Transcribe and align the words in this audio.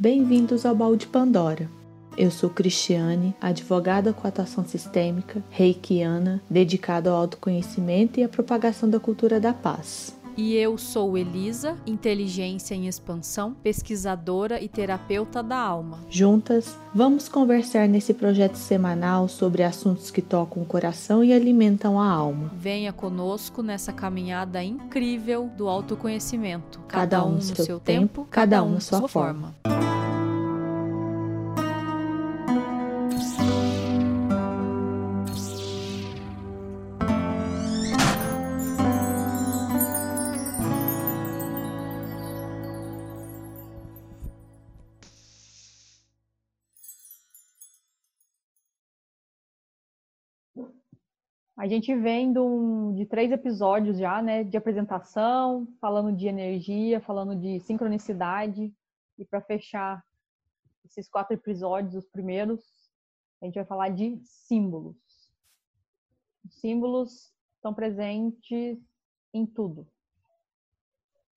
Bem-vindos 0.00 0.64
ao 0.64 0.76
Baú 0.76 0.94
de 0.94 1.08
Pandora. 1.08 1.68
Eu 2.16 2.30
sou 2.30 2.48
Cristiane, 2.48 3.34
advogada 3.40 4.12
com 4.12 4.28
atuação 4.28 4.64
sistêmica, 4.64 5.42
reikiana, 5.50 6.40
dedicada 6.48 7.10
ao 7.10 7.16
autoconhecimento 7.16 8.20
e 8.20 8.22
à 8.22 8.28
propagação 8.28 8.88
da 8.88 9.00
cultura 9.00 9.40
da 9.40 9.52
paz. 9.52 10.16
E 10.38 10.54
eu 10.54 10.78
sou 10.78 11.18
Elisa, 11.18 11.76
inteligência 11.84 12.72
em 12.72 12.86
expansão, 12.86 13.54
pesquisadora 13.60 14.62
e 14.62 14.68
terapeuta 14.68 15.42
da 15.42 15.58
alma. 15.58 15.98
Juntas, 16.08 16.78
vamos 16.94 17.28
conversar 17.28 17.88
nesse 17.88 18.14
projeto 18.14 18.54
semanal 18.54 19.26
sobre 19.26 19.64
assuntos 19.64 20.12
que 20.12 20.22
tocam 20.22 20.62
o 20.62 20.64
coração 20.64 21.24
e 21.24 21.32
alimentam 21.32 21.98
a 21.98 22.08
alma. 22.08 22.52
Venha 22.54 22.92
conosco 22.92 23.64
nessa 23.64 23.92
caminhada 23.92 24.62
incrível 24.62 25.50
do 25.56 25.66
autoconhecimento. 25.66 26.78
Cada, 26.86 27.16
cada 27.16 27.24
um 27.26 27.32
no 27.32 27.42
seu, 27.42 27.64
seu 27.64 27.80
tempo, 27.80 28.24
cada 28.30 28.62
um 28.62 28.74
na 28.74 28.80
sua, 28.80 29.00
sua 29.00 29.08
forma. 29.08 29.56
forma. 29.64 29.97
A 51.58 51.66
gente 51.66 51.92
vem 51.92 52.32
de, 52.32 52.38
um, 52.38 52.94
de 52.94 53.04
três 53.04 53.32
episódios 53.32 53.98
já, 53.98 54.22
né, 54.22 54.44
de 54.44 54.56
apresentação, 54.56 55.66
falando 55.80 56.16
de 56.16 56.28
energia, 56.28 57.00
falando 57.00 57.34
de 57.34 57.58
sincronicidade. 57.58 58.72
E 59.18 59.24
para 59.24 59.40
fechar 59.40 60.00
esses 60.84 61.08
quatro 61.08 61.34
episódios, 61.34 61.96
os 61.96 62.08
primeiros, 62.08 62.64
a 63.42 63.46
gente 63.46 63.56
vai 63.56 63.64
falar 63.64 63.88
de 63.88 64.20
símbolos. 64.22 64.96
Os 66.44 66.60
símbolos 66.60 67.34
estão 67.56 67.74
presentes 67.74 68.78
em 69.34 69.44
tudo. 69.44 69.84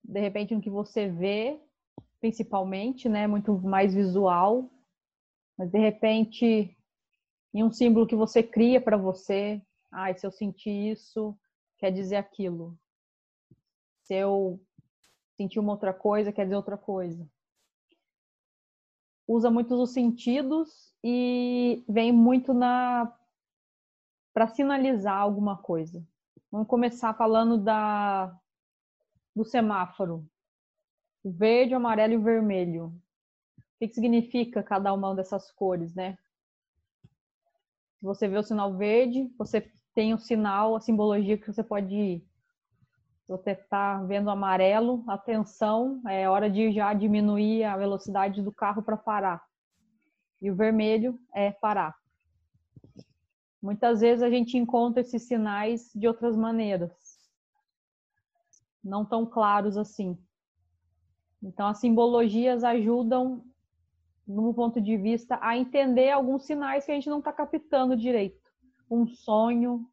De 0.04 0.20
repente, 0.20 0.54
no 0.54 0.60
que 0.60 0.70
você 0.70 1.08
vê, 1.08 1.60
principalmente, 2.20 3.08
né, 3.08 3.26
muito 3.26 3.58
mais 3.58 3.92
visual, 3.92 4.70
mas 5.58 5.68
de 5.68 5.80
repente, 5.80 6.76
em 7.52 7.64
um 7.64 7.72
símbolo 7.72 8.06
que 8.06 8.14
você 8.14 8.40
cria 8.40 8.80
para 8.80 8.96
você, 8.96 9.60
ah, 9.92 10.12
se 10.14 10.26
eu 10.26 10.30
sentir 10.30 10.90
isso, 10.90 11.38
quer 11.78 11.90
dizer 11.90 12.16
aquilo. 12.16 12.78
Se 14.04 14.14
eu 14.14 14.58
sentir 15.36 15.58
uma 15.58 15.72
outra 15.72 15.92
coisa, 15.92 16.32
quer 16.32 16.44
dizer 16.44 16.56
outra 16.56 16.78
coisa. 16.78 17.28
Usa 19.28 19.50
muitos 19.50 19.78
os 19.78 19.92
sentidos 19.92 20.92
e 21.04 21.84
vem 21.88 22.10
muito 22.10 22.54
na 22.54 23.14
para 24.32 24.48
sinalizar 24.48 25.16
alguma 25.16 25.58
coisa. 25.58 26.02
Vamos 26.50 26.66
começar 26.66 27.12
falando 27.14 27.58
da 27.58 28.34
do 29.36 29.44
semáforo. 29.44 30.26
O 31.22 31.30
verde, 31.30 31.74
o 31.74 31.76
amarelo 31.76 32.14
e 32.14 32.16
o 32.16 32.22
vermelho. 32.22 32.86
O 32.86 33.62
que, 33.78 33.88
que 33.88 33.94
significa 33.94 34.62
cada 34.62 34.92
uma 34.92 35.14
dessas 35.14 35.50
cores, 35.52 35.94
né? 35.94 36.16
Se 37.98 38.04
você 38.04 38.26
vê 38.26 38.36
o 38.36 38.42
sinal 38.42 38.76
verde, 38.76 39.32
você 39.38 39.72
tem 39.94 40.14
o 40.14 40.18
sinal, 40.18 40.74
a 40.74 40.80
simbologia 40.80 41.38
que 41.38 41.46
você 41.46 41.62
pode 41.62 41.94
ir. 41.94 42.26
Você 43.28 43.52
está 43.52 44.02
vendo 44.02 44.30
amarelo, 44.30 45.04
atenção, 45.08 46.02
é 46.06 46.28
hora 46.28 46.50
de 46.50 46.72
já 46.72 46.92
diminuir 46.92 47.64
a 47.64 47.76
velocidade 47.76 48.42
do 48.42 48.52
carro 48.52 48.82
para 48.82 48.96
parar. 48.96 49.42
E 50.40 50.50
o 50.50 50.56
vermelho 50.56 51.18
é 51.34 51.52
parar. 51.52 51.94
Muitas 53.62 54.00
vezes 54.00 54.22
a 54.22 54.30
gente 54.30 54.58
encontra 54.58 55.00
esses 55.00 55.22
sinais 55.22 55.90
de 55.94 56.08
outras 56.08 56.36
maneiras, 56.36 56.92
não 58.82 59.04
tão 59.04 59.24
claros 59.24 59.76
assim. 59.76 60.18
Então, 61.40 61.68
as 61.68 61.78
simbologias 61.78 62.64
ajudam, 62.64 63.44
no 64.26 64.52
ponto 64.52 64.80
de 64.80 64.96
vista, 64.96 65.38
a 65.40 65.56
entender 65.56 66.10
alguns 66.10 66.44
sinais 66.44 66.84
que 66.84 66.90
a 66.90 66.94
gente 66.94 67.08
não 67.08 67.18
está 67.20 67.32
captando 67.32 67.96
direito 67.96 68.41
um 68.90 69.06
sonho, 69.06 69.88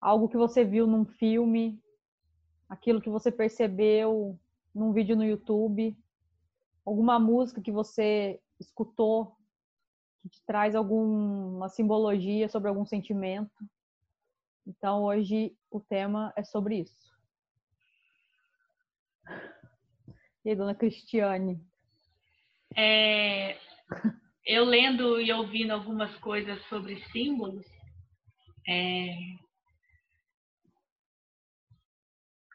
algo 0.00 0.28
que 0.28 0.36
você 0.36 0.64
viu 0.64 0.86
num 0.86 1.04
filme, 1.04 1.82
aquilo 2.68 3.00
que 3.00 3.10
você 3.10 3.30
percebeu 3.30 4.38
num 4.74 4.92
vídeo 4.92 5.16
no 5.16 5.24
YouTube, 5.24 5.96
alguma 6.84 7.18
música 7.18 7.60
que 7.60 7.72
você 7.72 8.40
escutou 8.58 9.36
que 10.22 10.28
te 10.28 10.42
traz 10.44 10.74
alguma 10.74 11.68
simbologia 11.68 12.48
sobre 12.48 12.68
algum 12.68 12.84
sentimento. 12.84 13.64
Então 14.66 15.04
hoje 15.04 15.56
o 15.70 15.80
tema 15.80 16.32
é 16.36 16.44
sobre 16.44 16.80
isso. 16.80 17.10
E 20.44 20.50
aí, 20.50 20.56
dona 20.56 20.74
Cristiane? 20.74 21.62
É, 22.74 23.58
eu 24.44 24.64
lendo 24.64 25.20
e 25.20 25.32
ouvindo 25.32 25.72
algumas 25.72 26.14
coisas 26.18 26.62
sobre 26.68 27.02
símbolos, 27.10 27.66
é, 28.68 29.14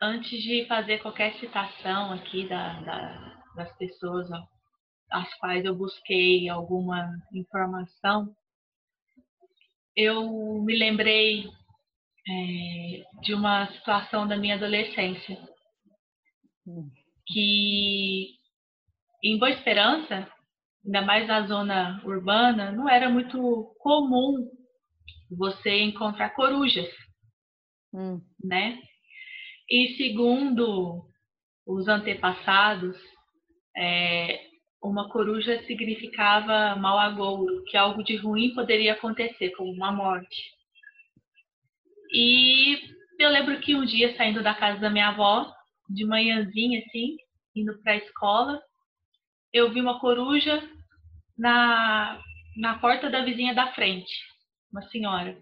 antes 0.02 0.42
de 0.42 0.66
fazer 0.68 1.00
qualquer 1.00 1.34
citação 1.40 2.12
aqui 2.14 2.48
da, 2.48 2.80
da, 2.82 3.44
das 3.56 3.78
pessoas 3.78 4.30
às 5.12 5.34
quais 5.36 5.64
eu 5.66 5.76
busquei 5.76 6.50
alguma 6.50 7.10
informação, 7.34 8.36
eu 9.96 10.62
me 10.64 10.78
lembrei 10.78 11.46
é, 12.28 13.22
de 13.22 13.34
uma 13.34 13.68
situação 13.72 14.28
da 14.28 14.36
minha 14.36 14.56
adolescência 14.56 15.38
que 17.28 18.36
em 19.24 19.38
Boa 19.40 19.52
Esperança, 19.52 20.32
ainda 20.86 21.02
mais 21.02 21.28
na 21.28 21.48
zona 21.48 22.02
urbana, 22.06 22.72
não 22.72 22.88
era 22.88 23.10
muito 23.10 23.76
comum 23.80 24.50
você 25.30 25.82
encontrar 25.82 26.30
corujas, 26.32 26.88
hum. 27.94 28.22
né? 28.44 28.80
E 29.70 29.96
segundo 29.98 31.04
os 31.66 31.88
antepassados, 31.88 32.96
é, 33.76 34.46
uma 34.82 35.10
coruja 35.10 35.64
significava 35.66 36.76
mau 36.76 37.00
agouro, 37.00 37.64
que 37.66 37.76
algo 37.76 38.04
de 38.04 38.16
ruim 38.16 38.54
poderia 38.54 38.94
acontecer, 38.94 39.50
como 39.52 39.72
uma 39.72 39.92
morte. 39.92 40.54
E 42.14 42.78
eu 43.20 43.30
lembro 43.30 43.60
que 43.60 43.76
um 43.76 43.84
dia, 43.84 44.16
saindo 44.16 44.44
da 44.44 44.54
casa 44.54 44.80
da 44.80 44.90
minha 44.92 45.10
avó, 45.10 45.52
de 45.90 46.06
manhãzinha 46.06 46.84
assim, 46.86 47.18
indo 47.56 47.82
para 47.82 47.94
a 47.94 47.98
escola, 47.98 48.62
eu 49.52 49.72
vi 49.72 49.82
uma 49.82 50.00
coruja 50.00 50.62
na, 51.38 52.22
na 52.58 52.80
porta 52.80 53.10
da 53.10 53.24
vizinha 53.24 53.54
da 53.54 53.74
frente 53.74 54.14
uma 54.76 54.82
senhora. 54.90 55.38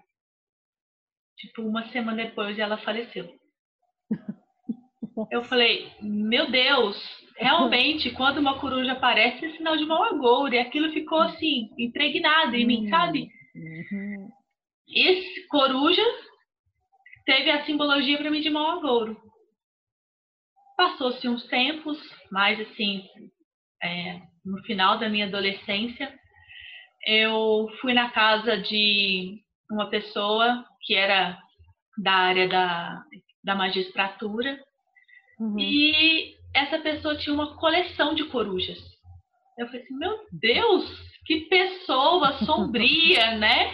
Tipo, 1.37 1.63
uma 1.63 1.89
semana 1.89 2.23
depois 2.23 2.57
ela 2.59 2.77
faleceu. 2.77 3.33
Eu 5.31 5.43
falei, 5.43 5.91
meu 6.01 6.49
Deus, 6.49 6.95
realmente, 7.37 8.11
quando 8.11 8.37
uma 8.37 8.59
coruja 8.59 8.93
aparece, 8.93 9.45
é 9.45 9.57
sinal 9.57 9.75
de 9.75 9.85
mau 9.85 10.03
agouro. 10.03 10.53
E 10.53 10.59
aquilo 10.59 10.91
ficou 10.91 11.19
assim, 11.19 11.69
impregnado 11.77 12.55
em 12.55 12.65
mim, 12.65 12.89
sabe? 12.89 13.29
Uhum. 13.55 14.29
Esse 14.87 15.47
coruja 15.47 16.03
teve 17.25 17.49
a 17.49 17.65
simbologia 17.65 18.17
para 18.17 18.31
mim 18.31 18.41
de 18.41 18.49
mau 18.49 18.77
agouro. 18.77 19.19
Passou-se 20.77 21.27
uns 21.27 21.45
tempos, 21.47 21.99
mais 22.31 22.59
assim, 22.59 23.07
é, 23.81 24.21
no 24.45 24.61
final 24.63 24.97
da 24.97 25.09
minha 25.09 25.25
adolescência, 25.25 26.13
eu 27.05 27.67
fui 27.81 27.93
na 27.93 28.09
casa 28.09 28.57
de 28.57 29.41
uma 29.69 29.89
pessoa 29.89 30.65
que 30.81 30.95
era 30.95 31.37
da 31.97 32.11
área 32.11 32.47
da, 32.47 33.03
da 33.43 33.55
magistratura 33.55 34.59
uhum. 35.39 35.59
e 35.59 36.35
essa 36.53 36.79
pessoa 36.79 37.17
tinha 37.17 37.33
uma 37.33 37.55
coleção 37.57 38.13
de 38.13 38.25
corujas. 38.25 38.79
Eu 39.57 39.67
falei 39.67 39.81
assim, 39.81 39.95
meu 39.95 40.17
Deus, 40.31 40.85
que 41.25 41.41
pessoa 41.41 42.33
sombria, 42.45 43.35
né? 43.37 43.73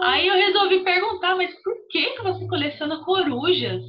Aí 0.00 0.26
eu 0.26 0.34
resolvi 0.34 0.84
perguntar, 0.84 1.36
mas 1.36 1.50
por 1.62 1.74
que, 1.90 2.10
que 2.10 2.22
você 2.22 2.46
coleciona 2.46 3.02
corujas? 3.04 3.82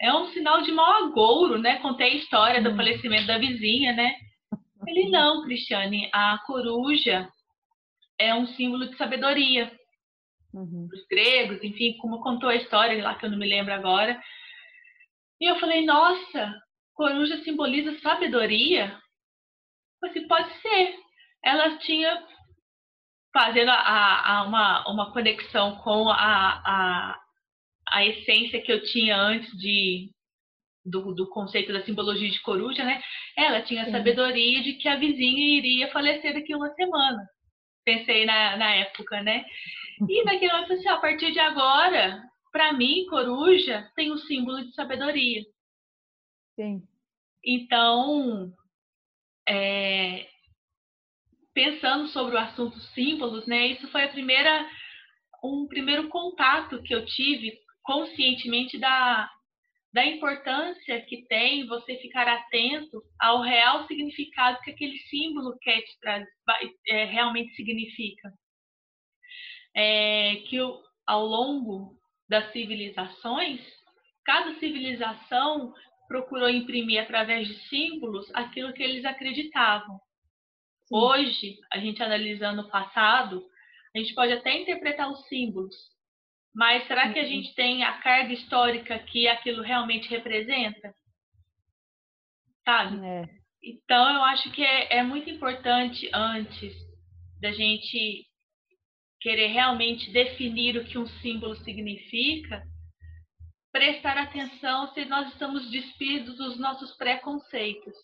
É 0.00 0.12
um 0.12 0.26
sinal 0.28 0.62
de 0.62 0.72
mau 0.72 1.04
agouro, 1.04 1.58
né? 1.58 1.78
Contei 1.78 2.12
a 2.12 2.16
história 2.16 2.60
do 2.60 2.70
uhum. 2.70 2.76
falecimento 2.76 3.26
da 3.26 3.38
vizinha, 3.38 3.92
né? 3.92 4.14
Ele, 4.86 5.10
não, 5.10 5.42
Cristiane, 5.42 6.08
a 6.12 6.38
coruja 6.46 7.28
é 8.18 8.34
um 8.34 8.46
símbolo 8.46 8.88
de 8.88 8.96
sabedoria. 8.96 9.70
Uhum. 10.54 10.88
Os 10.92 11.06
gregos, 11.08 11.62
enfim, 11.62 11.96
como 11.98 12.22
contou 12.22 12.48
a 12.48 12.56
história 12.56 13.02
lá 13.02 13.14
que 13.14 13.26
eu 13.26 13.30
não 13.30 13.38
me 13.38 13.48
lembro 13.48 13.74
agora. 13.74 14.20
E 15.40 15.50
eu 15.50 15.58
falei, 15.58 15.84
nossa, 15.84 16.54
coruja 16.94 17.42
simboliza 17.42 17.98
sabedoria? 18.00 18.98
Assim, 20.04 20.26
pode 20.26 20.52
ser. 20.60 20.94
Ela 21.44 21.78
tinha 21.78 22.24
fazendo 23.32 23.70
a, 23.70 24.38
a, 24.38 24.42
uma, 24.44 24.88
uma 24.88 25.12
conexão 25.12 25.76
com 25.76 26.08
a, 26.08 26.62
a, 26.64 27.20
a 27.90 28.06
essência 28.06 28.62
que 28.62 28.72
eu 28.72 28.82
tinha 28.84 29.16
antes 29.16 29.50
de 29.58 30.10
do, 30.86 31.12
do 31.12 31.28
conceito 31.28 31.72
da 31.72 31.84
simbologia 31.84 32.30
de 32.30 32.40
coruja, 32.40 32.84
né? 32.84 33.02
Ela 33.36 33.62
tinha 33.62 33.82
a 33.82 33.90
sabedoria 33.90 34.62
de 34.62 34.74
que 34.74 34.88
a 34.88 34.96
vizinha 34.96 35.58
iria 35.58 35.90
falecer 35.90 36.32
daqui 36.32 36.52
a 36.52 36.56
uma 36.56 36.72
semana. 36.74 37.28
Pensei 37.84 38.24
na, 38.24 38.56
na 38.56 38.74
época, 38.76 39.20
né? 39.22 39.44
E 40.08 40.22
naquele 40.24 40.52
momento, 40.52 40.72
assim, 40.72 40.88
a 40.88 40.96
partir 40.98 41.32
de 41.32 41.40
agora, 41.40 42.22
para 42.52 42.72
mim, 42.72 43.06
coruja 43.10 43.90
tem 43.96 44.10
o 44.10 44.14
um 44.14 44.18
símbolo 44.18 44.64
de 44.64 44.72
sabedoria. 44.74 45.42
Sim. 46.54 46.82
Então, 47.44 48.52
é, 49.48 50.26
pensando 51.52 52.08
sobre 52.08 52.36
o 52.36 52.38
assunto 52.38 52.78
símbolos, 52.94 53.46
né? 53.46 53.66
Isso 53.68 53.88
foi 53.88 54.04
a 54.04 54.08
primeira 54.08 54.66
um 55.42 55.66
primeiro 55.68 56.08
contato 56.08 56.82
que 56.82 56.94
eu 56.94 57.04
tive 57.04 57.56
conscientemente 57.82 58.78
da, 58.78 59.30
da 59.92 60.04
importância 60.04 61.00
que 61.02 61.26
tem 61.26 61.66
você 61.66 61.96
ficar 61.96 62.28
atento 62.28 63.02
ao 63.18 63.40
real 63.40 63.86
significado 63.86 64.60
que 64.60 64.70
aquele 64.70 64.98
símbolo 65.08 65.56
quer 65.60 65.80
te 65.80 65.98
trazer, 66.00 66.30
é, 66.88 67.04
realmente 67.04 67.54
significa. 67.54 68.32
É, 69.74 70.36
que 70.48 70.58
ao 71.06 71.24
longo 71.24 71.96
das 72.28 72.52
civilizações, 72.52 73.60
cada 74.24 74.58
civilização 74.58 75.72
procurou 76.08 76.48
imprimir 76.48 77.02
através 77.02 77.46
de 77.46 77.54
símbolos 77.68 78.28
aquilo 78.34 78.72
que 78.72 78.82
eles 78.82 79.04
acreditavam. 79.04 79.98
Sim. 80.86 80.96
Hoje, 80.96 81.58
a 81.72 81.78
gente 81.78 82.02
analisando 82.02 82.62
o 82.62 82.70
passado, 82.70 83.44
a 83.94 83.98
gente 83.98 84.14
pode 84.14 84.32
até 84.32 84.60
interpretar 84.60 85.10
os 85.10 85.26
símbolos, 85.26 85.74
mas 86.56 86.86
será 86.86 87.12
que 87.12 87.18
a 87.18 87.22
uhum. 87.22 87.28
gente 87.28 87.54
tem 87.54 87.84
a 87.84 87.98
carga 87.98 88.32
histórica 88.32 88.98
que 88.98 89.28
aquilo 89.28 89.62
realmente 89.62 90.08
representa? 90.08 90.94
Sabe? 92.64 93.06
É. 93.06 93.28
Então, 93.62 94.14
eu 94.14 94.22
acho 94.22 94.50
que 94.52 94.64
é, 94.64 94.96
é 94.96 95.02
muito 95.02 95.28
importante, 95.28 96.08
antes 96.14 96.74
da 97.42 97.52
gente 97.52 98.24
querer 99.20 99.48
realmente 99.48 100.10
definir 100.10 100.78
o 100.78 100.84
que 100.86 100.96
um 100.96 101.06
símbolo 101.06 101.54
significa, 101.56 102.62
prestar 103.70 104.16
atenção 104.16 104.94
se 104.94 105.04
nós 105.04 105.30
estamos 105.32 105.70
despidos 105.70 106.38
dos 106.38 106.58
nossos 106.58 106.96
preconceitos. 106.96 107.94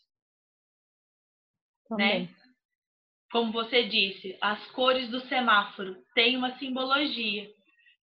Também. 1.88 2.26
Né? 2.26 2.34
Como 3.30 3.50
você 3.50 3.88
disse, 3.88 4.36
as 4.42 4.62
cores 4.72 5.08
do 5.08 5.20
semáforo 5.22 5.96
têm 6.14 6.36
uma 6.36 6.58
simbologia, 6.58 7.50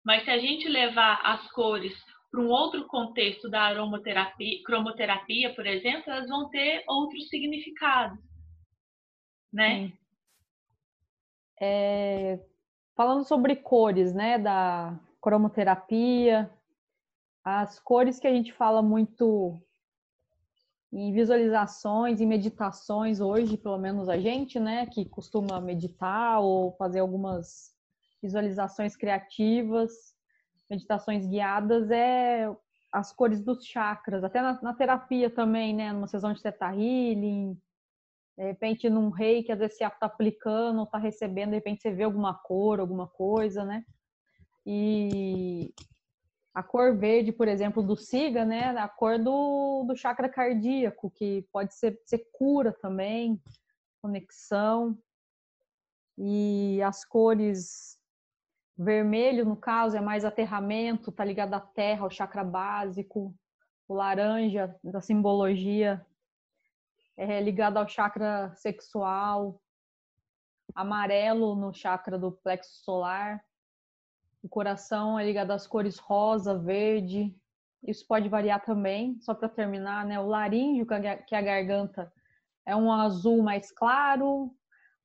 mas 0.09 0.25
se 0.25 0.31
a 0.31 0.39
gente 0.39 0.67
levar 0.67 1.21
as 1.23 1.53
cores 1.53 1.93
para 2.31 2.41
um 2.41 2.49
outro 2.49 2.87
contexto 2.87 3.47
da 3.47 3.65
aromaterapia, 3.65 4.63
cromoterapia, 4.65 5.55
por 5.55 5.67
exemplo, 5.67 6.11
elas 6.11 6.27
vão 6.27 6.49
ter 6.49 6.83
outros 6.89 7.29
significados, 7.29 8.19
né? 9.53 9.93
É, 11.61 12.41
falando 12.97 13.23
sobre 13.23 13.55
cores, 13.55 14.15
né, 14.15 14.39
da 14.39 14.99
cromoterapia, 15.21 16.51
as 17.45 17.79
cores 17.79 18.19
que 18.19 18.27
a 18.27 18.33
gente 18.33 18.51
fala 18.51 18.81
muito 18.81 19.61
em 20.91 21.13
visualizações 21.13 22.23
e 22.23 22.25
meditações 22.25 23.21
hoje, 23.21 23.59
pelo 23.59 23.77
menos 23.77 24.09
a 24.09 24.17
gente, 24.17 24.59
né, 24.59 24.87
que 24.87 25.05
costuma 25.05 25.61
meditar 25.61 26.41
ou 26.41 26.73
fazer 26.79 27.01
algumas 27.01 27.77
visualizações 28.23 28.97
criativas, 28.97 29.93
meditações 30.69 31.27
guiadas, 31.27 31.91
é 31.91 32.51
as 32.91 33.13
cores 33.13 33.43
dos 33.43 33.65
chakras, 33.65 34.25
até 34.25 34.41
na, 34.41 34.61
na 34.63 34.75
terapia 34.75 35.29
também, 35.29 35.75
né, 35.75 35.93
numa 35.93 36.07
sessão 36.07 36.33
de 36.33 36.43
Theta 36.43 36.67
Healing, 36.67 37.55
de 38.37 38.45
repente 38.45 38.89
num 38.89 39.11
rei 39.11 39.43
que 39.43 39.53
às 39.53 39.59
vezes 39.59 39.77
você 39.77 39.85
está 39.85 40.07
aplicando 40.07 40.85
está 40.85 40.97
recebendo, 40.97 41.51
de 41.51 41.57
repente 41.57 41.83
você 41.83 41.91
vê 41.91 42.05
alguma 42.05 42.33
cor, 42.33 42.81
alguma 42.81 43.07
coisa, 43.07 43.63
né, 43.65 43.85
e 44.65 45.73
a 46.59 46.63
cor 46.63 46.97
verde, 46.97 47.33
por 47.33 47.47
exemplo, 47.47 47.83
do 47.83 47.97
SIGA, 47.97 48.45
né? 48.45 48.77
A 48.77 48.89
cor 48.89 49.19
do, 49.19 49.85
do 49.85 49.97
chakra 49.97 50.29
cardíaco, 50.29 51.09
que 51.09 51.47
pode 51.53 51.73
ser, 51.75 52.01
ser 52.05 52.29
cura 52.33 52.73
também, 52.73 53.41
conexão. 54.03 54.99
E 56.19 56.83
as 56.83 57.05
cores 57.05 57.98
vermelho, 58.79 59.45
no 59.45 59.57
caso, 59.57 59.97
é 59.97 60.01
mais 60.01 60.25
aterramento, 60.25 61.11
tá 61.11 61.25
ligado 61.25 61.55
à 61.55 61.61
terra, 61.61 62.05
ao 62.05 62.11
chakra 62.11 62.45
básico. 62.45 63.35
O 63.89 63.95
laranja, 63.95 64.77
da 64.85 65.01
simbologia, 65.01 66.05
é 67.17 67.41
ligado 67.41 67.79
ao 67.79 67.89
chakra 67.89 68.53
sexual. 68.55 69.61
Amarelo 70.75 71.57
no 71.57 71.73
chakra 71.73 72.19
do 72.19 72.31
plexo 72.31 72.85
solar 72.85 73.43
o 74.43 74.49
coração 74.49 75.19
é 75.19 75.25
ligado 75.25 75.51
às 75.51 75.67
cores 75.67 75.99
rosa, 75.99 76.57
verde. 76.57 77.35
Isso 77.87 78.07
pode 78.07 78.29
variar 78.29 78.65
também. 78.65 79.19
Só 79.21 79.35
para 79.35 79.49
terminar, 79.49 80.05
né? 80.05 80.19
O 80.19 80.27
laríngeo, 80.27 80.87
que 80.87 81.35
é 81.35 81.39
a 81.39 81.43
garganta, 81.43 82.13
é 82.65 82.75
um 82.75 82.93
azul 82.93 83.43
mais 83.43 83.71
claro. 83.73 84.55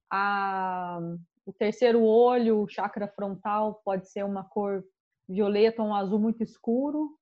A... 0.10 1.00
O 1.46 1.52
terceiro 1.52 2.04
olho, 2.04 2.62
o 2.62 2.68
chakra 2.68 3.08
frontal, 3.08 3.82
pode 3.84 4.10
ser 4.10 4.24
uma 4.24 4.44
cor 4.44 4.84
violeta, 5.28 5.84
um 5.84 5.94
azul 5.94 6.20
muito 6.20 6.42
escuro. 6.42 7.18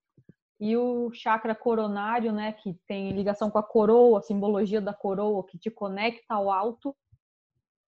E 0.60 0.78
o 0.78 1.12
chakra 1.12 1.56
coronário, 1.56 2.32
né, 2.32 2.54
que 2.54 2.76
tem 2.88 3.12
ligação 3.14 3.50
com 3.50 3.58
a 3.58 3.64
coroa, 3.64 4.20
a 4.20 4.22
simbologia 4.22 4.80
da 4.80 4.94
coroa, 4.94 5.46
que 5.46 5.58
te 5.58 5.72
conecta 5.72 6.36
ao 6.36 6.52
alto, 6.52 6.96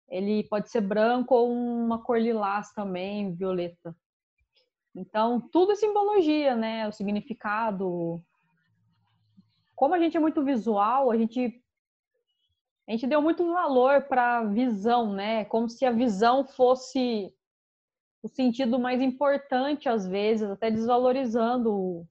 ele 0.09 0.43
pode 0.43 0.69
ser 0.69 0.81
branco 0.81 1.33
ou 1.33 1.51
uma 1.51 2.01
cor 2.01 2.19
lilás 2.19 2.71
também, 2.73 3.33
violeta. 3.33 3.95
Então, 4.95 5.39
tudo 5.39 5.73
é 5.73 5.75
simbologia, 5.75 6.55
né? 6.55 6.87
O 6.87 6.91
significado. 6.91 8.21
Como 9.75 9.93
a 9.93 9.99
gente 9.99 10.17
é 10.17 10.19
muito 10.19 10.43
visual, 10.43 11.11
a 11.11 11.17
gente 11.17 11.61
a 12.87 12.91
gente 12.91 13.05
deu 13.05 13.21
muito 13.21 13.45
valor 13.51 14.03
para 14.03 14.39
a 14.39 14.45
visão, 14.45 15.13
né? 15.13 15.43
Como 15.45 15.67
se 15.67 15.85
a 15.85 15.91
visão 15.91 16.45
fosse 16.45 17.33
o 18.23 18.29
sentido 18.29 18.79
mais 18.79 19.01
importante 19.01 19.89
às 19.89 20.07
vezes, 20.07 20.49
até 20.49 20.71
desvalorizando 20.71 21.73
o, 21.73 22.07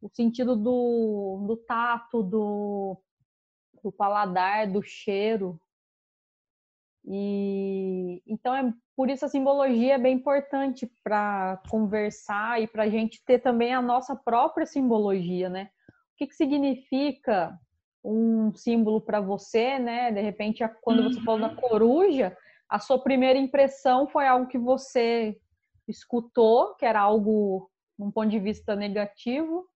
o 0.00 0.08
sentido 0.08 0.56
do, 0.56 1.44
do 1.46 1.56
tato, 1.58 2.22
do, 2.22 2.96
do 3.82 3.92
paladar, 3.92 4.70
do 4.70 4.82
cheiro. 4.82 5.60
E 7.04 8.22
então 8.26 8.54
é 8.54 8.72
por 8.96 9.10
isso 9.10 9.26
a 9.26 9.28
simbologia 9.28 9.94
é 9.94 9.98
bem 9.98 10.16
importante 10.16 10.90
para 11.04 11.62
conversar 11.68 12.60
e 12.62 12.66
para 12.66 12.84
a 12.84 12.88
gente 12.88 13.22
ter 13.24 13.40
também 13.40 13.74
a 13.74 13.82
nossa 13.82 14.16
própria 14.16 14.64
simbologia, 14.64 15.50
né? 15.50 15.70
O 16.14 16.16
que, 16.16 16.26
que 16.26 16.34
significa 16.34 17.58
um 18.08 18.52
símbolo 18.54 19.00
para 19.00 19.20
você, 19.20 19.78
né? 19.78 20.10
De 20.10 20.20
repente, 20.20 20.64
quando 20.80 21.02
você 21.02 21.20
falou 21.20 21.40
da 21.40 21.48
uhum. 21.48 21.56
coruja, 21.56 22.36
a 22.68 22.78
sua 22.78 22.98
primeira 22.98 23.38
impressão 23.38 24.06
foi 24.06 24.26
algo 24.26 24.46
que 24.46 24.58
você 24.58 25.36
escutou, 25.86 26.74
que 26.74 26.86
era 26.86 27.00
algo 27.00 27.70
num 27.98 28.10
ponto 28.10 28.28
de 28.28 28.38
vista 28.38 28.74
negativo, 28.74 29.66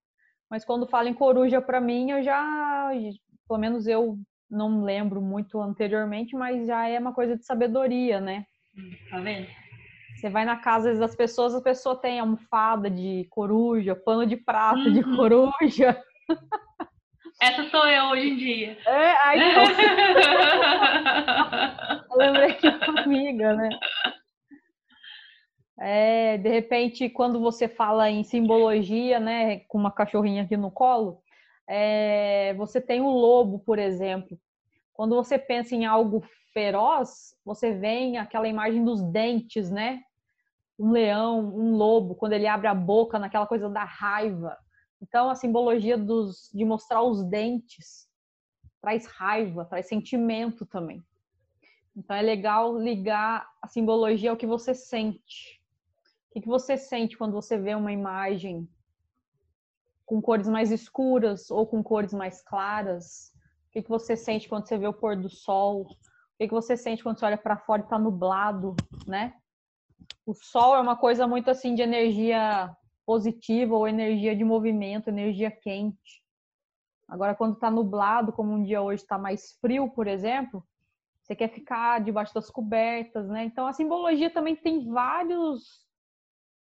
mas 0.51 0.65
quando 0.65 0.87
fala 0.87 1.09
em 1.09 1.15
coruja 1.15 1.61
para 1.61 1.81
mim, 1.81 2.11
eu 2.11 2.23
já, 2.23 2.91
pelo 3.49 3.59
menos 3.59 3.87
eu 3.87 4.19
não 4.51 4.85
lembro 4.85 5.21
muito 5.21 5.61
anteriormente, 5.61 6.37
mas 6.37 6.67
já 6.67 6.87
é 6.89 6.99
uma 6.99 7.13
coisa 7.13 7.37
de 7.37 7.45
sabedoria, 7.45 8.21
né? 8.21 8.45
Tá 9.11 9.19
vendo? 9.19 9.49
Você 10.15 10.29
vai 10.29 10.45
na 10.45 10.57
casa 10.57 10.95
das 10.95 11.17
pessoas, 11.17 11.55
a 11.55 11.61
pessoa 11.61 11.97
tem 11.97 12.21
almofada 12.21 12.89
de 12.89 13.27
coruja, 13.31 13.97
pano 13.97 14.27
de 14.27 14.37
prato 14.37 14.87
uhum. 14.87 14.93
de 14.93 15.03
coruja. 15.17 16.03
Essa 17.43 17.69
sou 17.71 17.85
eu 17.89 18.05
hoje 18.05 18.29
em 18.29 18.37
dia. 18.37 18.79
É, 18.87 19.27
aí 19.27 19.41
então... 19.51 19.65
eu 22.09 22.17
lembrei 22.17 22.55
que 22.55 22.69
é 22.69 22.79
amiga, 23.01 23.57
né? 23.57 23.69
É, 25.81 26.39
de 26.39 26.49
repente, 26.49 27.11
quando 27.11 27.41
você 27.41 27.67
fala 27.67 28.09
em 28.09 28.23
simbologia, 28.23 29.19
né, 29.19 29.59
com 29.67 29.77
uma 29.77 29.91
cachorrinha 29.91 30.45
aqui 30.45 30.57
no 30.57 30.71
colo, 30.71 31.21
é, 31.69 32.55
você 32.55 32.81
tem 32.81 33.01
o 33.01 33.11
lobo, 33.11 33.59
por 33.59 33.77
exemplo. 33.77 34.39
Quando 34.93 35.17
você 35.17 35.37
pensa 35.37 35.75
em 35.75 35.85
algo 35.85 36.23
feroz, 36.53 37.35
você 37.45 37.73
vê 37.73 38.17
aquela 38.19 38.47
imagem 38.47 38.85
dos 38.85 39.03
dentes, 39.03 39.69
né? 39.69 40.01
Um 40.79 40.93
leão, 40.93 41.41
um 41.41 41.75
lobo, 41.75 42.15
quando 42.15 42.35
ele 42.35 42.47
abre 42.47 42.69
a 42.69 42.75
boca 42.75 43.19
naquela 43.19 43.49
coisa 43.49 43.69
da 43.69 43.83
raiva. 43.83 44.57
Então, 45.03 45.29
a 45.29 45.35
simbologia 45.35 45.99
dos, 45.99 46.49
de 46.55 46.65
mostrar 46.65 47.03
os 47.03 47.25
dentes 47.25 48.09
traz 48.81 49.05
raiva, 49.07 49.65
traz 49.65 49.89
sentimento 49.89 50.65
também. 50.65 51.05
Então 51.95 52.17
é 52.17 52.23
legal 52.23 52.79
ligar 52.79 53.47
a 53.61 53.69
simbologia 53.69 54.31
ao 54.31 54.37
que 54.37 54.47
você 54.47 54.75
sente. 54.75 55.61
O 56.35 56.41
que 56.41 56.49
você 56.49 56.77
sente 56.77 57.19
quando 57.19 57.33
você 57.33 57.59
vê 57.59 57.75
uma 57.75 57.93
imagem 57.93 58.67
com 60.07 60.21
cores 60.21 60.49
mais 60.49 60.71
escuras 60.71 61.51
ou 61.51 61.67
com 61.67 61.83
cores 61.83 62.15
mais 62.15 62.43
claras? 62.43 63.33
O 63.69 63.73
que 63.73 63.89
você 63.89 64.17
sente 64.17 64.49
quando 64.49 64.67
você 64.67 64.79
vê 64.79 64.87
o 64.87 64.95
pôr 64.95 65.17
do 65.17 65.29
sol? 65.29 65.83
O 65.83 66.39
que 66.39 66.49
você 66.49 66.77
sente 66.77 67.03
quando 67.03 67.19
você 67.19 67.27
olha 67.27 67.39
para 67.39 67.59
fora 67.59 67.83
e 67.83 67.85
está 67.85 67.99
nublado, 67.99 68.75
né? 69.07 69.35
O 70.25 70.33
sol 70.33 70.75
é 70.75 70.81
uma 70.81 70.97
coisa 70.97 71.27
muito 71.27 71.51
assim 71.51 71.75
de 71.75 71.83
energia 71.83 72.75
positiva 73.07 73.75
ou 73.75 73.87
energia 73.87 74.35
de 74.35 74.45
movimento, 74.45 75.09
energia 75.09 75.51
quente. 75.51 76.23
Agora, 77.09 77.35
quando 77.35 77.55
está 77.55 77.71
nublado, 77.71 78.33
como 78.33 78.53
um 78.53 78.63
dia 78.63 78.81
hoje 78.81 79.03
está 79.03 79.19
mais 79.19 79.53
frio, 79.61 79.91
por 79.91 80.07
exemplo, 80.07 80.65
você 81.23 81.37
quer 81.37 81.49
ficar 81.49 82.01
debaixo 82.01 82.35
das 82.35 82.51
cobertas, 82.51 83.29
né? 83.29 83.45
Então, 83.45 83.67
a 83.67 83.73
simbologia 83.73 84.31
também 84.31 84.57
tem 84.57 84.89
vários, 84.89 85.87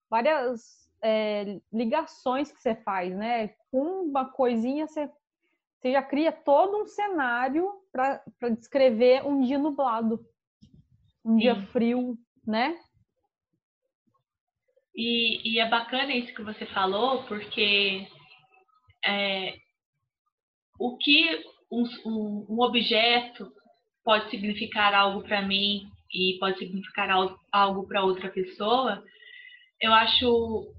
várias 0.08 0.88
é, 1.02 1.60
ligações 1.72 2.50
que 2.50 2.60
você 2.60 2.74
faz, 2.74 3.14
né? 3.14 3.48
Com 3.70 4.04
uma 4.04 4.24
coisinha, 4.24 4.86
você, 4.86 5.10
você 5.78 5.92
já 5.92 6.02
cria 6.02 6.32
todo 6.32 6.82
um 6.82 6.86
cenário 6.86 7.70
para 7.92 8.22
descrever 8.50 9.26
um 9.26 9.42
dia 9.42 9.58
nublado, 9.58 10.24
um 11.24 11.32
Sim. 11.32 11.38
dia 11.38 11.56
frio, 11.66 12.18
né? 12.46 12.78
E, 14.96 15.42
e, 15.44 15.58
é 15.58 15.68
bacana 15.68 16.14
isso 16.14 16.34
que 16.34 16.42
você 16.42 16.64
falou, 16.66 17.22
porque 17.24 18.08
é, 19.04 19.54
o 20.78 20.96
que 20.96 21.44
um, 21.70 21.84
um, 22.06 22.46
um, 22.48 22.60
objeto 22.60 23.52
pode 24.02 24.30
significar 24.30 24.94
algo 24.94 25.22
para 25.22 25.42
mim 25.42 25.86
e 26.14 26.38
pode 26.40 26.58
significar 26.58 27.10
algo, 27.10 27.86
para 27.86 28.04
outra 28.04 28.30
pessoa, 28.30 29.04
eu 29.80 29.92
acho 29.92 30.74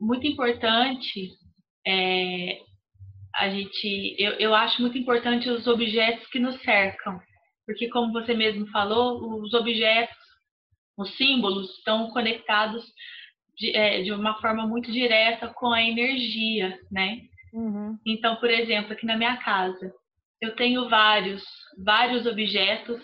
muito 0.00 0.26
importante 0.26 1.30
é, 1.86 2.60
a 3.36 3.48
gente, 3.48 4.16
eu, 4.18 4.32
eu 4.32 4.54
acho 4.54 4.80
muito 4.82 4.98
importante 4.98 5.48
os 5.48 5.68
objetos 5.68 6.26
que 6.28 6.40
nos 6.40 6.60
cercam, 6.62 7.20
porque 7.64 7.88
como 7.90 8.12
você 8.12 8.34
mesmo 8.34 8.66
falou, 8.68 9.40
os 9.40 9.54
objetos, 9.54 10.16
os 10.98 11.14
símbolos 11.16 11.70
estão 11.78 12.10
conectados 12.10 12.84
de, 13.56 13.76
é, 13.76 14.02
de 14.02 14.12
uma 14.12 14.40
forma 14.40 14.66
muito 14.66 14.92
direta 14.92 15.48
com 15.48 15.72
a 15.72 15.82
energia, 15.82 16.78
né? 16.90 17.22
Uhum. 17.52 17.98
Então, 18.06 18.36
por 18.36 18.50
exemplo, 18.50 18.92
aqui 18.92 19.06
na 19.06 19.16
minha 19.16 19.36
casa, 19.38 19.92
eu 20.40 20.54
tenho 20.54 20.88
vários, 20.88 21.42
vários 21.82 22.26
objetos 22.26 23.02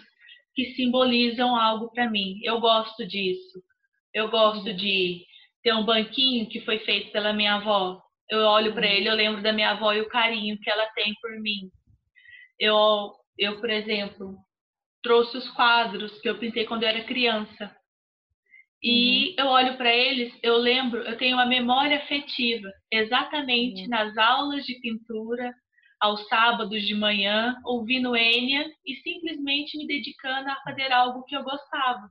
que 0.54 0.74
simbolizam 0.74 1.56
algo 1.56 1.90
para 1.90 2.10
mim. 2.10 2.38
Eu 2.42 2.60
gosto 2.60 3.06
disso. 3.06 3.62
Eu 4.12 4.30
gosto 4.30 4.68
uhum. 4.68 4.76
de 4.76 5.24
ter 5.62 5.72
um 5.74 5.84
banquinho 5.84 6.48
que 6.48 6.60
foi 6.60 6.80
feito 6.80 7.10
pela 7.12 7.32
minha 7.32 7.54
avó. 7.54 8.02
Eu 8.28 8.40
olho 8.40 8.74
para 8.74 8.86
uhum. 8.86 8.92
ele, 8.92 9.08
eu 9.08 9.14
lembro 9.14 9.42
da 9.42 9.52
minha 9.52 9.70
avó 9.70 9.92
e 9.92 10.00
o 10.00 10.08
carinho 10.08 10.58
que 10.60 10.70
ela 10.70 10.86
tem 10.94 11.14
por 11.20 11.30
mim. 11.40 11.70
Eu, 12.58 13.12
eu, 13.38 13.58
por 13.60 13.70
exemplo, 13.70 14.36
trouxe 15.02 15.36
os 15.38 15.48
quadros 15.50 16.20
que 16.20 16.28
eu 16.28 16.38
pintei 16.38 16.66
quando 16.66 16.82
eu 16.82 16.90
era 16.90 17.04
criança. 17.04 17.74
E 18.82 19.28
uhum. 19.28 19.34
eu 19.38 19.46
olho 19.46 19.76
para 19.76 19.94
eles, 19.94 20.36
eu 20.42 20.56
lembro, 20.56 21.02
eu 21.02 21.16
tenho 21.16 21.36
uma 21.36 21.46
memória 21.46 21.98
afetiva, 21.98 22.68
exatamente 22.90 23.82
uhum. 23.82 23.88
nas 23.88 24.16
aulas 24.16 24.64
de 24.64 24.80
pintura, 24.80 25.54
aos 26.00 26.26
sábados 26.26 26.84
de 26.84 26.94
manhã, 26.94 27.56
ouvindo 27.64 28.16
Enya 28.16 28.68
e 28.84 28.96
simplesmente 28.96 29.78
me 29.78 29.86
dedicando 29.86 30.50
a 30.50 30.56
fazer 30.64 30.90
algo 30.92 31.22
que 31.24 31.36
eu 31.36 31.44
gostava. 31.44 32.10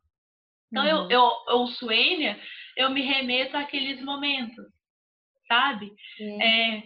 Então, 0.71 0.83
uhum. 0.83 0.89
eu, 0.89 1.09
eu, 1.09 1.31
eu 1.49 1.57
ouço 1.57 1.91
Enya, 1.91 2.39
eu 2.77 2.89
me 2.89 3.01
remeto 3.01 3.57
àqueles 3.57 4.01
momentos, 4.01 4.65
sabe? 5.45 5.91
É, 6.41 6.83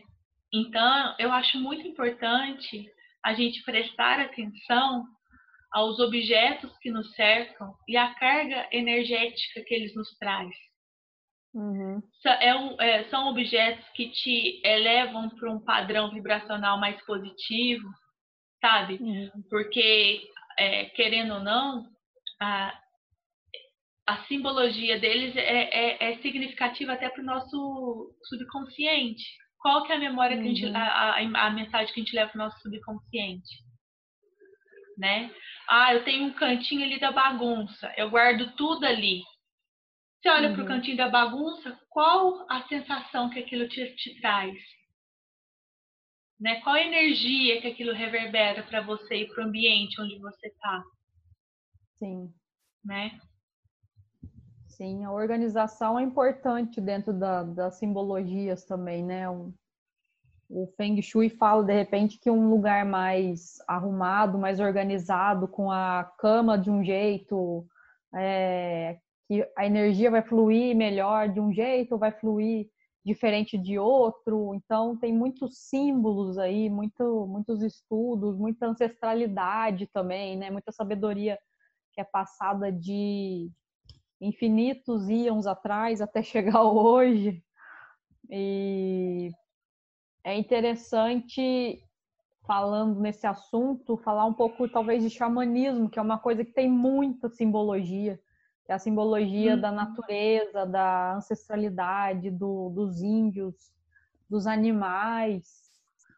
então, 0.51 1.15
eu 1.19 1.31
acho 1.31 1.59
muito 1.59 1.87
importante 1.87 2.89
a 3.23 3.35
gente 3.35 3.63
prestar 3.63 4.19
atenção 4.19 5.05
aos 5.75 5.99
objetos 5.99 6.71
que 6.77 6.89
nos 6.89 7.11
cercam 7.15 7.75
e 7.85 7.97
à 7.97 8.15
carga 8.15 8.65
energética 8.71 9.61
que 9.61 9.73
eles 9.73 9.93
nos 9.93 10.09
traz. 10.17 10.49
Uhum. 11.53 12.01
É 12.25 12.87
é, 12.87 13.03
são 13.09 13.27
objetos 13.27 13.85
que 13.89 14.09
te 14.09 14.61
elevam 14.65 15.29
para 15.31 15.51
um 15.51 15.59
padrão 15.59 16.09
vibracional 16.11 16.79
mais 16.79 17.03
positivo, 17.05 17.89
sabe? 18.61 18.95
Uhum. 19.01 19.43
Porque, 19.49 20.21
é, 20.57 20.85
querendo 20.85 21.33
ou 21.33 21.39
não, 21.41 21.85
a, 22.41 22.73
a 24.07 24.23
simbologia 24.27 24.97
deles 24.97 25.35
é, 25.35 25.41
é, 25.41 26.11
é 26.11 26.17
significativa 26.19 26.93
até 26.93 27.09
para 27.09 27.21
o 27.21 27.25
nosso 27.25 28.15
subconsciente. 28.23 29.23
Qual 29.59 29.83
que 29.83 29.91
é 29.91 29.95
a 29.95 29.99
memória 29.99 30.37
uhum. 30.37 30.43
que 30.43 30.47
a, 30.47 30.53
gente, 30.53 30.65
uhum. 30.67 30.77
a, 30.77 31.41
a, 31.41 31.47
a 31.47 31.49
mensagem 31.49 31.93
que 31.93 31.99
a 31.99 32.03
gente 32.03 32.15
leva 32.15 32.31
para 32.31 32.41
o 32.41 32.45
nosso 32.45 32.61
subconsciente? 32.61 33.65
Né? 34.97 35.33
Ah, 35.69 35.93
eu 35.93 36.03
tenho 36.03 36.25
um 36.25 36.33
cantinho 36.33 36.83
ali 36.83 36.99
da 36.99 37.11
bagunça, 37.11 37.93
eu 37.97 38.09
guardo 38.09 38.55
tudo 38.55 38.85
ali. 38.85 39.21
Você 40.21 40.29
olha 40.29 40.49
uhum. 40.49 40.55
para 40.55 40.63
o 40.63 40.67
cantinho 40.67 40.97
da 40.97 41.09
bagunça, 41.09 41.79
qual 41.89 42.45
a 42.49 42.67
sensação 42.67 43.29
que 43.29 43.39
aquilo 43.39 43.67
te, 43.67 43.95
te 43.95 44.19
traz? 44.19 44.57
Né? 46.39 46.61
Qual 46.61 46.75
a 46.75 46.81
energia 46.81 47.61
que 47.61 47.67
aquilo 47.67 47.93
reverbera 47.93 48.63
para 48.63 48.81
você 48.81 49.15
e 49.15 49.27
para 49.27 49.43
o 49.43 49.47
ambiente 49.47 49.99
onde 50.01 50.17
você 50.19 50.47
está? 50.47 50.83
Sim. 51.99 52.33
Né? 52.83 53.19
Sim, 54.67 55.05
a 55.05 55.11
organização 55.11 55.97
é 55.97 56.03
importante 56.03 56.81
dentro 56.81 57.13
da, 57.13 57.43
das 57.43 57.79
simbologias 57.79 58.65
também, 58.65 59.03
né? 59.03 59.29
Um, 59.29 59.53
o 60.49 60.67
Feng 60.77 61.01
Shui 61.01 61.29
fala 61.29 61.63
de 61.63 61.73
repente 61.73 62.19
que 62.19 62.29
um 62.29 62.49
lugar 62.49 62.85
mais 62.85 63.57
arrumado, 63.67 64.37
mais 64.37 64.59
organizado, 64.59 65.47
com 65.47 65.71
a 65.71 66.03
cama 66.17 66.57
de 66.57 66.69
um 66.69 66.83
jeito, 66.83 67.65
é, 68.13 68.97
que 69.27 69.47
a 69.57 69.65
energia 69.65 70.11
vai 70.11 70.21
fluir 70.21 70.75
melhor 70.75 71.29
de 71.29 71.39
um 71.39 71.51
jeito, 71.51 71.97
vai 71.97 72.11
fluir 72.11 72.69
diferente 73.03 73.57
de 73.57 73.77
outro. 73.77 74.53
Então 74.55 74.97
tem 74.97 75.13
muitos 75.13 75.57
símbolos 75.57 76.37
aí, 76.37 76.69
muito, 76.69 77.27
muitos 77.27 77.61
estudos, 77.61 78.37
muita 78.37 78.67
ancestralidade 78.67 79.87
também, 79.87 80.37
né? 80.37 80.49
Muita 80.51 80.71
sabedoria 80.71 81.37
que 81.93 82.01
é 82.01 82.03
passada 82.03 82.71
de 82.71 83.49
infinitos 84.21 85.09
íons 85.09 85.47
atrás 85.47 86.01
até 86.01 86.21
chegar 86.23 86.63
hoje. 86.63 87.43
E 88.29 88.94
é 90.25 90.35
interessante, 90.35 91.79
falando 92.47 92.99
nesse 92.99 93.27
assunto, 93.27 93.95
falar 93.97 94.25
um 94.25 94.33
pouco 94.33 94.67
talvez 94.67 95.03
de 95.03 95.09
xamanismo, 95.11 95.87
que 95.87 95.99
é 95.99 96.01
uma 96.01 96.17
coisa 96.17 96.43
que 96.43 96.51
tem 96.51 96.67
muita 96.67 97.29
simbologia, 97.29 98.19
que 98.65 98.71
é 98.71 98.75
a 98.75 98.79
simbologia 98.79 99.53
uhum. 99.53 99.61
da 99.61 99.71
natureza, 99.71 100.65
da 100.65 101.17
ancestralidade, 101.17 102.31
do, 102.31 102.71
dos 102.71 103.03
índios, 103.03 103.71
dos 104.27 104.47
animais. 104.47 105.61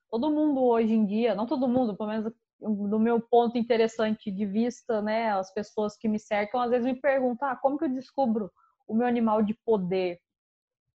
Todo 0.10 0.32
mundo 0.32 0.64
hoje 0.64 0.94
em 0.94 1.06
dia, 1.06 1.36
não 1.36 1.46
todo 1.46 1.68
mundo, 1.68 1.94
pelo 1.94 2.10
menos 2.10 2.34
do 2.62 2.98
meu 2.98 3.20
ponto 3.20 3.58
interessante 3.58 4.32
de 4.32 4.46
vista, 4.46 5.02
né, 5.02 5.32
as 5.32 5.54
pessoas 5.54 5.98
que 5.98 6.08
me 6.08 6.18
cercam 6.18 6.62
às 6.62 6.72
vezes 6.72 6.86
me 6.86 6.96
perguntam, 6.96 7.50
ah, 7.50 7.58
como 7.58 7.78
que 7.78 7.84
eu 7.84 7.90
descubro 7.90 8.50
o 8.88 8.96
meu 8.96 9.06
animal 9.06 9.44
de 9.44 9.54
poder, 9.54 10.20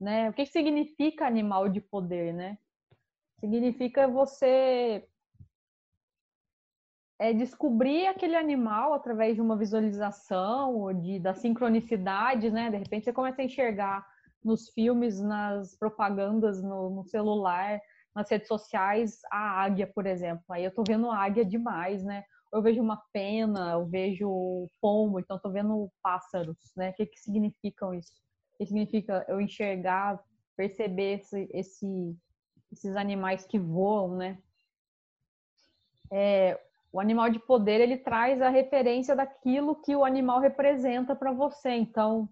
né? 0.00 0.31
O 0.31 0.33
que 0.33 0.47
significa 0.47 1.26
animal 1.26 1.69
de 1.69 1.81
poder, 1.81 2.33
né? 2.33 2.57
Significa 3.42 4.06
você 4.06 5.04
é 7.18 7.32
descobrir 7.32 8.06
aquele 8.06 8.37
animal 8.37 8.94
através 8.94 9.34
de 9.34 9.40
uma 9.40 9.56
visualização 9.56 10.76
ou 10.76 10.94
de 10.94 11.18
da 11.18 11.34
sincronicidade, 11.34 12.52
né? 12.52 12.70
De 12.70 12.76
repente 12.76 13.02
você 13.02 13.12
começa 13.12 13.42
a 13.42 13.44
enxergar 13.44 14.06
nos 14.44 14.68
filmes, 14.68 15.20
nas 15.20 15.76
propagandas, 15.76 16.62
no, 16.62 16.88
no 16.90 17.04
celular, 17.04 17.80
nas 18.14 18.30
redes 18.30 18.46
sociais, 18.46 19.18
a 19.28 19.61
águia, 19.64 19.88
por 19.92 20.06
exemplo. 20.06 20.44
Aí 20.49 20.62
eu 20.62 20.72
tô 20.72 20.84
vendo 20.87 21.11
águia 21.11 21.44
demais, 21.44 22.04
né? 22.04 22.22
Eu 22.52 22.62
vejo 22.62 22.80
uma 22.80 23.02
pena, 23.12 23.72
eu 23.72 23.87
vejo 23.87 24.68
pombo, 24.80 25.18
então 25.18 25.37
tô 25.37 25.50
vendo 25.50 25.90
pássaros, 26.00 26.58
né? 26.76 26.90
O 26.90 26.94
que 26.94 27.06
que 27.06 27.18
significam 27.18 27.92
isso? 27.92 28.12
O 28.54 28.58
que 28.58 28.66
significa 28.66 29.25
eu 29.26 29.40
enxergar, 29.40 30.22
perceber 30.56 31.14
esse, 31.18 31.49
esse 31.52 32.16
esses 32.73 32.97
animais 32.97 33.45
que 33.45 33.59
voam, 33.59 34.17
né? 34.17 34.38
É, 36.11 36.59
o 36.93 36.99
animal 36.99 37.31
de 37.31 37.38
poder 37.38 37.81
ele 37.81 37.97
traz 37.97 38.41
a 38.43 38.49
referência 38.49 39.14
daquilo 39.14 39.76
que 39.76 39.95
o 39.95 40.05
animal 40.05 40.41
representa 40.41 41.14
para 41.14 41.33
você. 41.33 41.71
Então, 41.71 42.29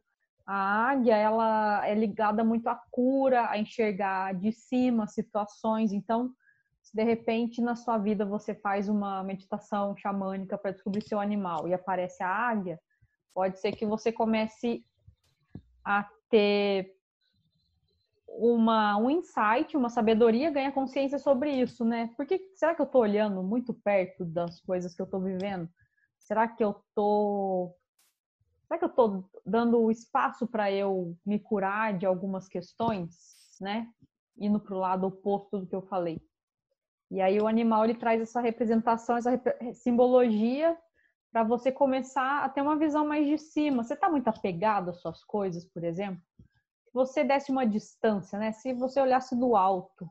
a 0.46 0.90
águia 0.90 1.16
ela 1.16 1.86
é 1.86 1.94
ligada 1.94 2.42
muito 2.42 2.68
à 2.68 2.74
cura, 2.90 3.48
a 3.48 3.58
enxergar 3.58 4.34
de 4.34 4.52
cima 4.52 5.06
situações. 5.06 5.92
Então, 5.92 6.34
Se 6.82 6.96
de 6.96 7.04
repente 7.04 7.60
na 7.60 7.76
sua 7.76 7.98
vida 7.98 8.24
você 8.24 8.54
faz 8.54 8.88
uma 8.88 9.22
meditação 9.22 9.96
xamânica 9.96 10.58
para 10.58 10.72
descobrir 10.72 11.02
seu 11.02 11.20
animal 11.20 11.68
e 11.68 11.74
aparece 11.74 12.22
a 12.22 12.28
águia, 12.28 12.80
pode 13.32 13.60
ser 13.60 13.72
que 13.72 13.86
você 13.86 14.10
comece 14.10 14.84
a 15.84 16.08
ter 16.28 16.96
uma, 18.38 18.96
um 18.96 19.10
insight, 19.10 19.76
uma 19.76 19.88
sabedoria, 19.88 20.50
ganha 20.50 20.72
consciência 20.72 21.18
sobre 21.18 21.50
isso, 21.50 21.84
né? 21.84 22.10
Porque 22.16 22.38
será 22.54 22.74
que 22.74 22.80
eu 22.80 22.86
estou 22.86 23.02
olhando 23.02 23.42
muito 23.42 23.74
perto 23.74 24.24
das 24.24 24.60
coisas 24.60 24.94
que 24.94 25.02
eu 25.02 25.04
estou 25.04 25.20
vivendo? 25.20 25.68
Será 26.18 26.46
que 26.46 26.62
eu 26.62 26.70
estou 26.70 27.76
será 28.66 28.78
que 28.78 28.84
eu 28.84 28.88
estou 28.90 29.28
dando 29.44 29.90
espaço 29.90 30.46
para 30.46 30.70
eu 30.70 31.16
me 31.26 31.40
curar 31.40 31.98
de 31.98 32.06
algumas 32.06 32.46
questões, 32.46 33.16
né? 33.60 33.88
Indo 34.38 34.60
para 34.60 34.74
o 34.74 34.78
lado 34.78 35.06
oposto 35.08 35.58
do 35.58 35.66
que 35.66 35.74
eu 35.74 35.82
falei. 35.82 36.20
E 37.10 37.20
aí 37.20 37.40
o 37.40 37.48
animal 37.48 37.84
ele 37.84 37.96
traz 37.96 38.20
essa 38.20 38.40
representação, 38.40 39.16
essa 39.16 39.32
simbologia 39.74 40.78
para 41.32 41.42
você 41.42 41.72
começar 41.72 42.44
a 42.44 42.48
ter 42.48 42.60
uma 42.60 42.76
visão 42.76 43.06
mais 43.06 43.26
de 43.26 43.36
cima. 43.38 43.82
Você 43.82 43.94
está 43.94 44.08
muito 44.08 44.28
apegado 44.28 44.90
às 44.90 45.00
suas 45.00 45.24
coisas, 45.24 45.64
por 45.64 45.82
exemplo? 45.82 46.22
Você 46.92 47.22
desse 47.22 47.52
uma 47.52 47.66
distância, 47.66 48.38
né? 48.38 48.52
Se 48.52 48.72
você 48.72 49.00
olhasse 49.00 49.36
do 49.36 49.54
alto, 49.56 50.08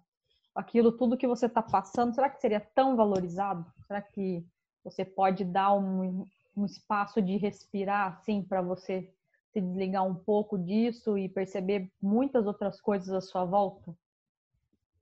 aquilo 0.56 0.92
tudo 0.92 1.18
que 1.18 1.28
você 1.28 1.46
está 1.46 1.62
passando, 1.62 2.14
será 2.14 2.30
que 2.30 2.40
seria 2.40 2.60
tão 2.60 2.96
valorizado? 2.96 3.66
Será 3.86 4.02
que 4.02 4.46
você 4.84 5.04
pode 5.04 5.44
dar 5.44 5.74
um, 5.74 6.26
um 6.56 6.66
espaço 6.66 7.22
de 7.22 7.38
respirar, 7.38 8.14
assim, 8.14 8.42
para 8.42 8.62
você 8.62 9.12
se 9.52 9.60
desligar 9.60 10.06
um 10.06 10.16
pouco 10.16 10.58
disso 10.58 11.18
e 11.18 11.28
perceber 11.28 11.92
muitas 12.02 12.46
outras 12.48 12.80
coisas 12.80 13.10
à 13.10 13.20
sua 13.20 13.46
volta? 13.46 13.94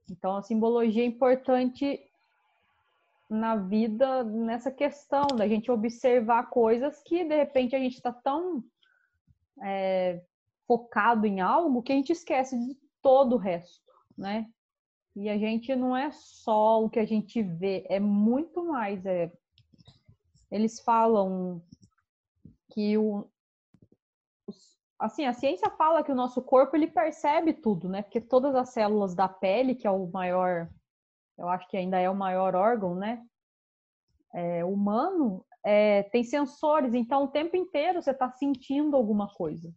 Então, 0.10 0.38
a 0.38 0.42
simbologia 0.42 1.04
é 1.04 1.06
importante 1.06 2.02
na 3.30 3.56
vida 3.58 4.24
nessa 4.24 4.72
questão 4.72 5.28
da 5.36 5.48
gente 5.48 5.70
observar 5.70 6.50
coisas 6.50 7.02
que 7.04 7.26
de 7.26 7.36
repente 7.36 7.76
a 7.76 7.80
gente 7.80 7.96
está 7.96 8.12
tão 8.12 8.64
é, 9.62 10.22
focado 10.68 11.26
em 11.26 11.40
algo 11.40 11.82
que 11.82 11.92
a 11.92 11.96
gente 11.96 12.12
esquece 12.12 12.58
de 12.58 12.78
todo 13.02 13.36
o 13.36 13.40
resto, 13.40 13.92
né? 14.18 14.48
E 15.16 15.30
a 15.30 15.38
gente 15.38 15.76
não 15.76 15.96
é 15.96 16.12
só 16.12 16.84
o 16.84 16.90
que 16.90 17.00
a 17.00 17.06
gente 17.06 17.42
vê, 17.42 17.86
é 17.90 18.00
muito 18.00 18.66
mais. 18.66 19.06
É... 19.06 19.32
Eles 20.52 20.80
falam 20.80 21.62
que 22.72 22.98
o, 22.98 23.28
assim, 25.00 25.26
a 25.26 25.34
ciência 25.34 25.70
fala 25.72 26.04
que 26.04 26.12
o 26.12 26.16
nosso 26.16 26.42
corpo 26.42 26.76
ele 26.76 26.88
percebe 26.88 27.54
tudo, 27.54 27.90
né? 27.90 28.04
Porque 28.04 28.22
todas 28.22 28.56
as 28.56 28.70
células 28.70 29.16
da 29.16 29.28
pele, 29.28 29.74
que 29.74 29.88
é 29.88 29.92
o 29.92 30.06
maior 30.08 30.70
eu 31.38 31.48
acho 31.48 31.68
que 31.68 31.78
ainda 31.78 32.00
é 32.00 32.10
o 32.10 32.16
maior 32.16 32.56
órgão, 32.56 32.96
né? 32.96 33.24
É, 34.34 34.66
humano, 34.66 35.46
é, 35.64 36.04
tem 36.04 36.24
sensores, 36.24 36.94
então 36.94 37.26
o 37.26 37.28
tempo 37.28 37.56
inteiro 37.56 38.02
você 38.02 38.12
está 38.12 38.30
sentindo 38.32 38.96
alguma 38.96 39.28
coisa. 39.34 39.72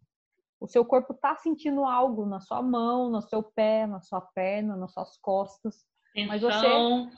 O 0.60 0.66
seu 0.68 0.84
corpo 0.84 1.14
está 1.14 1.34
sentindo 1.36 1.84
algo 1.84 2.26
na 2.26 2.38
sua 2.38 2.60
mão, 2.60 3.10
no 3.10 3.22
seu 3.22 3.42
pé, 3.42 3.86
na 3.86 4.00
sua 4.00 4.20
perna, 4.20 4.76
nas 4.76 4.92
suas 4.92 5.16
costas. 5.16 5.86
Tensão. 6.12 6.28
Mas 6.28 6.42
você 6.42 7.10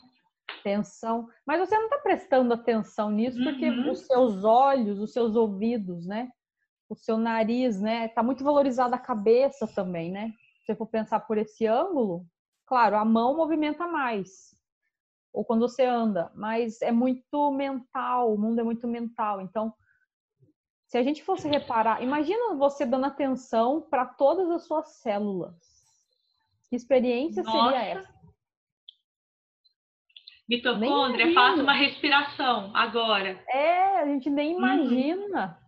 tensão, 0.63 1.29
mas 1.45 1.59
você 1.59 1.77
não 1.77 1.85
está 1.85 1.99
prestando 1.99 2.55
atenção 2.55 3.11
nisso 3.11 3.43
porque 3.43 3.69
Uhum. 3.69 3.91
os 3.91 4.07
seus 4.07 4.45
olhos, 4.45 5.01
os 5.01 5.13
seus 5.13 5.35
ouvidos, 5.35 6.07
né? 6.07 6.31
O 6.89 6.95
seu 6.95 7.17
nariz, 7.17 7.81
né? 7.81 8.09
Tá 8.09 8.23
muito 8.23 8.45
valorizada 8.45 8.95
a 8.97 8.99
cabeça 8.99 9.67
também, 9.67 10.13
né? 10.13 10.33
Se 10.61 10.67
você 10.67 10.77
for 10.77 10.87
pensar 10.87 11.21
por 11.21 11.37
esse 11.37 11.67
ângulo, 11.67 12.25
claro, 12.67 12.97
a 12.97 13.05
mão 13.05 13.37
movimenta 13.37 13.87
mais. 13.89 14.55
Ou 15.33 15.45
quando 15.45 15.67
você 15.67 15.85
anda, 15.85 16.31
mas 16.35 16.83
é 16.83 16.93
muito 16.93 17.51
mental, 17.51 18.33
o 18.33 18.39
mundo 18.39 18.61
é 18.61 18.63
muito 18.65 18.87
mental. 18.87 19.41
Então, 19.41 19.75
se 20.93 20.99
a 20.99 21.03
gente 21.03 21.25
fosse 21.25 21.49
reparar, 21.49 22.03
imagina 22.03 22.55
você 22.55 22.85
dando 22.85 23.07
atenção 23.07 23.81
para 23.81 24.05
todas 24.05 24.51
as 24.51 24.67
suas 24.67 24.89
células. 24.97 25.57
Que 26.69 26.77
experiência 26.77 27.43
Nossa. 27.43 27.57
seria 27.59 27.83
essa? 27.83 28.15
Mitocôndria, 30.47 31.33
faça 31.33 31.63
uma 31.63 31.73
respiração 31.73 32.77
agora. 32.77 33.43
É, 33.49 34.01
a 34.01 34.07
gente 34.07 34.29
nem 34.29 34.53
Uhum. 34.53 34.59
imagina 34.59 35.59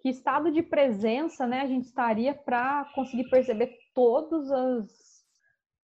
que 0.00 0.08
estado 0.08 0.50
de 0.50 0.62
presença, 0.62 1.46
né, 1.46 1.60
a 1.60 1.66
gente 1.66 1.84
estaria 1.84 2.34
para 2.34 2.86
conseguir 2.94 3.28
perceber 3.28 3.78
todas 3.92 4.50
as, 4.50 5.26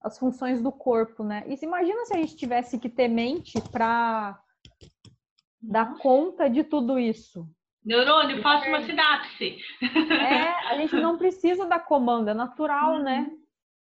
as 0.01 0.17
funções 0.17 0.63
do 0.63 0.71
corpo, 0.71 1.23
né? 1.23 1.43
E 1.45 1.55
se 1.55 1.67
imagina 1.67 2.05
se 2.05 2.15
a 2.15 2.17
gente 2.17 2.35
tivesse 2.35 2.79
que 2.79 2.89
ter 2.89 3.07
mente 3.07 3.61
para 3.71 4.41
dar 5.61 5.97
conta 5.97 6.49
de 6.49 6.63
tudo 6.63 6.97
isso. 6.97 7.47
Neurônio, 7.83 8.41
faça 8.41 8.67
uma 8.67 8.81
sinapse. 8.81 9.57
É, 9.81 10.69
a 10.69 10.77
gente 10.77 10.95
não 10.95 11.17
precisa 11.17 11.65
dar 11.65 11.79
comando, 11.79 12.29
é 12.29 12.33
natural, 12.33 12.95
Uhum. 12.95 13.03
né? 13.03 13.31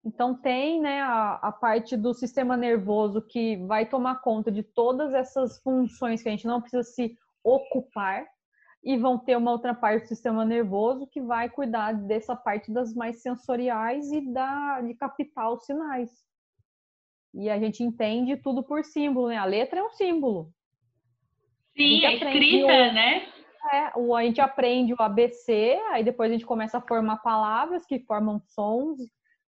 Então 0.04 0.34
tem, 0.34 0.80
né, 0.80 1.00
a, 1.00 1.34
a 1.34 1.52
parte 1.52 1.96
do 1.96 2.12
sistema 2.12 2.56
nervoso 2.56 3.22
que 3.22 3.56
vai 3.66 3.86
tomar 3.86 4.16
conta 4.16 4.50
de 4.50 4.62
todas 4.62 5.14
essas 5.14 5.60
funções 5.62 6.22
que 6.22 6.28
a 6.28 6.32
gente 6.32 6.46
não 6.46 6.60
precisa 6.60 6.82
se 6.82 7.16
ocupar 7.44 8.26
e 8.82 8.96
vão 8.96 9.16
ter 9.16 9.36
uma 9.36 9.52
outra 9.52 9.72
parte 9.72 10.02
do 10.02 10.08
sistema 10.08 10.44
nervoso 10.44 11.06
que 11.06 11.20
vai 11.20 11.48
cuidar 11.48 11.92
dessa 11.92 12.34
parte 12.34 12.72
das 12.72 12.92
mais 12.94 13.22
sensoriais 13.22 14.10
e 14.10 14.20
da 14.32 14.80
de 14.80 14.92
captar 14.94 15.52
os 15.52 15.64
sinais. 15.64 16.10
E 17.32 17.48
a 17.48 17.58
gente 17.60 17.84
entende 17.84 18.36
tudo 18.36 18.62
por 18.64 18.84
símbolo, 18.84 19.28
né? 19.28 19.36
A 19.36 19.44
letra 19.44 19.78
é 19.78 19.84
um 19.84 19.90
símbolo. 19.90 20.52
Sim, 21.76 22.04
a 22.04 22.12
escrita, 22.12 22.66
o- 22.66 22.92
né? 22.92 23.28
É, 23.72 23.92
o, 23.96 24.14
a 24.14 24.24
gente 24.24 24.40
aprende 24.40 24.92
o 24.92 25.00
ABC, 25.00 25.80
aí 25.92 26.02
depois 26.02 26.30
a 26.30 26.32
gente 26.32 26.44
começa 26.44 26.78
a 26.78 26.82
formar 26.82 27.18
palavras 27.18 27.86
que 27.86 28.00
formam 28.00 28.40
sons, 28.48 28.98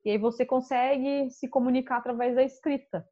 e 0.06 0.12
aí 0.12 0.18
você 0.18 0.46
consegue 0.46 1.30
se 1.32 1.48
comunicar 1.50 1.98
através 1.98 2.36
da 2.36 2.44
escrita. 2.44 3.08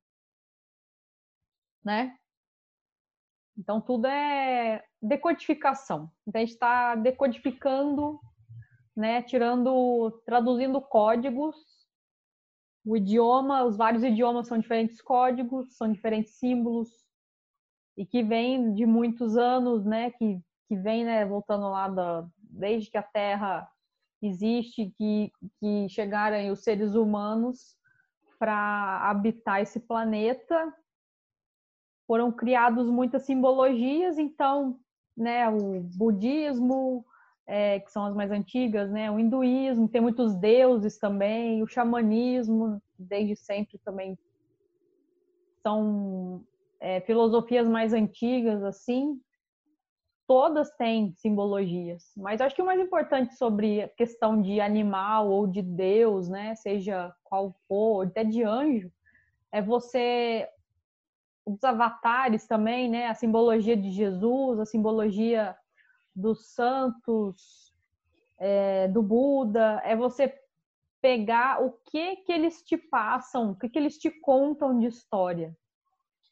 Né? 1.84 2.15
Então 3.58 3.82
tudo 3.82 4.06
é 4.08 4.84
decodificação. 5.02 6.12
Então 6.28 6.39
a 6.39 6.45
gente 6.45 6.54
está 6.54 6.95
decodificando, 6.95 8.19
né, 8.95 9.24
tirando, 9.24 10.21
traduzindo 10.26 10.80
códigos. 10.82 11.56
O 12.86 12.95
idioma, 12.95 13.63
os 13.63 13.76
vários 13.78 14.04
idiomas 14.04 14.47
são 14.47 14.58
diferentes 14.58 15.02
códigos, 15.02 15.76
são 15.76 15.91
diferentes 15.91 16.38
símbolos 16.38 16.89
e 17.97 18.06
que 18.06 18.23
vem 18.23 18.73
de 18.73 18.86
muitos 18.86 19.38
anos, 19.38 19.86
né, 19.86 20.12
que 20.12 20.41
que 20.71 20.77
vem, 20.77 21.04
né, 21.04 21.25
voltando 21.25 21.69
lá 21.69 21.89
da, 21.89 22.25
desde 22.38 22.89
que 22.89 22.97
a 22.97 23.04
Terra 23.04 23.69
existe, 24.21 24.93
que, 24.97 25.30
que 25.60 25.89
chegaram 25.89 26.49
os 26.49 26.63
seres 26.63 26.95
humanos 26.95 27.75
para 28.39 29.10
habitar 29.10 29.60
esse 29.60 29.82
planeta, 29.82 30.73
foram 32.08 32.32
criados 32.32 32.88
muitas 32.88 33.23
simbologias, 33.23 34.17
então, 34.17 34.80
né, 35.15 35.49
o 35.49 35.82
budismo, 35.97 37.04
é, 37.45 37.82
que 37.82 37.91
são 37.91 38.06
as 38.06 38.15
mais 38.15 38.32
antigas, 38.32 38.89
né, 38.89 39.12
o 39.12 39.19
hinduísmo, 39.19 39.89
tem 39.89 39.99
muitos 39.99 40.34
deuses 40.36 40.97
também, 40.97 41.62
o 41.62 41.67
xamanismo, 41.67 42.82
desde 42.97 43.36
sempre 43.36 43.77
também 43.80 44.17
são 45.62 46.45
é, 46.82 47.00
filosofias 47.02 47.67
mais 47.67 47.94
antigas, 47.94 48.63
assim, 48.63 49.22
todas 50.28 50.72
têm 50.78 51.13
simbologias, 51.17 52.12
mas 52.17 52.41
acho 52.41 52.56
que 52.56 52.62
o 52.62 52.65
mais 52.65 52.82
importante 52.82 53.36
sobre 53.36 53.84
a 53.84 53.88
questão 53.89 54.41
de 54.41 54.60
animal 54.60 55.30
ou 55.30 55.46
de 55.46 55.62
Deus, 55.62 56.28
né, 56.28 56.56
seja 56.56 57.13
qual 57.24 57.54
for, 57.67 58.08
até 58.08 58.24
de 58.24 58.44
anjo, 58.44 58.91
é 59.52 59.62
você 59.62 60.50
os 61.46 61.63
avatares 61.63 62.48
também, 62.48 62.89
né, 62.89 63.08
a 63.08 63.15
simbologia 63.15 63.76
de 63.78 63.91
Jesus, 63.91 64.60
a 64.60 64.65
simbologia 64.65 65.56
dos 66.15 66.54
santos, 66.54 67.74
é, 68.39 68.88
do 68.88 69.04
Buda, 69.04 69.82
é 69.84 69.96
você 69.96 70.34
pegar 71.02 71.63
o 71.63 71.72
que 71.91 72.17
que 72.17 72.32
eles 72.32 72.63
te 72.63 72.78
passam, 72.78 73.52
o 73.52 73.56
que 73.56 73.70
que 73.70 73.78
eles 73.78 73.98
te 73.98 74.10
contam 74.10 74.80
de 74.80 74.88
história 74.88 75.56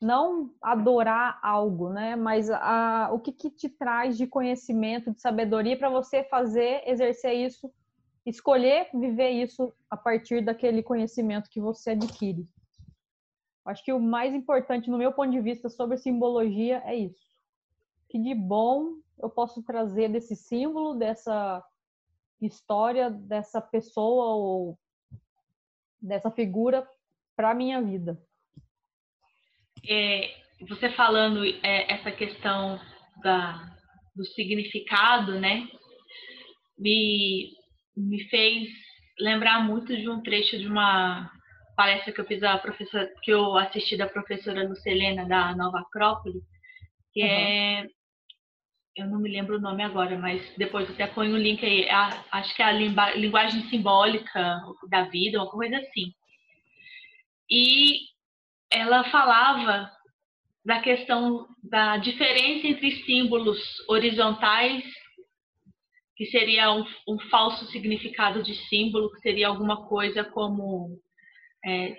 não 0.01 0.53
adorar 0.62 1.39
algo, 1.43 1.89
né? 1.89 2.15
Mas 2.15 2.49
a, 2.49 3.09
o 3.12 3.19
que, 3.19 3.31
que 3.31 3.49
te 3.49 3.67
traz 3.67 4.17
de 4.17 4.25
conhecimento, 4.25 5.12
de 5.12 5.19
sabedoria 5.19 5.77
para 5.77 5.89
você 5.89 6.23
fazer, 6.23 6.83
exercer 6.85 7.33
isso, 7.33 7.71
escolher 8.25 8.89
viver 8.93 9.29
isso 9.29 9.73
a 9.89 9.97
partir 9.97 10.43
daquele 10.43 10.81
conhecimento 10.81 11.49
que 11.49 11.59
você 11.59 11.91
adquire. 11.91 12.47
Acho 13.65 13.83
que 13.83 13.93
o 13.93 13.99
mais 13.99 14.33
importante, 14.33 14.89
no 14.89 14.97
meu 14.97 15.12
ponto 15.12 15.31
de 15.31 15.41
vista, 15.41 15.69
sobre 15.69 15.97
simbologia 15.97 16.81
é 16.85 16.95
isso. 16.95 17.27
Que 18.07 18.17
de 18.17 18.33
bom 18.33 18.95
eu 19.19 19.29
posso 19.29 19.62
trazer 19.62 20.09
desse 20.09 20.35
símbolo, 20.35 20.95
dessa 20.95 21.63
história, 22.41 23.09
dessa 23.09 23.62
pessoa 23.62 24.33
ou 24.35 24.79
dessa 26.01 26.31
figura 26.31 26.88
para 27.35 27.53
minha 27.53 27.81
vida. 27.81 28.19
É, 29.87 30.35
você 30.67 30.89
falando 30.91 31.45
é, 31.45 31.93
essa 31.93 32.11
questão 32.11 32.79
da, 33.23 33.75
do 34.15 34.25
significado, 34.25 35.39
né? 35.39 35.67
Me, 36.77 37.51
me 37.95 38.23
fez 38.29 38.69
lembrar 39.19 39.65
muito 39.65 39.95
de 39.95 40.09
um 40.09 40.21
trecho 40.21 40.57
de 40.57 40.67
uma 40.67 41.29
palestra 41.75 42.11
que 42.11 42.21
eu 42.21 42.25
fiz 42.25 42.41
a 42.43 42.57
professora, 42.57 43.09
que 43.23 43.31
eu 43.31 43.57
assisti 43.57 43.97
da 43.97 44.07
professora 44.07 44.67
Lucelena 44.67 45.25
da 45.25 45.55
Nova 45.55 45.79
Acrópole, 45.79 46.41
que 47.13 47.21
uhum. 47.21 47.27
é 47.27 47.87
eu 48.99 49.07
não 49.07 49.19
me 49.19 49.29
lembro 49.29 49.57
o 49.57 49.61
nome 49.61 49.81
agora, 49.81 50.17
mas 50.17 50.41
depois 50.57 50.89
até 50.89 51.07
põe 51.07 51.31
o 51.31 51.37
link 51.37 51.65
aí. 51.65 51.89
A, 51.89 52.23
acho 52.31 52.53
que 52.55 52.61
é 52.61 52.65
a 52.65 52.71
linguagem 53.15 53.61
simbólica 53.69 54.61
da 54.89 55.03
vida, 55.03 55.41
uma 55.41 55.49
coisa 55.49 55.77
assim. 55.77 56.13
E 57.49 57.99
ela 58.71 59.03
falava 59.05 59.91
da 60.65 60.79
questão 60.79 61.47
da 61.63 61.97
diferença 61.97 62.67
entre 62.67 63.03
símbolos 63.03 63.60
horizontais, 63.88 64.84
que 66.15 66.25
seria 66.25 66.71
um, 66.71 66.86
um 67.08 67.19
falso 67.29 67.65
significado 67.67 68.43
de 68.43 68.53
símbolo, 68.67 69.12
que 69.13 69.21
seria 69.21 69.47
alguma 69.47 69.88
coisa 69.88 70.23
como. 70.23 70.99
É, 71.65 71.91
é, 71.91 71.95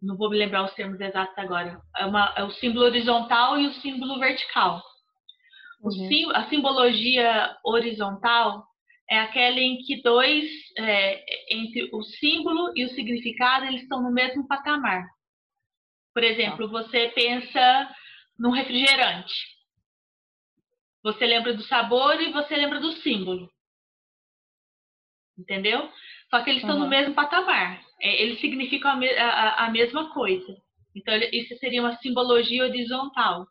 não 0.00 0.16
vou 0.16 0.30
me 0.30 0.36
lembrar 0.36 0.64
os 0.64 0.74
termos 0.74 1.00
exatos 1.00 1.36
agora. 1.36 1.80
É, 1.96 2.06
uma, 2.06 2.32
é 2.36 2.42
o 2.44 2.50
símbolo 2.52 2.86
horizontal 2.86 3.58
e 3.58 3.66
o 3.66 3.74
símbolo 3.74 4.18
vertical. 4.18 4.82
Uhum. 5.82 6.30
a 6.32 6.48
simbologia 6.48 7.56
horizontal 7.64 8.64
é 9.10 9.18
aquela 9.18 9.58
em 9.58 9.78
que 9.78 10.00
dois, 10.00 10.48
é, 10.78 11.24
entre 11.52 11.90
o 11.92 12.02
símbolo 12.04 12.72
e 12.76 12.84
o 12.84 12.88
significado, 12.90 13.66
eles 13.66 13.82
estão 13.82 14.00
no 14.00 14.12
mesmo 14.12 14.46
patamar. 14.46 15.04
Por 16.12 16.22
exemplo, 16.22 16.70
tá. 16.70 16.82
você 16.82 17.08
pensa 17.14 17.94
num 18.38 18.50
refrigerante. 18.50 19.34
Você 21.02 21.26
lembra 21.26 21.54
do 21.54 21.62
sabor 21.64 22.20
e 22.20 22.32
você 22.32 22.54
lembra 22.56 22.80
do 22.80 22.92
símbolo. 22.92 23.50
Entendeu? 25.36 25.90
Só 26.30 26.42
que 26.42 26.50
eles 26.50 26.62
estão 26.62 26.76
uhum. 26.76 26.84
no 26.84 26.88
mesmo 26.88 27.14
patamar. 27.14 27.82
É, 28.00 28.22
eles 28.22 28.40
significam 28.40 28.90
a, 28.90 29.24
a, 29.24 29.66
a 29.66 29.70
mesma 29.70 30.12
coisa. 30.12 30.56
Então, 30.94 31.14
isso 31.32 31.56
seria 31.58 31.80
uma 31.82 31.96
simbologia 31.96 32.64
horizontal. 32.64 33.46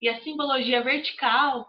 E 0.00 0.08
a 0.08 0.20
simbologia 0.22 0.82
vertical 0.82 1.66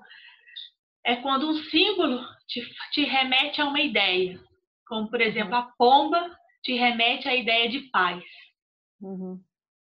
é 1.05 1.15
quando 1.17 1.49
um 1.49 1.63
símbolo 1.65 2.23
te, 2.47 2.61
te 2.91 3.03
remete 3.03 3.61
a 3.61 3.65
uma 3.65 3.81
ideia. 3.81 4.39
Como, 4.87 5.09
por 5.09 5.21
exemplo, 5.21 5.53
uhum. 5.53 5.59
a 5.59 5.71
pomba 5.77 6.37
te 6.63 6.73
remete 6.73 7.27
à 7.27 7.35
ideia 7.35 7.69
de 7.69 7.81
paz. 7.89 8.23
Uhum. 9.01 9.39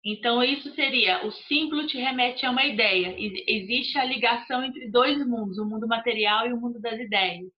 Então, 0.03 0.43
isso 0.43 0.73
seria: 0.75 1.25
o 1.25 1.31
símbolo 1.31 1.85
te 1.85 1.97
remete 1.97 2.45
a 2.45 2.51
uma 2.51 2.65
ideia. 2.65 3.15
Existe 3.17 3.97
a 3.97 4.05
ligação 4.05 4.63
entre 4.63 4.89
dois 4.89 5.25
mundos, 5.27 5.57
o 5.57 5.65
mundo 5.65 5.87
material 5.87 6.47
e 6.47 6.53
o 6.53 6.59
mundo 6.59 6.79
das 6.79 6.99
ideias. 6.99 7.51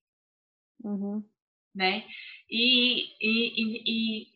Uhum. 0.82 1.22
Né? 1.74 2.04
E, 2.50 3.04
e, 3.20 3.54
e, 3.56 3.82
e, 3.86 4.26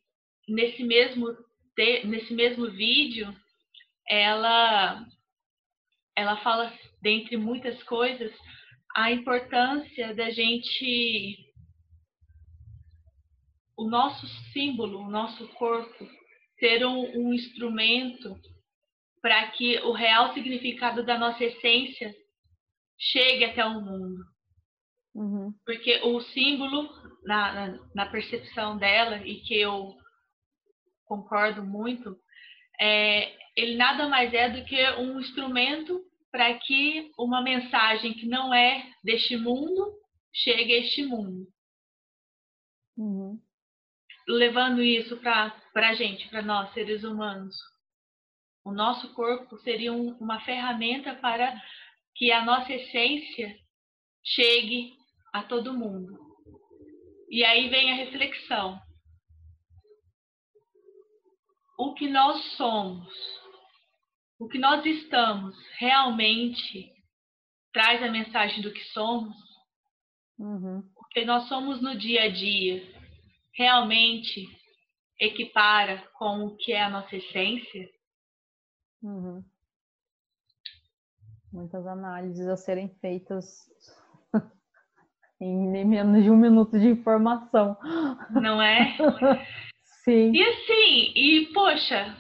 nesse, 0.48 0.84
mesmo, 0.84 1.26
nesse 2.04 2.32
mesmo 2.32 2.70
vídeo, 2.70 3.34
ela, 4.08 5.04
ela 6.16 6.36
fala, 6.38 6.72
dentre 7.02 7.36
muitas 7.36 7.82
coisas, 7.82 8.32
a 8.94 9.10
importância 9.10 10.14
da 10.14 10.30
gente. 10.30 11.44
O 13.78 13.90
nosso 13.90 14.26
símbolo, 14.54 15.00
o 15.00 15.10
nosso 15.10 15.46
corpo, 15.48 16.08
ser 16.58 16.86
um, 16.86 17.00
um 17.18 17.32
instrumento 17.32 18.38
para 19.20 19.50
que 19.50 19.78
o 19.80 19.92
real 19.92 20.32
significado 20.34 21.04
da 21.04 21.18
nossa 21.18 21.44
essência 21.44 22.14
chegue 22.98 23.44
até 23.44 23.64
o 23.64 23.80
mundo. 23.80 24.24
Uhum. 25.14 25.52
Porque 25.64 26.00
o 26.02 26.20
símbolo, 26.20 26.88
na, 27.24 27.52
na, 27.52 27.90
na, 27.94 28.06
percepção 28.06 28.76
dela, 28.76 29.26
e 29.26 29.40
que 29.40 29.58
eu 29.58 29.96
concordo 31.04 31.64
muito, 31.64 32.16
é, 32.80 33.34
ele 33.56 33.76
nada 33.76 34.08
mais 34.08 34.32
é 34.34 34.50
do 34.50 34.64
que 34.64 34.90
um 34.92 35.18
instrumento 35.18 36.04
para 36.30 36.54
que 36.58 37.10
uma 37.18 37.40
mensagem 37.40 38.12
que 38.12 38.26
não 38.26 38.52
é 38.52 38.92
deste 39.02 39.36
mundo 39.36 39.92
chegue 40.32 40.74
a 40.74 40.78
este 40.80 41.02
mundo. 41.04 41.48
Uhum 42.96 43.45
levando 44.26 44.82
isso 44.82 45.16
para 45.18 45.52
a 45.74 45.94
gente, 45.94 46.28
para 46.28 46.42
nós, 46.42 46.72
seres 46.72 47.04
humanos. 47.04 47.54
O 48.64 48.72
nosso 48.72 49.14
corpo 49.14 49.56
seria 49.58 49.92
um, 49.92 50.16
uma 50.18 50.40
ferramenta 50.40 51.14
para 51.14 51.54
que 52.16 52.32
a 52.32 52.44
nossa 52.44 52.72
essência 52.72 53.56
chegue 54.24 54.94
a 55.32 55.42
todo 55.42 55.72
mundo. 55.72 56.18
E 57.30 57.44
aí 57.44 57.68
vem 57.68 57.92
a 57.92 57.94
reflexão. 57.94 58.80
O 61.78 61.94
que 61.94 62.08
nós 62.08 62.42
somos, 62.56 63.12
o 64.40 64.48
que 64.48 64.58
nós 64.58 64.84
estamos, 64.84 65.54
realmente 65.78 66.90
traz 67.72 68.02
a 68.02 68.10
mensagem 68.10 68.62
do 68.62 68.72
que 68.72 68.82
somos? 68.86 69.36
Uhum. 70.38 70.78
O 70.96 71.04
que 71.10 71.24
nós 71.24 71.46
somos 71.48 71.82
no 71.82 71.96
dia 71.96 72.24
a 72.24 72.28
dia, 72.28 72.95
realmente 73.56 74.46
equipara 75.18 76.06
com 76.14 76.46
o 76.46 76.56
que 76.56 76.72
é 76.72 76.82
a 76.82 76.90
nossa 76.90 77.16
essência? 77.16 77.88
Uhum. 79.02 79.42
Muitas 81.52 81.86
análises 81.86 82.46
a 82.48 82.56
serem 82.56 82.88
feitas 83.00 83.64
em 85.40 85.84
menos 85.86 86.22
de 86.22 86.30
um 86.30 86.36
minuto 86.36 86.78
de 86.78 86.88
informação. 86.88 87.76
Não 88.30 88.60
é? 88.60 88.96
Sim. 90.04 90.32
E 90.32 90.42
assim, 90.42 91.12
e 91.16 91.46
poxa, 91.52 92.16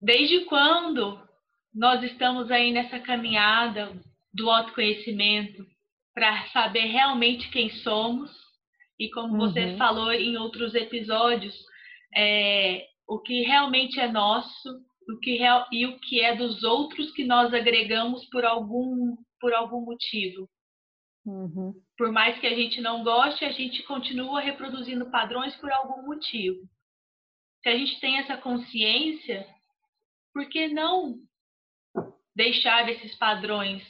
desde 0.00 0.44
quando 0.44 1.20
nós 1.74 2.02
estamos 2.02 2.50
aí 2.50 2.70
nessa 2.70 3.00
caminhada 3.00 3.92
do 4.32 4.50
autoconhecimento 4.50 5.66
para 6.14 6.46
saber 6.48 6.86
realmente 6.86 7.50
quem 7.50 7.70
somos 7.70 8.30
e 9.02 9.10
como 9.10 9.32
uhum. 9.32 9.38
você 9.40 9.76
falou 9.76 10.12
em 10.12 10.36
outros 10.36 10.74
episódios, 10.76 11.54
é, 12.16 12.86
o 13.08 13.18
que 13.18 13.42
realmente 13.42 13.98
é 13.98 14.06
nosso 14.06 14.68
o 15.08 15.18
que 15.18 15.36
real, 15.36 15.66
e 15.72 15.84
o 15.84 15.98
que 15.98 16.20
é 16.20 16.36
dos 16.36 16.62
outros 16.62 17.10
que 17.10 17.24
nós 17.24 17.52
agregamos 17.52 18.24
por 18.26 18.44
algum, 18.44 19.16
por 19.40 19.52
algum 19.52 19.84
motivo. 19.84 20.48
Uhum. 21.26 21.74
Por 21.98 22.12
mais 22.12 22.38
que 22.38 22.46
a 22.46 22.54
gente 22.54 22.80
não 22.80 23.02
goste, 23.02 23.44
a 23.44 23.50
gente 23.50 23.82
continua 23.82 24.40
reproduzindo 24.40 25.10
padrões 25.10 25.56
por 25.56 25.72
algum 25.72 26.06
motivo. 26.06 26.60
Se 27.62 27.68
a 27.68 27.76
gente 27.76 27.98
tem 27.98 28.18
essa 28.18 28.36
consciência, 28.36 29.44
por 30.32 30.48
que 30.48 30.68
não 30.68 31.16
deixar 32.36 32.88
esses 32.88 33.16
padrões 33.16 33.82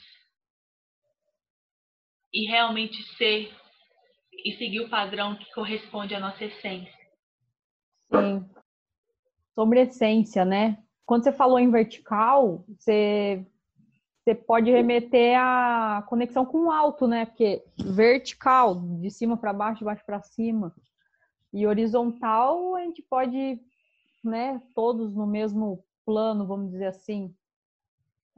e 2.33 2.47
realmente 2.47 2.97
ser 3.17 3.55
e 4.45 4.57
seguir 4.57 4.81
o 4.81 4.89
padrão 4.89 5.37
que 5.37 5.53
corresponde 5.53 6.15
à 6.15 6.21
nossa 6.21 6.45
essência. 6.45 6.93
Sim. 8.11 8.49
Sobre 9.55 9.81
essência, 9.81 10.45
né? 10.45 10.79
Quando 11.05 11.25
você 11.25 11.33
falou 11.33 11.59
em 11.59 11.71
vertical, 11.71 12.65
você, 12.69 13.45
você 14.19 14.35
pode 14.35 14.71
remeter 14.71 15.39
à 15.39 16.05
conexão 16.09 16.45
com 16.45 16.67
o 16.67 16.71
alto, 16.71 17.07
né? 17.07 17.27
Porque 17.27 17.63
vertical, 17.79 18.81
de 19.01 19.11
cima 19.11 19.37
para 19.37 19.53
baixo, 19.53 19.81
de 19.81 19.85
baixo 19.85 20.05
para 20.07 20.23
cima. 20.23 20.75
E 21.53 21.67
horizontal, 21.67 22.77
a 22.77 22.81
gente 22.81 23.03
pode, 23.03 23.61
né, 24.25 24.63
todos 24.75 25.15
no 25.15 25.27
mesmo 25.27 25.85
plano, 26.05 26.47
vamos 26.47 26.71
dizer 26.71 26.87
assim. 26.87 27.35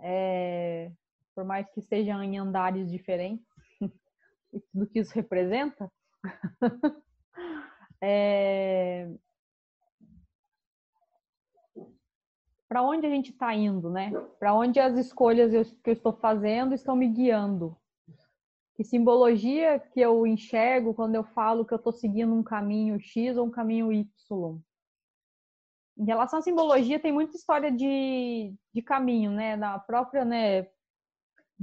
É, 0.01 0.91
por 1.35 1.45
mais 1.45 1.71
que 1.71 1.81
sejam 1.81 2.23
em 2.23 2.39
andares 2.39 2.91
diferentes 2.91 3.54
do 4.73 4.87
que 4.87 5.01
isso 5.01 5.15
representa. 5.15 5.91
é... 8.03 9.11
Para 12.69 12.83
onde 12.83 13.07
a 13.07 13.11
gente 13.11 13.31
está 13.31 13.55
indo, 13.55 13.91
né? 13.91 14.11
Para 14.39 14.55
onde 14.55 14.81
as 14.81 14.97
escolhas 14.97 15.71
que 15.83 15.91
eu 15.91 15.93
estou 15.93 16.13
fazendo 16.13 16.75
estão 16.75 16.97
me 16.97 17.09
guiando? 17.09 17.77
Que 18.75 18.83
simbologia 18.83 19.79
que 19.79 20.01
eu 20.01 20.27
enxergo 20.27 20.93
quando 20.93 21.15
eu 21.15 21.23
falo 21.23 21.65
que 21.65 21.73
eu 21.73 21.79
estou 21.79 21.93
seguindo 21.93 22.35
um 22.35 22.43
caminho 22.43 22.99
X 22.99 23.37
ou 23.37 23.47
um 23.47 23.51
caminho 23.51 23.93
Y? 23.93 24.09
Em 25.97 26.05
relação 26.05 26.41
à 26.41 26.43
simbologia, 26.43 26.99
tem 26.99 27.13
muita 27.13 27.37
história 27.37 27.71
de, 27.71 28.53
de 28.75 28.83
caminho, 28.83 29.31
né? 29.31 29.57
Da 29.57 29.79
própria, 29.79 30.25
né? 30.25 30.67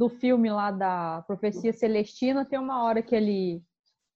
Do 0.01 0.09
filme 0.09 0.49
lá 0.49 0.71
da 0.71 1.23
Profecia 1.27 1.71
Celestina, 1.71 2.43
tem 2.43 2.57
uma 2.57 2.83
hora 2.83 3.03
que 3.03 3.15
ele 3.15 3.61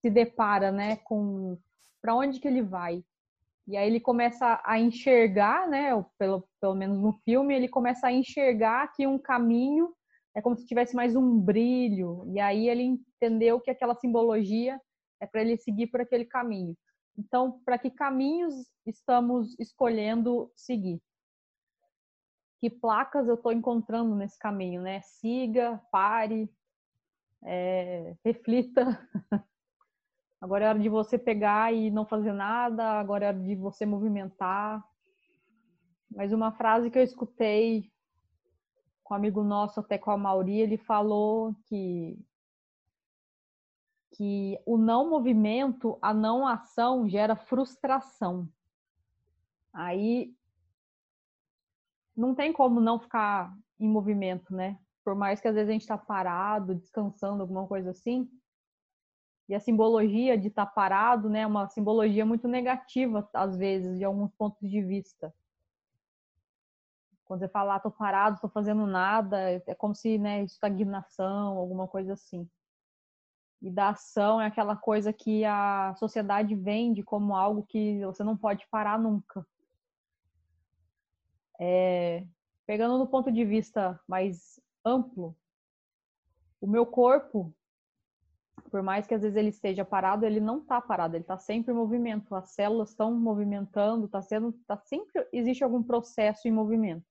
se 0.02 0.10
depara, 0.10 0.72
né, 0.72 0.96
com 1.04 1.60
para 2.02 2.16
onde 2.16 2.40
que 2.40 2.48
ele 2.48 2.64
vai. 2.64 3.04
E 3.68 3.78
aí 3.78 3.88
ele 3.88 4.00
começa 4.00 4.60
a 4.66 4.80
enxergar, 4.80 5.70
né, 5.70 5.92
pelo, 6.18 6.44
pelo 6.60 6.74
menos 6.74 7.00
no 7.00 7.14
filme, 7.24 7.54
ele 7.54 7.68
começa 7.68 8.08
a 8.08 8.12
enxergar 8.12 8.92
que 8.94 9.06
um 9.06 9.20
caminho 9.20 9.94
é 10.34 10.42
como 10.42 10.58
se 10.58 10.66
tivesse 10.66 10.96
mais 10.96 11.16
um 11.16 11.40
brilho. 11.40 12.24
E 12.34 12.40
aí 12.40 12.68
ele 12.68 12.82
entendeu 12.82 13.62
que 13.62 13.70
aquela 13.70 13.94
simbologia 13.94 14.82
é 15.22 15.28
para 15.28 15.42
ele 15.42 15.56
seguir 15.56 15.86
por 15.88 16.02
aquele 16.02 16.26
caminho. 16.26 16.76
Então, 17.16 17.62
para 17.64 17.78
que 17.78 17.92
caminhos 17.92 18.56
estamos 18.88 19.56
escolhendo 19.60 20.52
seguir? 20.56 21.00
Que 22.66 22.70
placas 22.72 23.28
eu 23.28 23.36
estou 23.36 23.52
encontrando 23.52 24.16
nesse 24.16 24.40
caminho, 24.40 24.82
né? 24.82 25.00
Siga, 25.02 25.80
pare, 25.92 26.52
é, 27.44 28.16
reflita. 28.26 29.08
Agora 30.42 30.66
é 30.66 30.70
hora 30.70 30.80
de 30.80 30.90
você 30.90 31.16
pegar 31.16 31.72
e 31.72 31.92
não 31.92 32.08
fazer 32.08 32.34
nada, 32.34 33.00
agora 33.00 33.26
é 33.26 33.28
hora 33.28 33.40
de 33.40 33.56
você 33.56 33.86
movimentar. 33.86 34.84
Mas 36.10 36.34
uma 36.34 36.52
frase 36.54 36.90
que 36.90 36.98
eu 36.98 37.04
escutei 37.04 37.92
com 39.04 39.14
um 39.14 39.18
amigo 39.18 39.44
nosso, 39.44 39.80
até 39.80 40.00
com 40.00 40.10
a 40.10 40.18
Mauri, 40.18 40.60
ele 40.60 40.78
falou 40.78 41.54
que 41.68 42.18
que 44.14 44.60
o 44.66 44.76
não 44.76 45.08
movimento, 45.08 46.00
a 46.02 46.16
não 46.16 46.48
ação 46.48 47.08
gera 47.08 47.36
frustração. 47.36 48.50
Aí 49.72 50.36
não 52.16 52.34
tem 52.34 52.54
como 52.54 52.80
não 52.80 53.00
ficar 53.00 53.54
em 53.80 53.88
movimento, 53.88 54.54
né? 54.56 54.78
Por 55.04 55.16
mais 55.16 55.40
que 55.40 55.48
às 55.48 55.56
vezes 55.56 55.70
a 55.70 55.74
gente 55.74 55.82
está 55.82 55.98
parado, 55.98 56.76
descansando, 56.76 57.42
alguma 57.42 57.68
coisa 57.68 57.92
assim. 57.92 58.30
E 59.48 59.54
a 59.54 59.60
simbologia 59.60 60.38
de 60.38 60.48
estar 60.48 60.66
tá 60.66 60.72
parado, 60.72 61.30
né, 61.30 61.42
é 61.42 61.48
uma 61.48 61.68
simbologia 61.70 62.26
muito 62.26 62.48
negativa, 62.48 63.30
às 63.34 63.56
vezes, 63.56 63.98
de 63.98 64.04
alguns 64.04 64.32
pontos 64.32 64.68
de 64.68 64.82
vista. 64.82 65.32
Quando 67.26 67.40
você 67.42 67.48
fala, 67.48 67.76
ah, 67.76 67.80
tô 67.80 67.92
parado, 67.92 68.40
tô 68.40 68.50
fazendo 68.50 68.88
nada, 68.88 69.52
é 69.68 69.76
como 69.76 69.94
se, 69.94 70.18
né, 70.18 70.44
estagnação, 70.44 71.58
alguma 71.58 71.88
coisa 71.88 72.14
assim. 72.14 72.50
E 73.62 73.70
da 73.70 73.90
ação 73.90 74.42
é 74.42 74.48
aquela 74.48 74.76
coisa 74.76 75.14
que 75.14 75.44
a 75.46 75.94
sociedade 75.98 76.56
vende 76.56 77.04
como 77.04 77.36
algo 77.36 77.64
que 77.64 78.04
você 78.06 78.24
não 78.24 78.38
pode 78.38 78.68
parar 78.70 79.00
nunca. 79.00 79.46
É, 81.60 82.26
pegando 82.66 82.98
no 82.98 83.08
ponto 83.08 83.32
de 83.32 83.46
vista 83.46 84.00
mais 84.08 84.60
amplo, 84.84 85.36
o 86.60 86.68
meu 86.68 86.86
corpo, 86.86 87.54
por 88.72 88.82
mais 88.82 89.06
que 89.06 89.14
às 89.14 89.22
vezes 89.22 89.38
ele 89.38 89.50
esteja 89.50 89.86
parado, 89.86 90.26
ele 90.26 90.40
não 90.40 90.60
está 90.60 90.82
parado, 90.82 91.16
ele 91.16 91.24
está 91.24 91.38
sempre 91.38 91.72
em 91.72 91.76
movimento. 91.76 92.34
As 92.36 92.52
células 92.52 92.90
estão 92.90 93.14
movimentando, 93.14 94.06
está 94.06 94.22
sendo, 94.22 94.54
tá 94.66 94.78
sempre 94.78 95.28
existe 95.32 95.64
algum 95.64 95.84
processo 95.84 96.48
em 96.48 96.52
movimento. 96.52 97.06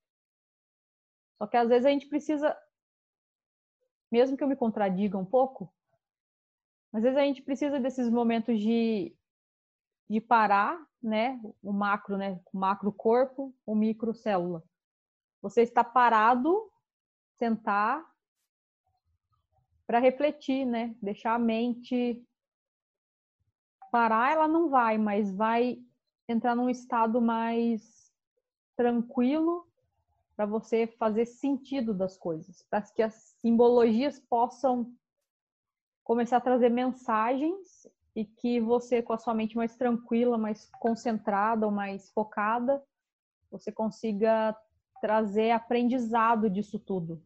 Só 1.37 1.47
que 1.47 1.57
às 1.57 1.69
vezes 1.69 1.85
a 1.85 1.89
gente 1.89 2.07
precisa, 2.07 2.57
mesmo 4.11 4.37
que 4.37 4.43
eu 4.43 4.47
me 4.47 4.55
contradiga 4.55 5.17
um 5.17 5.25
pouco, 5.25 5.73
às 6.93 7.03
vezes 7.03 7.17
a 7.17 7.23
gente 7.23 7.41
precisa 7.41 7.79
desses 7.79 8.09
momentos 8.09 8.59
de, 8.59 9.13
de 10.09 10.21
parar, 10.21 10.79
né? 11.05 11.39
O 11.61 11.71
macro, 11.71 12.17
né? 12.17 12.39
O 12.51 12.57
macro 12.57 12.91
corpo, 12.91 13.53
o 13.65 13.75
micro 13.75 14.13
célula. 14.13 14.63
Você 15.41 15.61
está 15.61 15.83
parado, 15.83 16.69
sentar 17.37 18.03
para 19.85 19.99
refletir, 19.99 20.65
né? 20.65 20.95
Deixar 21.01 21.35
a 21.35 21.39
mente 21.39 22.25
parar, 23.91 24.33
ela 24.33 24.47
não 24.47 24.69
vai, 24.69 24.97
mas 24.97 25.31
vai 25.31 25.79
entrar 26.27 26.55
num 26.55 26.69
estado 26.69 27.21
mais 27.21 28.11
tranquilo 28.75 29.65
para 30.35 30.45
você 30.45 30.85
fazer 30.85 31.25
sentido 31.25 31.93
das 31.93 32.17
coisas, 32.17 32.63
para 32.63 32.81
que 32.81 33.01
as 33.01 33.37
simbologias 33.41 34.19
possam 34.19 34.91
começar 36.03 36.37
a 36.37 36.41
trazer 36.41 36.69
mensagens 36.69 37.87
e 38.15 38.23
que 38.25 38.59
você, 38.61 39.01
com 39.01 39.13
a 39.13 39.17
sua 39.17 39.33
mente 39.33 39.57
mais 39.57 39.75
tranquila, 39.75 40.37
mais 40.37 40.69
concentrada 40.79 41.65
ou 41.65 41.71
mais 41.71 42.09
focada, 42.11 42.81
você 43.51 43.71
consiga 43.71 44.55
trazer 45.01 45.51
aprendizado 45.51 46.49
disso 46.49 46.79
tudo. 46.79 47.21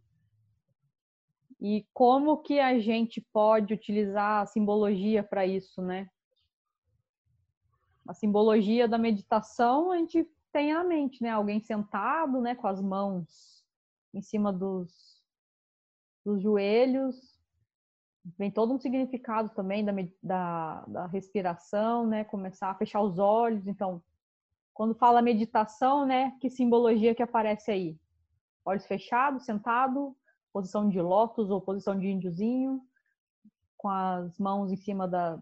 E 1.61 1.85
como 1.93 2.37
que 2.37 2.59
a 2.59 2.79
gente 2.79 3.21
pode 3.33 3.73
utilizar 3.73 4.41
a 4.41 4.45
simbologia 4.45 5.21
para 5.21 5.45
isso, 5.45 5.81
né? 5.81 6.09
A 8.07 8.13
simbologia 8.13 8.87
da 8.87 8.97
meditação 8.97 9.91
a 9.91 9.97
gente 9.97 10.27
tem 10.51 10.73
na 10.73 10.83
mente, 10.83 11.21
né? 11.21 11.29
Alguém 11.29 11.59
sentado, 11.59 12.41
né, 12.41 12.55
com 12.55 12.67
as 12.67 12.81
mãos 12.81 13.63
em 14.13 14.21
cima 14.21 14.51
dos, 14.51 15.21
dos 16.25 16.41
joelhos, 16.41 17.38
vem 18.37 18.51
todo 18.51 18.73
um 18.73 18.79
significado 18.79 19.49
também 19.49 19.83
da, 19.83 19.93
da, 20.21 20.85
da, 20.85 21.05
respiração, 21.07 22.05
né? 22.05 22.23
Começar 22.23 22.69
a 22.69 22.75
fechar 22.75 23.01
os 23.01 23.17
olhos. 23.17 23.67
Então, 23.67 24.03
quando 24.73 24.95
fala 24.95 25.21
meditação, 25.21 26.05
né? 26.05 26.37
Que 26.39 26.49
simbologia 26.49 27.15
que 27.15 27.23
aparece 27.23 27.71
aí? 27.71 27.99
Olhos 28.65 28.85
fechados, 28.85 29.45
sentado, 29.45 30.15
posição 30.51 30.89
de 30.89 31.01
lótus 31.01 31.49
ou 31.49 31.61
posição 31.61 31.97
de 31.97 32.07
índiozinho, 32.07 32.81
com 33.77 33.89
as 33.89 34.37
mãos 34.37 34.71
em 34.71 34.77
cima 34.77 35.07
da, 35.07 35.39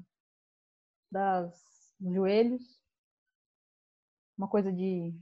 das, 1.12 1.94
dos 2.00 2.14
joelhos. 2.14 2.80
Uma 4.38 4.48
coisa 4.48 4.72
de 4.72 5.14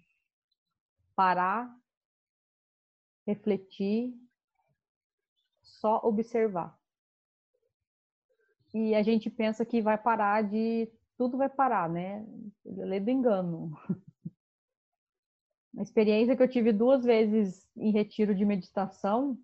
parar, 1.16 1.74
refletir, 3.26 4.14
só 5.64 6.02
observar 6.04 6.78
e 8.76 8.94
a 8.94 9.02
gente 9.02 9.30
pensa 9.30 9.66
que 9.66 9.82
vai 9.82 9.98
parar 9.98 10.44
de. 10.44 10.92
Tudo 11.18 11.38
vai 11.38 11.48
parar, 11.48 11.90
né? 11.90 12.26
Lê 12.66 13.00
do 13.00 13.10
engano. 13.10 13.72
A 15.78 15.82
experiência 15.82 16.36
que 16.36 16.44
eu 16.44 16.50
tive 16.50 16.74
duas 16.74 17.06
vezes 17.06 17.66
em 17.76 17.92
retiro 17.92 18.36
de 18.36 18.44
meditação 18.44 19.38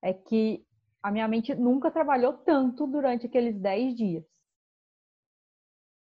é 0.00 0.12
que 0.12 0.64
a 1.02 1.10
minha 1.10 1.26
mente 1.26 1.54
nunca 1.56 1.90
trabalhou 1.90 2.32
tanto 2.32 2.86
durante 2.86 3.26
aqueles 3.26 3.58
10 3.58 3.96
dias. 3.96 4.24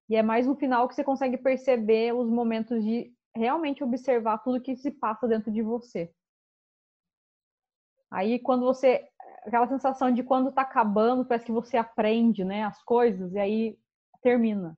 E 0.10 0.16
é 0.16 0.24
mais 0.24 0.48
no 0.48 0.56
final 0.56 0.88
que 0.88 0.96
você 0.96 1.04
consegue 1.04 1.38
perceber 1.38 2.14
os 2.14 2.30
momentos 2.30 2.82
de 2.84 3.14
realmente 3.36 3.84
observar 3.84 4.38
tudo 4.40 4.62
que 4.62 4.78
se 4.78 4.92
passa 4.92 5.28
dentro 5.28 5.52
de 5.52 5.62
você. 5.62 6.14
Aí, 8.10 8.40
quando 8.40 8.66
você 8.66 9.10
aquela 9.42 9.68
sensação 9.68 10.12
de 10.12 10.24
quando 10.24 10.52
tá 10.52 10.62
acabando, 10.62 11.26
parece 11.26 11.46
que 11.46 11.52
você 11.52 11.78
aprende, 11.78 12.44
né, 12.44 12.64
as 12.64 12.82
coisas 12.84 13.34
e 13.34 13.40
aí 13.40 13.80
termina. 14.22 14.78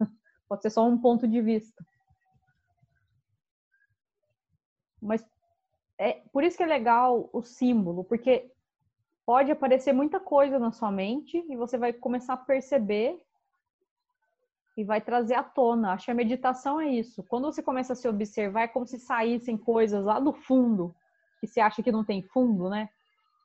Pode 0.48 0.62
ser 0.62 0.70
só 0.70 0.86
um 0.86 0.98
ponto 0.98 1.26
de 1.26 1.40
vista. 1.40 1.84
Mas 5.00 5.26
é 5.98 6.22
por 6.32 6.44
isso 6.44 6.56
que 6.56 6.62
é 6.62 6.66
legal 6.66 7.28
o 7.32 7.42
símbolo, 7.42 8.04
porque 8.04 8.50
pode 9.26 9.50
aparecer 9.50 9.92
muita 9.92 10.20
coisa 10.20 10.58
na 10.58 10.70
sua 10.70 10.90
mente 10.90 11.44
e 11.48 11.56
você 11.56 11.76
vai 11.76 11.92
começar 11.92 12.34
a 12.34 12.36
perceber 12.36 13.20
e 14.76 14.84
vai 14.84 15.00
trazer 15.00 15.34
à 15.34 15.42
tona. 15.42 15.92
Acho 15.92 16.06
que 16.06 16.10
a 16.10 16.14
meditação 16.14 16.80
é 16.80 16.88
isso. 16.88 17.22
Quando 17.24 17.44
você 17.44 17.62
começa 17.62 17.92
a 17.92 17.96
se 17.96 18.08
observar, 18.08 18.62
é 18.62 18.68
como 18.68 18.86
se 18.86 18.98
saíssem 18.98 19.56
coisas 19.56 20.04
lá 20.04 20.18
do 20.18 20.32
fundo, 20.32 20.94
que 21.40 21.46
você 21.46 21.60
acha 21.60 21.82
que 21.82 21.92
não 21.92 22.04
tem 22.04 22.22
fundo, 22.22 22.68
né? 22.68 22.88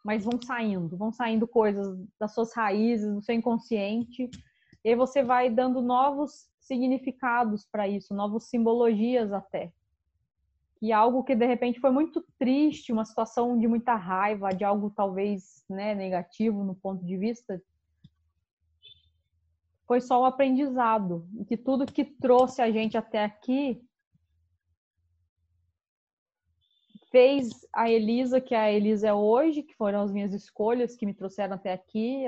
Mas 0.07 0.23
vão 0.23 0.41
saindo, 0.41 0.95
vão 0.95 1.11
saindo 1.11 1.45
coisas 1.45 2.01
das 2.17 2.33
suas 2.33 2.53
raízes, 2.53 3.13
do 3.13 3.21
seu 3.21 3.35
inconsciente, 3.35 4.29
e 4.81 4.89
aí 4.89 4.95
você 4.95 5.21
vai 5.21 5.49
dando 5.49 5.81
novos 5.81 6.47
significados 6.61 7.67
para 7.69 7.89
isso, 7.89 8.13
novas 8.13 8.45
simbologias 8.45 9.33
até. 9.33 9.73
E 10.81 10.93
algo 10.93 11.25
que 11.25 11.35
de 11.35 11.45
repente 11.45 11.81
foi 11.81 11.91
muito 11.91 12.25
triste, 12.39 12.93
uma 12.93 13.03
situação 13.03 13.59
de 13.59 13.67
muita 13.67 13.95
raiva, 13.95 14.55
de 14.55 14.63
algo 14.63 14.89
talvez 14.89 15.65
né, 15.69 15.93
negativo 15.93 16.63
no 16.63 16.73
ponto 16.73 17.05
de 17.05 17.17
vista, 17.17 17.61
foi 19.85 19.99
só 19.99 20.21
o 20.21 20.25
aprendizado. 20.25 21.27
E 21.37 21.43
que 21.43 21.57
tudo 21.57 21.85
que 21.85 22.05
trouxe 22.05 22.61
a 22.61 22.71
gente 22.71 22.97
até 22.97 23.25
aqui 23.25 23.85
fez 27.09 27.49
a 27.73 27.89
Elisa, 27.89 28.41
que 28.41 28.53
a 28.53 28.71
Elisa 28.71 29.07
é 29.07 29.13
hoje, 29.13 29.63
que 29.63 29.73
foram 29.75 30.01
as 30.01 30.11
minhas 30.11 30.33
escolhas 30.33 30.95
que 30.95 31.05
me 31.05 31.13
trouxeram 31.13 31.55
até 31.55 31.71
aqui. 31.73 32.25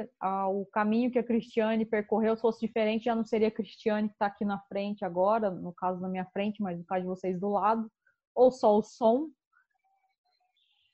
O 0.52 0.66
caminho 0.68 1.12
que 1.12 1.20
a 1.20 1.24
Cristiane 1.24 1.86
percorreu, 1.86 2.36
se 2.36 2.42
fosse 2.42 2.66
diferente, 2.66 3.06
já 3.06 3.16
não 3.16 3.26
seria 3.26 3.50
a 3.50 3.52
Cristiane 3.52 4.08
que 4.08 4.16
está 4.16 4.28
aqui 4.28 4.46
na 4.46 4.60
frente 4.60 5.04
agora, 5.04 5.50
no 5.50 5.74
caso 5.74 6.00
na 6.00 6.08
minha 6.08 6.26
frente, 6.26 6.62
mas 6.62 6.78
no 6.78 6.86
caso 6.86 7.02
de 7.02 7.08
vocês 7.08 7.40
do 7.40 7.50
lado, 7.50 7.92
ou 8.34 8.52
só 8.52 8.78
o 8.78 8.82
som. 8.82 9.30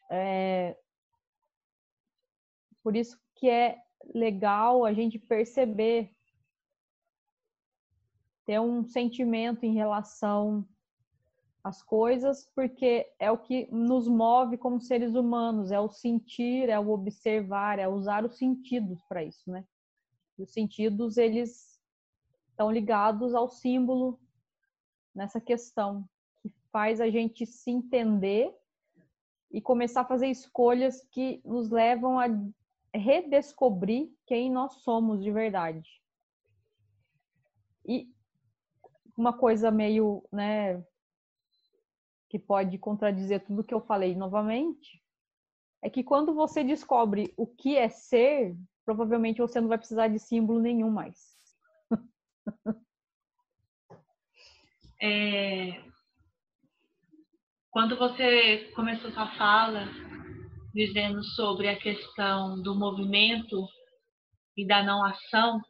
É... 0.10 0.76
Por 2.84 2.96
isso 2.96 3.20
que 3.36 3.50
é 3.50 3.78
legal 4.14 4.86
a 4.86 4.94
gente 4.94 5.18
perceber 5.20 6.12
ter 8.46 8.60
um 8.60 8.84
sentimento 8.84 9.64
em 9.64 9.74
relação 9.74 10.68
às 11.66 11.82
coisas, 11.82 12.48
porque 12.54 13.12
é 13.18 13.32
o 13.32 13.40
que 13.40 13.68
nos 13.72 14.08
move 14.08 14.56
como 14.56 14.80
seres 14.80 15.16
humanos, 15.16 15.72
é 15.72 15.80
o 15.80 15.90
sentir, 15.90 16.70
é 16.70 16.80
o 16.80 16.92
observar, 16.92 17.80
é 17.80 17.88
usar 17.88 18.24
os 18.24 18.38
sentidos 18.38 19.02
para 19.10 19.24
isso, 19.24 19.50
né? 19.50 19.66
E 20.38 20.44
os 20.44 20.54
sentidos, 20.54 21.18
eles 21.18 21.82
estão 22.50 22.72
ligados 22.72 23.34
ao 23.34 23.50
símbolo 23.50 24.20
nessa 25.14 25.42
questão, 25.42 26.08
que 26.44 26.54
faz 26.72 27.02
a 27.02 27.10
gente 27.10 27.48
se 27.48 27.72
entender 27.72 28.56
e 29.52 29.60
começar 29.60 30.02
a 30.02 30.06
fazer 30.06 30.28
escolhas 30.28 31.02
que 31.10 31.42
nos 31.44 31.72
levam 31.72 32.20
a 32.20 32.28
redescobrir 32.94 34.14
quem 34.28 34.52
nós 34.52 34.84
somos 34.84 35.24
de 35.24 35.32
verdade. 35.32 36.00
E 37.84 38.08
uma 39.18 39.34
coisa 39.34 39.72
meio, 39.72 40.24
né, 40.32 40.86
que 42.30 42.40
pode 42.40 42.78
contradizer 42.78 43.46
tudo 43.46 43.64
que 43.64 43.74
eu 43.74 43.82
falei 43.82 44.16
novamente, 44.16 45.02
é 45.82 45.90
que 45.90 46.04
quando 46.04 46.34
você 46.34 46.64
descobre 46.64 47.34
o 47.38 47.46
que 47.46 47.76
é 47.76 47.90
ser, 47.90 48.56
provavelmente 48.84 49.42
você 49.42 49.62
não 49.62 49.68
vai 49.68 49.78
precisar 49.78 50.08
de 50.08 50.20
símbolo 50.20 50.60
nenhum 50.60 50.90
mais. 50.90 51.36
É... 55.02 55.84
Quando 57.70 57.98
você 57.98 58.72
começou 58.74 59.12
sua 59.12 59.28
fala 59.36 59.86
dizendo 60.74 61.22
sobre 61.24 61.68
a 61.68 61.78
questão 61.78 62.62
do 62.62 62.74
movimento 62.74 63.68
e 64.58 64.66
da 64.66 64.82
não 64.84 65.04
ação, 65.04 65.62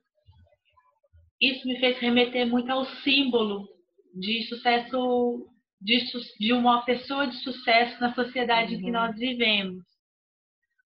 isso 1.41 1.67
me 1.67 1.79
fez 1.79 1.97
remeter 1.97 2.47
muito 2.47 2.71
ao 2.71 2.85
símbolo 2.85 3.67
de 4.13 4.43
sucesso 4.47 5.47
de, 5.85 6.03
de 6.39 6.51
uma 6.51 6.81
pessoa 6.81 7.27
de 7.27 7.35
sucesso 7.43 8.01
na 8.01 8.13
sociedade 8.15 8.73
uhum. 8.73 8.79
em 8.79 8.83
que 8.83 8.91
nós 8.91 9.15
vivemos. 9.15 9.85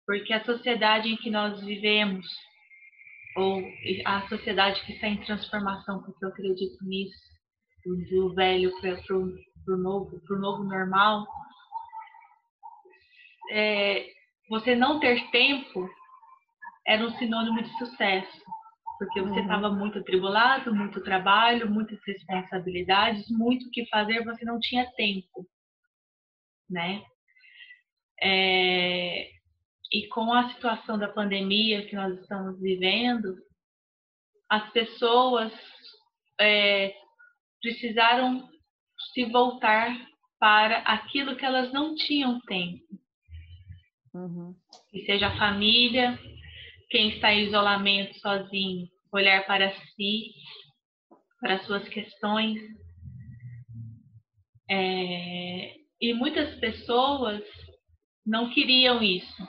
Porque 0.06 0.34
a 0.34 0.44
sociedade 0.44 1.08
em 1.08 1.16
que 1.16 1.30
nós 1.30 1.60
vivemos, 1.64 2.26
ou 3.34 3.62
a 4.04 4.28
sociedade 4.28 4.84
que 4.84 4.92
está 4.92 5.08
em 5.08 5.24
transformação, 5.24 6.02
porque 6.02 6.22
eu 6.22 6.28
acredito 6.28 6.76
nisso, 6.84 7.32
do 7.84 8.34
velho 8.34 8.70
para 8.80 9.16
o 9.16 9.76
novo, 9.78 10.20
pro 10.26 10.38
novo 10.38 10.62
normal, 10.62 11.26
é, 13.50 14.06
você 14.50 14.76
não 14.76 15.00
ter 15.00 15.30
tempo 15.30 15.88
era 16.86 17.04
um 17.04 17.16
sinônimo 17.16 17.62
de 17.62 17.78
sucesso 17.78 18.41
porque 18.98 19.20
você 19.20 19.40
estava 19.40 19.68
uhum. 19.68 19.78
muito 19.78 19.98
atribulado, 19.98 20.74
muito 20.74 21.02
trabalho, 21.02 21.70
muitas 21.70 21.98
responsabilidades, 22.04 23.28
muito 23.30 23.66
o 23.66 23.70
que 23.70 23.86
fazer, 23.86 24.24
você 24.24 24.44
não 24.44 24.60
tinha 24.60 24.90
tempo, 24.92 25.46
né? 26.68 27.02
É, 28.20 29.30
e 29.92 30.06
com 30.08 30.32
a 30.32 30.48
situação 30.50 30.98
da 30.98 31.08
pandemia 31.08 31.86
que 31.86 31.96
nós 31.96 32.18
estamos 32.20 32.60
vivendo, 32.60 33.36
as 34.48 34.70
pessoas 34.70 35.52
é, 36.40 36.94
precisaram 37.60 38.48
se 39.12 39.24
voltar 39.26 39.96
para 40.38 40.78
aquilo 40.78 41.36
que 41.36 41.44
elas 41.44 41.72
não 41.72 41.94
tinham 41.94 42.40
tempo. 42.40 42.84
Uhum. 44.14 44.54
Que 44.90 45.04
seja 45.04 45.28
a 45.28 45.38
família, 45.38 46.18
quem 46.92 47.08
está 47.08 47.32
em 47.32 47.46
isolamento 47.46 48.14
sozinho, 48.20 48.86
olhar 49.10 49.46
para 49.46 49.74
si, 49.74 50.34
para 51.40 51.58
suas 51.60 51.88
questões. 51.88 52.60
É, 54.70 55.74
e 55.98 56.12
muitas 56.12 56.54
pessoas 56.60 57.42
não 58.26 58.50
queriam 58.50 59.02
isso, 59.02 59.42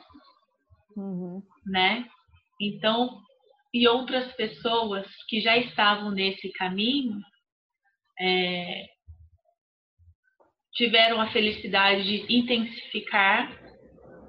uhum. 0.95 1.43
né? 1.65 2.07
Então, 2.61 3.21
e 3.73 3.87
outras 3.89 4.31
pessoas 4.35 5.05
que 5.27 5.41
já 5.41 5.57
estavam 5.57 6.11
nesse 6.11 6.49
caminho 6.53 7.19
é, 8.21 8.85
tiveram 10.73 11.19
a 11.19 11.29
felicidade 11.31 12.03
de 12.03 12.33
intensificar 12.33 13.51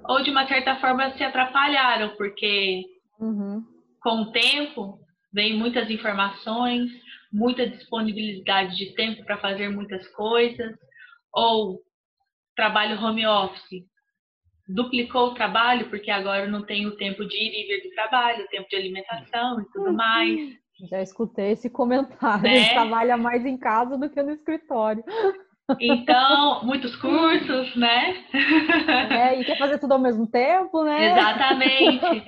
ou 0.07 0.21
de 0.21 0.31
uma 0.31 0.47
certa 0.47 0.75
forma 0.81 1.15
se 1.15 1.23
atrapalharam 1.23 2.15
porque 2.17 2.94
Uhum. 3.19 3.63
Com 4.01 4.21
o 4.21 4.31
tempo, 4.31 4.99
vem 5.33 5.57
muitas 5.57 5.89
informações, 5.89 6.91
muita 7.31 7.67
disponibilidade 7.67 8.75
de 8.75 8.93
tempo 8.95 9.23
para 9.25 9.37
fazer 9.37 9.69
muitas 9.69 10.07
coisas, 10.09 10.75
ou 11.33 11.81
trabalho 12.55 12.99
home 13.03 13.25
office. 13.25 13.83
Duplicou 14.67 15.27
o 15.27 15.33
trabalho, 15.33 15.89
porque 15.89 16.09
agora 16.09 16.45
eu 16.45 16.51
não 16.51 16.63
tenho 16.63 16.95
tempo 16.95 17.25
de 17.25 17.35
ir 17.35 17.53
e 17.53 17.67
vir 17.67 17.83
do 17.83 17.93
trabalho, 17.93 18.47
tempo 18.49 18.67
de 18.69 18.75
alimentação 18.75 19.61
e 19.61 19.65
tudo 19.71 19.89
uhum. 19.89 19.95
mais. 19.95 20.57
Já 20.89 21.01
escutei 21.01 21.51
esse 21.51 21.69
comentário. 21.69 22.43
Né? 22.43 22.73
Trabalha 22.73 23.15
mais 23.15 23.45
em 23.45 23.57
casa 23.57 23.97
do 23.97 24.09
que 24.09 24.21
no 24.21 24.31
escritório. 24.31 25.03
Então, 25.79 26.63
muitos 26.63 26.95
cursos, 26.97 27.75
né? 27.75 28.23
É, 29.09 29.39
e 29.39 29.45
quer 29.45 29.57
fazer 29.57 29.79
tudo 29.79 29.93
ao 29.93 29.99
mesmo 29.99 30.29
tempo, 30.29 30.83
né? 30.83 31.11
Exatamente. 31.11 32.23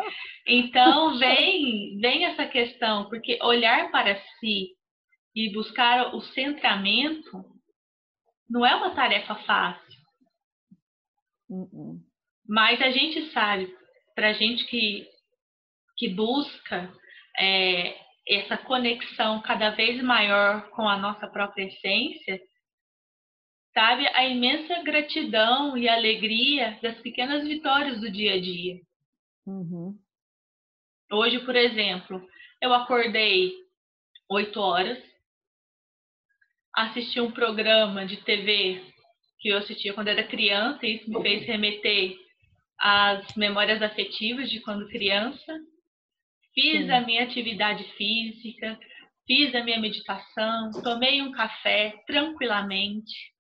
Então, 0.47 1.17
vem, 1.19 2.00
vem 2.00 2.26
essa 2.26 2.47
questão, 2.47 3.08
porque 3.10 3.38
olhar 3.43 3.91
para 3.91 4.19
si 4.39 4.69
e 5.36 5.54
buscar 5.54 6.15
o 6.15 6.21
centramento 6.21 7.45
não 8.50 8.65
é 8.65 8.76
uma 8.76 8.95
tarefa 8.95 9.36
fácil. 9.36 10.02
Uh-uh. 11.50 12.00
Mas 12.47 12.82
a 12.82 12.89
gente 12.89 13.32
sabe, 13.32 13.71
para 14.15 14.30
a 14.30 14.34
gente 14.34 14.65
que, 14.65 15.08
que 15.95 16.10
busca 16.10 16.91
é, 17.39 17.95
essa 18.28 18.58
conexão 18.58 19.41
cada 19.41 19.69
vez 19.71 20.02
maior 20.02 20.69
com 20.71 20.88
a 20.88 20.97
nossa 20.97 21.28
própria 21.28 21.65
essência, 21.65 22.41
sabe 23.77 24.07
a 24.07 24.25
imensa 24.25 24.81
gratidão 24.81 25.77
e 25.77 25.87
alegria 25.87 26.79
das 26.81 26.99
pequenas 27.01 27.47
vitórias 27.47 28.01
do 28.01 28.09
dia 28.09 28.33
a 28.33 28.41
dia. 28.41 28.81
Uhum. 29.45 29.95
Hoje, 31.11 31.37
por 31.45 31.55
exemplo, 31.55 32.27
eu 32.59 32.73
acordei 32.73 33.53
8 34.31 34.59
horas, 34.59 34.97
assisti 36.73 37.21
um 37.21 37.29
programa 37.29 38.03
de 38.03 38.17
TV 38.17 38.83
que 39.39 39.49
eu 39.49 39.59
assistia 39.59 39.93
quando 39.93 40.07
era 40.07 40.23
criança, 40.23 40.83
e 40.83 40.95
isso 40.95 41.11
me 41.11 41.21
fez 41.21 41.45
remeter 41.45 42.17
às 42.79 43.35
memórias 43.35 43.79
afetivas 43.83 44.49
de 44.49 44.59
quando 44.59 44.89
criança. 44.89 45.53
Fiz 46.55 46.87
Sim. 46.87 46.91
a 46.91 47.01
minha 47.01 47.23
atividade 47.23 47.83
física, 47.93 48.79
fiz 49.27 49.53
a 49.53 49.63
minha 49.63 49.79
meditação, 49.79 50.71
tomei 50.81 51.21
um 51.21 51.31
café 51.31 51.93
tranquilamente. 52.07 53.37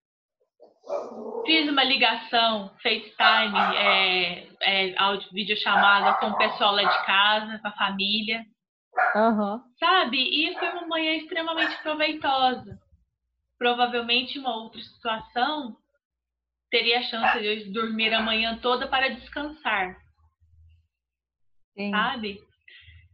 Fiz 1.45 1.69
uma 1.69 1.83
ligação, 1.83 2.71
FaceTime, 2.81 3.75
é, 3.75 4.47
é, 4.61 4.95
áudio, 4.97 5.29
videochamada 5.31 6.17
com 6.19 6.27
o 6.27 6.37
pessoal 6.37 6.73
lá 6.73 6.83
de 6.83 7.05
casa, 7.05 7.59
com 7.59 7.67
a 7.67 7.71
família. 7.71 8.45
Uhum. 9.15 9.61
Sabe? 9.79 10.17
E 10.17 10.53
foi 10.57 10.69
uma 10.69 10.87
manhã 10.87 11.13
extremamente 11.15 11.81
proveitosa. 11.81 12.79
Provavelmente, 13.57 14.39
uma 14.39 14.55
outra 14.55 14.81
situação, 14.81 15.75
teria 16.69 16.99
a 16.99 17.03
chance 17.03 17.39
de 17.39 17.45
eu 17.45 17.73
dormir 17.73 18.13
a 18.13 18.21
manhã 18.21 18.57
toda 18.61 18.87
para 18.87 19.09
descansar. 19.09 19.97
Sim. 21.75 21.91
Sabe? 21.91 22.39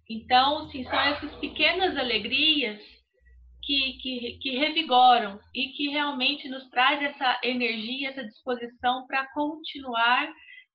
Então, 0.10 0.66
assim, 0.66 0.84
são 0.84 1.00
essas 1.00 1.36
pequenas 1.38 1.98
alegrias 1.98 2.93
que, 3.66 3.98
que, 4.02 4.38
que 4.42 4.58
revigoram 4.58 5.40
e 5.54 5.70
que 5.70 5.90
realmente 5.90 6.50
nos 6.50 6.70
traz 6.70 7.02
essa 7.02 7.40
energia, 7.44 8.10
essa 8.10 8.26
disposição 8.26 9.08
para 9.08 9.26
continuar 9.34 10.32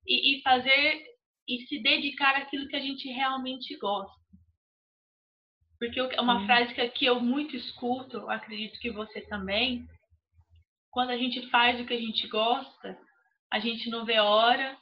e, 0.06 0.38
e 0.38 0.42
fazer 0.42 1.04
e 1.46 1.66
se 1.66 1.82
dedicar 1.82 2.36
àquilo 2.36 2.68
que 2.68 2.76
a 2.76 2.80
gente 2.80 3.08
realmente 3.08 3.76
gosta. 3.78 4.18
Porque 5.78 6.00
é 6.00 6.20
uma 6.20 6.44
frase 6.44 6.74
que, 6.74 6.88
que 6.88 7.06
eu 7.06 7.20
muito 7.20 7.56
escuto, 7.56 8.28
acredito 8.28 8.80
que 8.80 8.90
você 8.90 9.20
também, 9.22 9.86
quando 10.90 11.10
a 11.10 11.16
gente 11.16 11.48
faz 11.50 11.80
o 11.80 11.86
que 11.86 11.94
a 11.94 12.00
gente 12.00 12.26
gosta, 12.26 12.98
a 13.50 13.58
gente 13.58 13.88
não 13.88 14.04
vê 14.04 14.18
hora, 14.18 14.76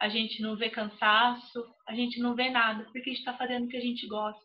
a 0.00 0.08
gente 0.08 0.40
não 0.40 0.56
vê 0.56 0.70
cansaço, 0.70 1.64
a 1.86 1.94
gente 1.94 2.18
não 2.20 2.34
vê 2.34 2.50
nada, 2.50 2.84
porque 2.84 3.00
a 3.00 3.12
gente 3.12 3.18
está 3.18 3.36
fazendo 3.36 3.66
o 3.66 3.68
que 3.68 3.76
a 3.76 3.80
gente 3.80 4.06
gosta. 4.06 4.42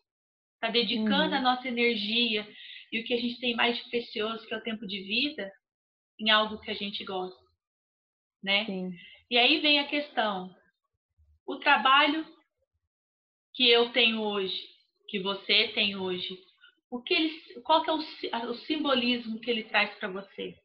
Está 0.54 0.68
dedicando 0.68 1.30
uhum. 1.30 1.38
a 1.38 1.40
nossa 1.40 1.66
energia, 1.66 2.46
e 2.94 3.00
o 3.00 3.04
que 3.04 3.12
a 3.12 3.20
gente 3.20 3.40
tem 3.40 3.56
mais 3.56 3.76
de 3.76 3.90
precioso, 3.90 4.46
que 4.46 4.54
é 4.54 4.56
o 4.56 4.62
tempo 4.62 4.86
de 4.86 5.02
vida, 5.02 5.50
em 6.16 6.30
algo 6.30 6.60
que 6.60 6.70
a 6.70 6.74
gente 6.74 7.04
gosta, 7.04 7.44
né? 8.40 8.64
Sim. 8.66 8.92
E 9.28 9.36
aí 9.36 9.60
vem 9.60 9.80
a 9.80 9.88
questão: 9.88 10.54
o 11.44 11.56
trabalho 11.56 12.24
que 13.52 13.68
eu 13.68 13.90
tenho 13.90 14.22
hoje, 14.22 14.56
que 15.08 15.18
você 15.18 15.72
tem 15.74 15.96
hoje, 15.96 16.38
o 16.88 17.02
que 17.02 17.14
ele, 17.14 17.62
qual 17.64 17.82
que 17.82 17.90
é 17.90 17.92
o, 17.92 18.50
o 18.50 18.54
simbolismo 18.58 19.40
que 19.40 19.50
ele 19.50 19.64
traz 19.64 19.92
para 19.98 20.08
você. 20.08 20.56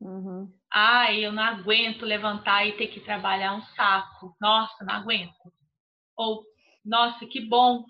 Uhum. 0.00 0.52
Ai, 0.68 1.24
eu 1.24 1.30
não 1.30 1.44
aguento 1.44 2.04
levantar 2.04 2.66
e 2.66 2.76
ter 2.76 2.88
que 2.88 3.00
trabalhar 3.00 3.54
um 3.54 3.62
saco. 3.62 4.36
Nossa, 4.40 4.84
não 4.84 4.94
aguento. 4.94 5.52
Ou, 6.16 6.44
nossa, 6.84 7.24
que 7.24 7.40
bom. 7.40 7.84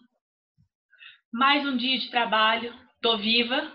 Mais 1.33 1.67
um 1.67 1.77
dia 1.77 1.99
de 1.99 2.11
trabalho, 2.11 2.86
tô 3.01 3.19
viva. 3.19 3.73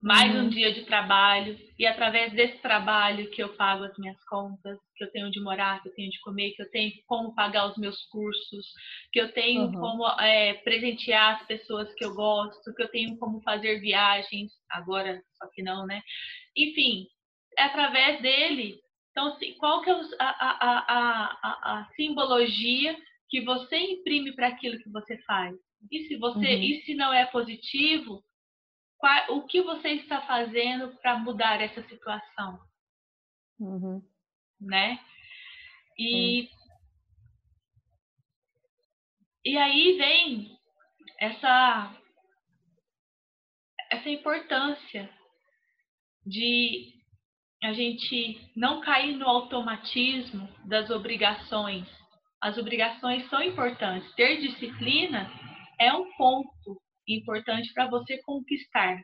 Mais 0.00 0.34
uhum. 0.34 0.46
um 0.46 0.48
dia 0.48 0.74
de 0.74 0.84
trabalho. 0.84 1.56
E 1.78 1.86
através 1.86 2.32
desse 2.32 2.58
trabalho 2.58 3.30
que 3.30 3.40
eu 3.40 3.50
pago 3.56 3.84
as 3.84 3.96
minhas 3.98 4.22
contas, 4.24 4.76
que 4.96 5.04
eu 5.04 5.12
tenho 5.12 5.30
de 5.30 5.40
morar, 5.40 5.80
que 5.80 5.90
eu 5.90 5.94
tenho 5.94 6.10
de 6.10 6.20
comer, 6.22 6.50
que 6.52 6.62
eu 6.62 6.70
tenho 6.72 6.92
como 7.06 7.32
pagar 7.36 7.70
os 7.70 7.76
meus 7.76 8.02
cursos, 8.06 8.66
que 9.12 9.20
eu 9.20 9.32
tenho 9.32 9.66
uhum. 9.66 9.72
como 9.72 10.20
é, 10.20 10.54
presentear 10.54 11.36
as 11.36 11.46
pessoas 11.46 11.94
que 11.94 12.04
eu 12.04 12.14
gosto, 12.14 12.74
que 12.74 12.82
eu 12.82 12.88
tenho 12.88 13.16
como 13.16 13.40
fazer 13.42 13.78
viagens, 13.78 14.50
agora 14.70 15.22
só 15.38 15.48
que 15.54 15.62
não, 15.62 15.86
né? 15.86 16.02
Enfim, 16.56 17.06
é 17.56 17.62
através 17.64 18.20
dele. 18.20 18.80
Então, 19.12 19.28
assim, 19.28 19.54
qual 19.54 19.82
que 19.82 19.90
é 19.90 19.94
a, 19.94 20.00
a, 20.20 21.38
a, 21.42 21.80
a 21.80 21.88
simbologia 21.94 22.96
que 23.28 23.42
você 23.42 23.76
imprime 23.76 24.34
para 24.34 24.48
aquilo 24.48 24.78
que 24.78 24.90
você 24.90 25.16
faz? 25.22 25.54
E 25.90 26.06
se 26.06 26.16
você, 26.16 26.38
uhum. 26.38 26.62
e 26.62 26.82
se 26.82 26.94
não 26.94 27.12
é 27.12 27.26
positivo, 27.26 28.22
o 29.30 29.42
que 29.42 29.62
você 29.62 29.90
está 29.94 30.20
fazendo 30.22 30.96
para 30.98 31.18
mudar 31.18 31.60
essa 31.60 31.82
situação? 31.88 32.60
Uhum. 33.58 34.02
Né? 34.60 34.98
E, 35.98 36.48
e 39.44 39.58
aí 39.58 39.96
vem 39.98 40.56
essa, 41.18 41.96
essa 43.90 44.08
importância 44.08 45.10
de 46.24 46.92
a 47.62 47.72
gente 47.72 48.50
não 48.56 48.80
cair 48.80 49.16
no 49.16 49.28
automatismo 49.28 50.48
das 50.64 50.90
obrigações. 50.90 51.88
As 52.40 52.56
obrigações 52.58 53.28
são 53.28 53.40
importantes. 53.42 54.12
Ter 54.14 54.40
disciplina 54.40 55.30
é 55.78 55.92
um 55.92 56.12
ponto 56.16 56.81
importante 57.06 57.72
para 57.72 57.88
você 57.88 58.18
conquistar. 58.22 59.02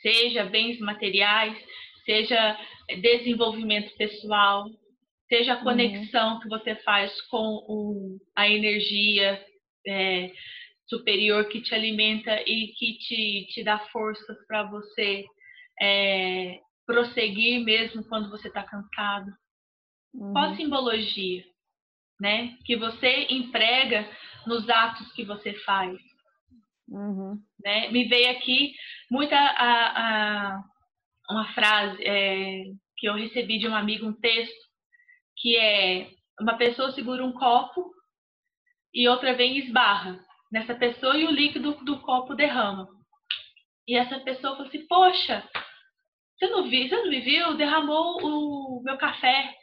Seja 0.00 0.44
bens 0.44 0.78
materiais, 0.80 1.56
seja 2.04 2.58
desenvolvimento 3.00 3.96
pessoal, 3.96 4.66
seja 5.28 5.54
a 5.54 5.58
uhum. 5.58 5.64
conexão 5.64 6.34
uhum. 6.34 6.40
que 6.40 6.48
você 6.48 6.76
faz 6.76 7.20
com 7.28 7.64
o, 7.66 8.18
a 8.36 8.48
energia 8.48 9.42
é, 9.86 10.30
superior 10.86 11.48
que 11.48 11.62
te 11.62 11.74
alimenta 11.74 12.42
e 12.46 12.68
que 12.76 12.98
te, 12.98 13.46
te 13.50 13.64
dá 13.64 13.78
forças 13.90 14.36
para 14.46 14.64
você 14.64 15.24
é, 15.80 16.60
prosseguir 16.86 17.64
mesmo 17.64 18.04
quando 18.04 18.30
você 18.30 18.48
está 18.48 18.62
cansado? 18.62 19.30
Uhum. 20.12 20.32
Qual 20.32 20.44
a 20.44 20.56
simbologia, 20.56 21.44
né, 22.20 22.56
que 22.64 22.76
você 22.76 23.26
emprega 23.30 24.08
nos 24.46 24.68
atos 24.68 25.10
que 25.12 25.24
você 25.24 25.54
faz? 25.64 25.98
Uhum. 26.88 27.38
Né? 27.64 27.90
Me 27.90 28.04
veio 28.08 28.30
aqui 28.30 28.74
muita 29.10 29.36
a, 29.36 30.56
a 30.56 30.64
uma 31.30 31.52
frase 31.54 32.02
é, 32.04 32.64
que 32.96 33.08
eu 33.08 33.14
recebi 33.14 33.58
de 33.58 33.66
um 33.66 33.74
amigo, 33.74 34.06
um 34.06 34.12
texto, 34.12 34.64
que 35.36 35.56
é 35.56 36.10
uma 36.40 36.56
pessoa 36.56 36.92
segura 36.92 37.24
um 37.24 37.32
copo 37.32 37.90
e 38.92 39.08
outra 39.08 39.34
vem 39.34 39.56
e 39.56 39.60
esbarra 39.60 40.18
nessa 40.52 40.74
pessoa 40.74 41.16
e 41.16 41.26
o 41.26 41.30
líquido 41.30 41.72
do 41.84 42.00
copo 42.00 42.34
derrama. 42.34 42.88
E 43.88 43.96
essa 43.96 44.20
pessoa 44.20 44.54
falou 44.54 44.68
assim, 44.68 44.86
poxa, 44.86 45.46
você 46.38 46.48
não, 46.48 46.68
viu, 46.68 46.88
você 46.88 46.96
não 46.96 47.08
me 47.08 47.20
viu? 47.20 47.56
Derramou 47.56 48.18
o 48.22 48.82
meu 48.82 48.96
café. 48.96 49.54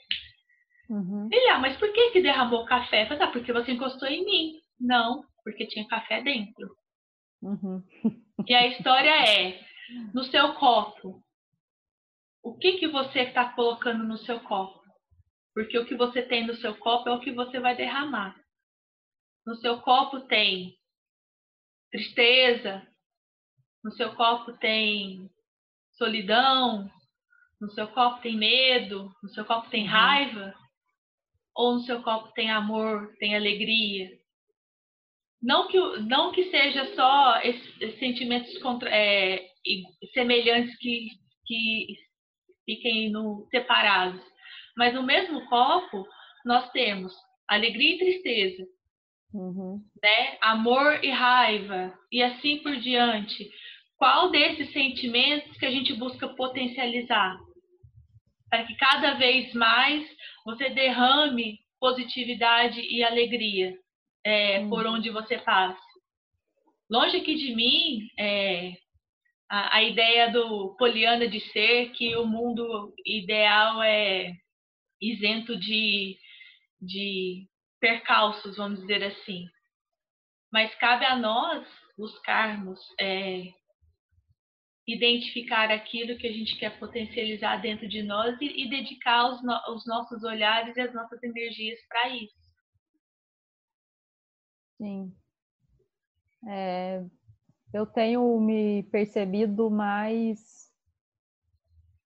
Uhum. 0.89 1.29
Ele, 1.31 1.49
ah, 1.49 1.59
mas 1.59 1.77
por 1.77 1.91
que, 1.93 2.11
que 2.11 2.21
derramou 2.21 2.63
o 2.63 2.65
café? 2.65 3.05
Falei, 3.05 3.23
ah, 3.23 3.31
porque 3.31 3.53
você 3.53 3.71
encostou 3.71 4.07
em 4.07 4.25
mim. 4.25 4.53
Não, 4.79 5.23
porque 5.43 5.67
tinha 5.67 5.87
café 5.87 6.21
dentro. 6.21 6.69
Uhum. 7.41 7.83
E 8.47 8.53
a 8.53 8.67
história 8.67 9.09
é, 9.09 9.63
no 10.13 10.23
seu 10.25 10.53
copo, 10.55 11.23
o 12.43 12.57
que, 12.57 12.73
que 12.73 12.87
você 12.87 13.21
está 13.21 13.53
colocando 13.53 14.03
no 14.03 14.17
seu 14.17 14.39
copo? 14.41 14.81
Porque 15.53 15.77
o 15.77 15.85
que 15.85 15.95
você 15.95 16.21
tem 16.21 16.45
no 16.47 16.55
seu 16.55 16.75
copo 16.77 17.09
é 17.09 17.13
o 17.13 17.19
que 17.19 17.31
você 17.31 17.59
vai 17.59 17.75
derramar. 17.75 18.35
No 19.45 19.55
seu 19.55 19.81
copo 19.81 20.21
tem 20.21 20.77
tristeza, 21.91 22.87
no 23.83 23.91
seu 23.91 24.15
copo 24.15 24.53
tem 24.53 25.29
solidão, 25.93 26.89
no 27.59 27.69
seu 27.71 27.87
copo 27.87 28.21
tem 28.21 28.37
medo, 28.37 29.13
no 29.21 29.29
seu 29.29 29.45
copo 29.45 29.69
tem 29.69 29.83
uhum. 29.83 29.89
raiva, 29.89 30.55
ou 31.55 31.73
no 31.75 31.81
seu 31.81 32.01
copo 32.01 32.31
tem 32.33 32.49
amor, 32.49 33.13
tem 33.19 33.35
alegria. 33.35 34.20
Não 35.41 35.67
que, 35.67 35.77
não 36.01 36.31
que 36.31 36.51
seja 36.51 36.93
só 36.95 37.39
esses 37.41 37.99
sentimentos 37.99 38.57
contra, 38.59 38.89
é, 38.89 39.43
semelhantes 40.13 40.77
que, 40.77 41.07
que 41.45 41.95
fiquem 42.65 43.09
no, 43.09 43.47
separados, 43.49 44.21
mas 44.77 44.93
no 44.93 45.03
mesmo 45.03 45.43
copo 45.47 46.05
nós 46.45 46.69
temos 46.71 47.13
alegria 47.47 47.95
e 47.95 47.97
tristeza, 47.97 48.63
uhum. 49.33 49.81
né? 50.01 50.37
amor 50.41 51.03
e 51.03 51.09
raiva, 51.09 51.93
e 52.11 52.21
assim 52.21 52.59
por 52.59 52.75
diante 52.77 53.49
qual 54.01 54.31
desses 54.31 54.73
sentimentos 54.73 55.55
que 55.59 55.65
a 55.65 55.69
gente 55.69 55.93
busca 55.93 56.27
potencializar? 56.29 57.37
Para 58.49 58.65
que 58.65 58.75
cada 58.75 59.13
vez 59.13 59.53
mais 59.53 60.03
você 60.43 60.71
derrame 60.71 61.59
positividade 61.79 62.81
e 62.81 63.03
alegria 63.03 63.77
é, 64.23 64.59
hum. 64.59 64.69
por 64.69 64.85
onde 64.85 65.09
você 65.09 65.37
passe. 65.37 65.81
Longe 66.89 67.17
aqui 67.17 67.35
de 67.35 67.55
mim 67.55 68.09
é, 68.19 68.73
a, 69.49 69.77
a, 69.77 69.83
ideia 69.83 70.29
do 70.31 70.75
Poliana 70.77 71.27
de 71.27 71.39
ser 71.51 71.91
que 71.91 72.15
o 72.17 72.25
mundo 72.25 72.93
ideal 73.05 73.81
é 73.81 74.33
isento 75.01 75.57
de, 75.57 76.17
de 76.81 77.47
percalços, 77.79 78.57
vamos 78.57 78.81
dizer 78.81 79.03
assim. 79.03 79.47
Mas 80.51 80.73
cabe 80.75 81.05
a 81.05 81.15
nós 81.15 81.65
buscarmos 81.97 82.79
é, 82.99 83.53
identificar 84.87 85.71
aquilo 85.71 86.17
que 86.17 86.27
a 86.27 86.33
gente 86.33 86.57
quer 86.57 86.77
potencializar 86.79 87.57
dentro 87.61 87.87
de 87.87 88.03
nós 88.03 88.39
e, 88.41 88.63
e 88.63 88.69
dedicar 88.69 89.31
os, 89.31 89.43
no, 89.43 89.53
os, 89.73 89.85
nossos 89.85 90.23
olhares 90.23 90.75
e 90.75 90.81
as 90.81 90.93
nossas 90.93 91.21
energias 91.23 91.79
para 91.87 92.09
isso. 92.09 92.40
Sim. 94.81 95.15
É, 96.47 97.03
eu 97.73 97.85
tenho 97.87 98.39
me 98.41 98.83
percebido 98.85 99.69
mais 99.71 100.71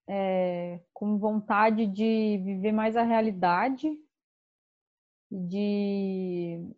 é, 0.07 0.79
com 0.93 1.17
vontade 1.17 1.85
de 1.87 2.37
viver 2.43 2.71
mais 2.71 2.95
a 2.95 3.03
realidade, 3.03 3.87
de, 5.31 6.75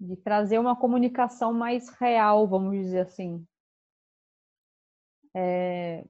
de 0.00 0.16
trazer 0.16 0.58
uma 0.58 0.74
comunicação 0.76 1.54
mais 1.54 1.88
real, 1.90 2.46
vamos 2.48 2.76
dizer 2.76 3.00
assim. 3.00 3.46
É... 5.34 6.04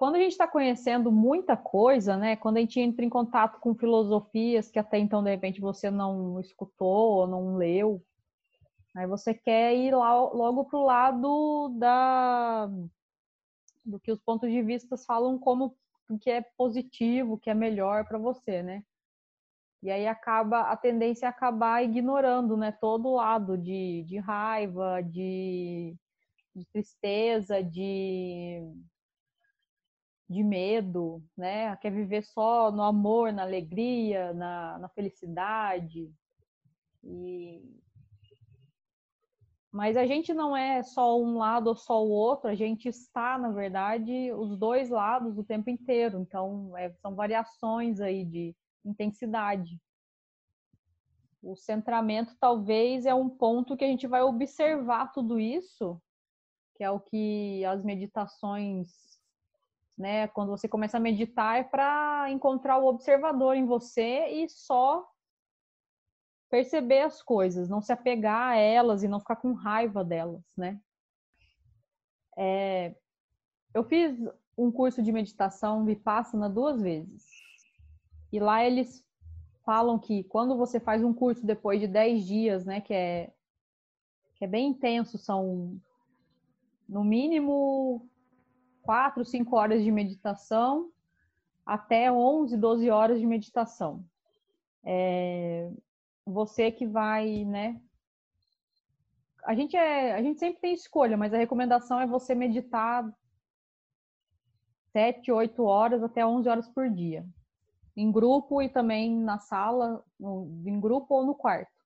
Quando 0.00 0.14
a 0.14 0.18
gente 0.18 0.32
está 0.32 0.48
conhecendo 0.48 1.12
muita 1.12 1.58
coisa, 1.58 2.16
né? 2.16 2.34
Quando 2.34 2.56
a 2.56 2.60
gente 2.60 2.80
entra 2.80 3.04
em 3.04 3.10
contato 3.10 3.60
com 3.60 3.74
filosofias 3.74 4.70
que 4.70 4.78
até 4.78 4.98
então, 4.98 5.22
de 5.22 5.28
repente, 5.28 5.60
você 5.60 5.90
não 5.90 6.40
escutou 6.40 7.18
ou 7.18 7.26
não 7.26 7.56
leu, 7.56 8.02
aí 8.96 9.06
você 9.06 9.34
quer 9.34 9.76
ir 9.76 9.94
lá, 9.94 10.14
logo 10.14 10.64
para 10.64 10.78
o 10.78 10.84
lado 10.86 11.68
da... 11.78 12.66
do 13.84 14.00
que 14.00 14.10
os 14.10 14.18
pontos 14.22 14.50
de 14.50 14.62
vista 14.62 14.96
falam 14.96 15.38
como 15.38 15.76
que 16.22 16.30
é 16.30 16.40
positivo, 16.56 17.36
que 17.36 17.50
é 17.50 17.54
melhor 17.54 18.08
para 18.08 18.16
você, 18.16 18.62
né? 18.62 18.82
E 19.82 19.90
aí 19.90 20.06
acaba 20.06 20.62
a 20.62 20.78
tendência 20.78 21.26
é 21.26 21.28
acabar 21.28 21.84
ignorando, 21.84 22.56
né, 22.56 22.72
todo 22.72 23.16
lado 23.16 23.58
de, 23.58 24.02
de 24.04 24.16
raiva, 24.16 25.02
de 25.02 25.94
de 26.54 26.64
tristeza, 26.64 27.62
de, 27.62 28.60
de 30.30 30.44
medo, 30.44 31.20
né? 31.36 31.74
Quer 31.78 31.90
viver 31.90 32.22
só 32.22 32.70
no 32.70 32.84
amor, 32.84 33.32
na 33.32 33.42
alegria, 33.42 34.32
na, 34.32 34.78
na 34.78 34.88
felicidade. 34.88 36.08
E... 37.02 37.60
Mas 39.72 39.96
a 39.96 40.06
gente 40.06 40.32
não 40.32 40.56
é 40.56 40.84
só 40.84 41.20
um 41.20 41.36
lado 41.36 41.66
ou 41.66 41.74
só 41.74 42.04
o 42.04 42.10
outro, 42.10 42.48
a 42.48 42.54
gente 42.54 42.88
está, 42.88 43.36
na 43.36 43.50
verdade, 43.50 44.32
os 44.32 44.56
dois 44.56 44.88
lados 44.88 45.36
o 45.36 45.42
tempo 45.42 45.68
inteiro. 45.68 46.20
Então, 46.20 46.76
é, 46.76 46.92
são 46.94 47.16
variações 47.16 48.00
aí 48.00 48.24
de 48.24 48.54
intensidade. 48.84 49.80
O 51.42 51.56
centramento 51.56 52.36
talvez 52.38 53.04
é 53.04 53.14
um 53.14 53.28
ponto 53.28 53.76
que 53.76 53.84
a 53.84 53.88
gente 53.88 54.06
vai 54.06 54.22
observar 54.22 55.10
tudo 55.12 55.40
isso, 55.40 56.00
que 56.76 56.84
é 56.84 56.90
o 56.90 57.00
que 57.00 57.64
as 57.64 57.82
meditações, 57.82 59.19
né, 59.96 60.28
quando 60.28 60.50
você 60.50 60.68
começa 60.68 60.96
a 60.96 61.00
meditar 61.00 61.58
é 61.58 61.64
para 61.64 62.30
encontrar 62.30 62.78
o 62.78 62.86
observador 62.86 63.54
em 63.54 63.66
você 63.66 64.28
e 64.28 64.48
só 64.48 65.06
perceber 66.48 67.02
as 67.02 67.22
coisas, 67.22 67.68
não 67.68 67.80
se 67.80 67.92
apegar 67.92 68.52
a 68.52 68.56
elas 68.56 69.02
e 69.02 69.08
não 69.08 69.20
ficar 69.20 69.36
com 69.36 69.52
raiva 69.52 70.02
delas, 70.02 70.42
né? 70.56 70.80
É, 72.36 72.94
eu 73.72 73.84
fiz 73.84 74.18
um 74.56 74.70
curso 74.70 75.02
de 75.02 75.12
meditação 75.12 75.84
Vipassana 75.84 76.48
duas 76.48 76.82
vezes. 76.82 77.24
E 78.32 78.40
lá 78.40 78.64
eles 78.64 79.04
falam 79.64 79.98
que 79.98 80.24
quando 80.24 80.56
você 80.56 80.80
faz 80.80 81.04
um 81.04 81.14
curso 81.14 81.46
depois 81.46 81.80
de 81.80 81.86
10 81.86 82.24
dias, 82.24 82.64
né, 82.64 82.80
que 82.80 82.92
é, 82.92 83.32
que 84.34 84.44
é 84.44 84.48
bem 84.48 84.68
intenso, 84.68 85.18
são 85.18 85.80
no 86.88 87.04
mínimo 87.04 88.09
4, 88.82 89.24
5 89.24 89.56
horas 89.56 89.82
de 89.82 89.90
meditação, 89.90 90.90
até 91.64 92.10
11, 92.10 92.56
12 92.56 92.90
horas 92.90 93.20
de 93.20 93.26
meditação. 93.26 94.04
É, 94.84 95.70
você 96.24 96.70
que 96.70 96.86
vai, 96.86 97.44
né? 97.44 97.80
A 99.44 99.54
gente 99.54 99.76
é, 99.76 100.14
a 100.14 100.22
gente 100.22 100.38
sempre 100.38 100.60
tem 100.60 100.74
escolha, 100.74 101.16
mas 101.16 101.32
a 101.32 101.38
recomendação 101.38 102.00
é 102.00 102.06
você 102.06 102.34
meditar 102.34 103.10
7, 104.92 105.30
8 105.30 105.62
horas 105.62 106.02
até 106.02 106.24
11 106.26 106.48
horas 106.48 106.68
por 106.68 106.88
dia. 106.88 107.26
Em 107.96 108.10
grupo 108.10 108.62
e 108.62 108.68
também 108.68 109.16
na 109.16 109.38
sala, 109.38 110.04
em 110.20 110.80
grupo 110.80 111.14
ou 111.14 111.26
no 111.26 111.34
quarto. 111.34 111.80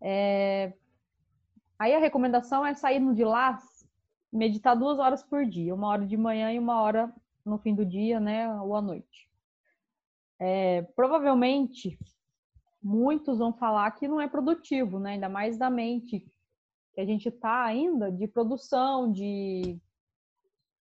É... 0.00 0.72
Aí 1.78 1.94
a 1.94 1.98
recomendação 1.98 2.64
é 2.64 2.74
sair 2.74 3.00
de 3.14 3.24
lá, 3.24 3.58
meditar 4.32 4.76
duas 4.76 4.98
horas 4.98 5.22
por 5.22 5.44
dia, 5.44 5.74
uma 5.74 5.88
hora 5.88 6.06
de 6.06 6.16
manhã 6.16 6.52
e 6.52 6.58
uma 6.58 6.80
hora 6.80 7.12
no 7.44 7.58
fim 7.58 7.74
do 7.74 7.84
dia, 7.84 8.18
né, 8.18 8.48
ou 8.60 8.74
à 8.74 8.80
noite. 8.80 9.28
É, 10.38 10.82
provavelmente 10.96 11.98
muitos 12.82 13.38
vão 13.38 13.52
falar 13.52 13.90
que 13.92 14.08
não 14.08 14.20
é 14.20 14.26
produtivo, 14.26 14.98
né? 14.98 15.12
Ainda 15.12 15.28
mais 15.28 15.56
da 15.56 15.70
mente 15.70 16.26
que 16.92 17.00
a 17.00 17.04
gente 17.04 17.28
está 17.28 17.64
ainda 17.64 18.10
de 18.10 18.26
produção, 18.26 19.10
de 19.10 19.80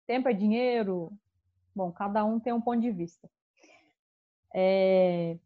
tempo 0.07 0.28
é 0.28 0.32
dinheiro. 0.32 1.12
Bom, 1.74 1.92
cada 1.92 2.24
um 2.24 2.40
tem 2.40 2.53
um 2.53 2.61
ponto 2.61 2.80
de 2.80 2.90
vista. 2.90 3.30
É... 4.55 5.38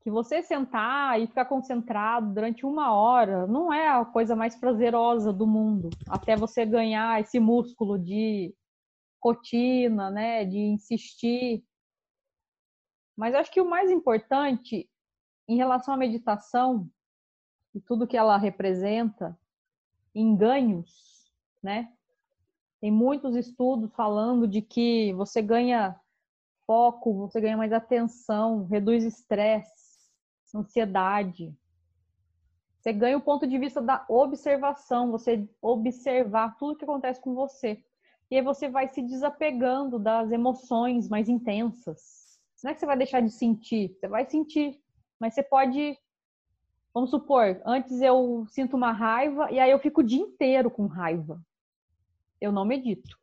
Que 0.00 0.10
você 0.10 0.42
sentar 0.42 1.20
e 1.20 1.26
ficar 1.26 1.44
concentrado 1.44 2.32
durante 2.32 2.64
uma 2.64 2.92
hora 2.92 3.46
não 3.46 3.72
é 3.72 3.88
a 3.88 4.04
coisa 4.04 4.34
mais 4.34 4.56
prazerosa 4.56 5.32
do 5.32 5.46
mundo, 5.46 5.90
até 6.08 6.34
você 6.36 6.64
ganhar 6.64 7.20
esse 7.20 7.38
músculo 7.38 7.98
de 7.98 8.54
rotina, 9.22 10.10
né, 10.10 10.44
de 10.44 10.58
insistir. 10.58 11.62
Mas 13.14 13.34
acho 13.34 13.52
que 13.52 13.60
o 13.60 13.68
mais 13.68 13.90
importante 13.90 14.88
em 15.46 15.56
relação 15.56 15.92
à 15.92 15.96
meditação 15.96 16.88
e 17.74 17.80
tudo 17.80 18.06
que 18.06 18.16
ela 18.16 18.38
representa 18.38 19.38
em 20.14 20.34
ganhos, 20.34 21.30
né? 21.62 21.92
Tem 22.80 22.90
muitos 22.90 23.36
estudos 23.36 23.92
falando 23.94 24.48
de 24.48 24.62
que 24.62 25.12
você 25.12 25.42
ganha 25.42 26.00
foco, 26.66 27.12
você 27.14 27.40
ganha 27.40 27.56
mais 27.56 27.72
atenção, 27.72 28.64
reduz 28.64 29.04
estresse, 29.04 29.79
ansiedade. 30.58 31.54
Você 32.78 32.92
ganha 32.92 33.18
o 33.18 33.20
ponto 33.20 33.46
de 33.46 33.58
vista 33.58 33.80
da 33.80 34.04
observação, 34.08 35.10
você 35.10 35.48
observar 35.60 36.56
tudo 36.56 36.76
que 36.76 36.84
acontece 36.84 37.20
com 37.20 37.34
você. 37.34 37.82
E 38.30 38.36
aí 38.36 38.42
você 38.42 38.68
vai 38.68 38.88
se 38.88 39.02
desapegando 39.02 39.98
das 39.98 40.30
emoções 40.30 41.08
mais 41.08 41.28
intensas. 41.28 42.38
Não 42.62 42.70
é 42.70 42.74
que 42.74 42.80
você 42.80 42.86
vai 42.86 42.96
deixar 42.96 43.20
de 43.20 43.30
sentir, 43.30 43.96
você 43.98 44.08
vai 44.08 44.24
sentir, 44.24 44.80
mas 45.18 45.34
você 45.34 45.42
pode, 45.42 45.98
vamos 46.92 47.10
supor, 47.10 47.60
antes 47.64 48.00
eu 48.00 48.46
sinto 48.48 48.76
uma 48.76 48.92
raiva 48.92 49.50
e 49.50 49.58
aí 49.58 49.70
eu 49.70 49.78
fico 49.78 50.00
o 50.00 50.04
dia 50.04 50.20
inteiro 50.20 50.70
com 50.70 50.86
raiva. 50.86 51.40
Eu 52.40 52.52
não 52.52 52.64
medito. 52.64 53.18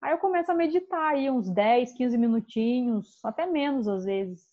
Aí 0.00 0.12
eu 0.12 0.18
começo 0.18 0.50
a 0.50 0.54
meditar 0.54 1.14
aí 1.14 1.30
uns 1.30 1.48
10, 1.48 1.92
15 1.92 2.18
minutinhos, 2.18 3.24
até 3.24 3.46
menos 3.46 3.86
às 3.86 4.04
vezes. 4.04 4.51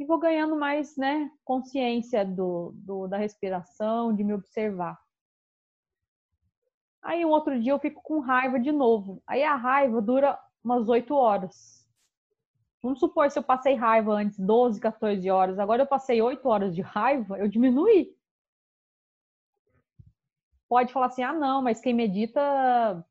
E 0.00 0.04
vou 0.06 0.18
ganhando 0.18 0.56
mais, 0.56 0.96
né, 0.96 1.30
consciência 1.44 2.24
do, 2.24 2.72
do 2.74 3.06
da 3.06 3.18
respiração, 3.18 4.16
de 4.16 4.24
me 4.24 4.32
observar. 4.32 4.98
Aí 7.02 7.22
um 7.22 7.28
outro 7.28 7.60
dia 7.60 7.72
eu 7.72 7.78
fico 7.78 8.02
com 8.02 8.18
raiva 8.18 8.58
de 8.58 8.72
novo. 8.72 9.22
Aí 9.26 9.44
a 9.44 9.54
raiva 9.54 10.00
dura 10.00 10.40
umas 10.64 10.88
8 10.88 11.14
horas. 11.14 11.86
Vamos 12.82 12.98
supor 12.98 13.30
se 13.30 13.38
eu 13.38 13.42
passei 13.42 13.74
raiva 13.74 14.14
antes 14.14 14.38
12, 14.38 14.80
14 14.80 15.30
horas, 15.30 15.58
agora 15.58 15.82
eu 15.82 15.86
passei 15.86 16.22
8 16.22 16.48
horas 16.48 16.74
de 16.74 16.80
raiva, 16.80 17.38
eu 17.38 17.46
diminuí. 17.46 18.16
Pode 20.66 20.94
falar 20.94 21.06
assim: 21.06 21.22
ah, 21.22 21.34
não, 21.34 21.60
mas 21.60 21.78
quem 21.78 21.92
medita 21.92 23.06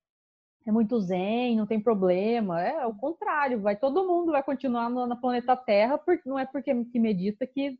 é 0.70 0.72
muito 0.72 1.00
zen, 1.00 1.58
não 1.58 1.66
tem 1.66 1.82
problema. 1.82 2.62
É, 2.62 2.76
é 2.76 2.86
o 2.86 2.94
contrário, 2.94 3.60
vai 3.60 3.76
todo 3.76 4.08
mundo 4.08 4.32
vai 4.32 4.44
continuar 4.44 4.90
no, 4.90 5.08
no 5.08 5.20
planeta 5.20 5.56
Terra, 5.56 5.98
porque 5.98 6.30
não 6.30 6.38
é 6.38 6.46
porque 6.46 6.74
que 6.86 7.00
medita 7.00 7.46
que 7.48 7.78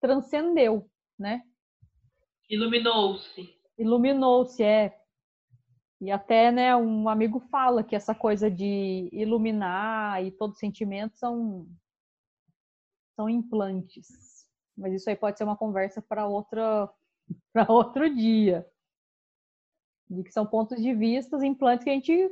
transcendeu, 0.00 0.88
né? 1.18 1.42
Iluminou-se. 2.48 3.54
Iluminou-se, 3.78 4.62
é. 4.62 4.96
E 6.00 6.10
até, 6.10 6.50
né, 6.50 6.74
um 6.76 7.08
amigo 7.08 7.40
fala 7.50 7.84
que 7.84 7.96
essa 7.96 8.14
coisa 8.14 8.50
de 8.50 9.08
iluminar 9.12 10.24
e 10.24 10.30
todos 10.30 10.54
os 10.56 10.60
sentimentos 10.60 11.18
são, 11.18 11.66
são 13.14 13.28
implantes. 13.28 14.46
Mas 14.76 14.94
isso 14.94 15.08
aí 15.08 15.16
pode 15.16 15.38
ser 15.38 15.44
uma 15.44 15.56
conversa 15.56 16.02
para 16.02 16.26
outra 16.26 16.90
para 17.52 17.70
outro 17.70 18.14
dia. 18.14 18.66
De 20.10 20.24
que 20.24 20.32
são 20.32 20.44
pontos 20.44 20.82
de 20.82 20.92
vista, 20.92 21.44
implantes 21.46 21.84
que 21.84 21.90
a 21.90 21.94
gente 21.94 22.30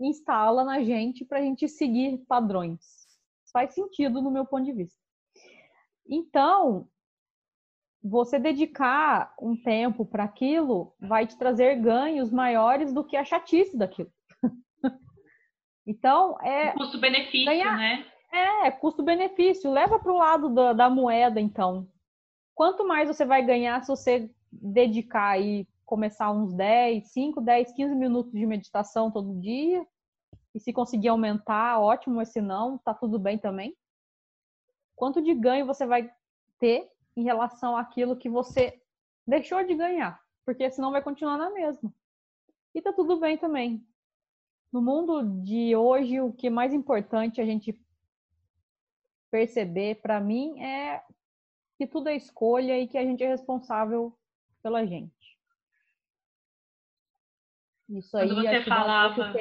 instala 0.00 0.64
na 0.64 0.82
gente 0.82 1.24
para 1.24 1.38
a 1.38 1.42
gente 1.42 1.68
seguir 1.68 2.18
padrões. 2.28 2.80
Faz 3.52 3.74
sentido 3.74 4.22
no 4.22 4.30
meu 4.30 4.46
ponto 4.46 4.64
de 4.64 4.72
vista. 4.72 4.98
Então, 6.08 6.88
você 8.02 8.38
dedicar 8.38 9.34
um 9.40 9.56
tempo 9.56 10.04
para 10.04 10.24
aquilo 10.24 10.94
vai 10.98 11.26
te 11.26 11.36
trazer 11.36 11.76
ganhos 11.76 12.32
maiores 12.32 12.92
do 12.92 13.04
que 13.04 13.16
a 13.16 13.24
chatice 13.24 13.76
daquilo. 13.76 14.10
então, 15.86 16.36
é. 16.40 16.72
Custo-benefício, 16.72 17.46
né? 17.76 18.06
É, 18.32 18.70
custo-benefício. 18.70 19.70
Leva 19.70 19.98
para 19.98 20.12
o 20.12 20.16
lado 20.16 20.48
da, 20.48 20.72
da, 20.72 20.90
moeda, 20.90 21.40
então. 21.40 21.86
Quanto 22.54 22.86
mais 22.86 23.08
você 23.08 23.24
vai 23.24 23.44
ganhar 23.44 23.82
se 23.82 23.88
você 23.88 24.30
dedicar 24.50 25.40
e 25.40 25.66
começar 25.92 26.32
uns 26.32 26.54
10, 26.54 27.06
5, 27.12 27.38
10, 27.42 27.72
15 27.72 27.94
minutos 27.94 28.32
de 28.32 28.46
meditação 28.46 29.10
todo 29.10 29.38
dia? 29.38 29.86
E 30.54 30.58
se 30.58 30.72
conseguir 30.72 31.08
aumentar, 31.08 31.78
ótimo, 31.80 32.16
mas 32.16 32.30
se 32.30 32.40
não, 32.40 32.78
tá 32.78 32.94
tudo 32.94 33.18
bem 33.18 33.36
também. 33.36 33.76
Quanto 34.96 35.20
de 35.20 35.34
ganho 35.34 35.66
você 35.66 35.84
vai 35.84 36.10
ter 36.58 36.90
em 37.14 37.24
relação 37.24 37.76
àquilo 37.76 38.16
que 38.16 38.30
você 38.30 38.80
deixou 39.26 39.62
de 39.64 39.74
ganhar, 39.74 40.18
porque 40.46 40.70
senão 40.70 40.92
vai 40.92 41.02
continuar 41.02 41.36
na 41.36 41.50
mesma. 41.50 41.92
E 42.74 42.80
tá 42.80 42.90
tudo 42.90 43.20
bem 43.20 43.36
também. 43.36 43.86
No 44.72 44.80
mundo 44.80 45.42
de 45.42 45.76
hoje, 45.76 46.22
o 46.22 46.32
que 46.32 46.46
é 46.46 46.50
mais 46.50 46.72
importante 46.72 47.38
a 47.38 47.44
gente 47.44 47.78
perceber, 49.30 50.00
para 50.00 50.18
mim, 50.18 50.58
é 50.58 51.04
que 51.76 51.86
tudo 51.86 52.08
é 52.08 52.16
escolha 52.16 52.78
e 52.78 52.88
que 52.88 52.96
a 52.96 53.04
gente 53.04 53.22
é 53.22 53.28
responsável 53.28 54.18
pela 54.62 54.86
gente. 54.86 55.21
Isso 57.98 58.16
aí, 58.16 58.28
Quando 58.28 58.42
você 58.42 58.62
falava... 58.62 59.34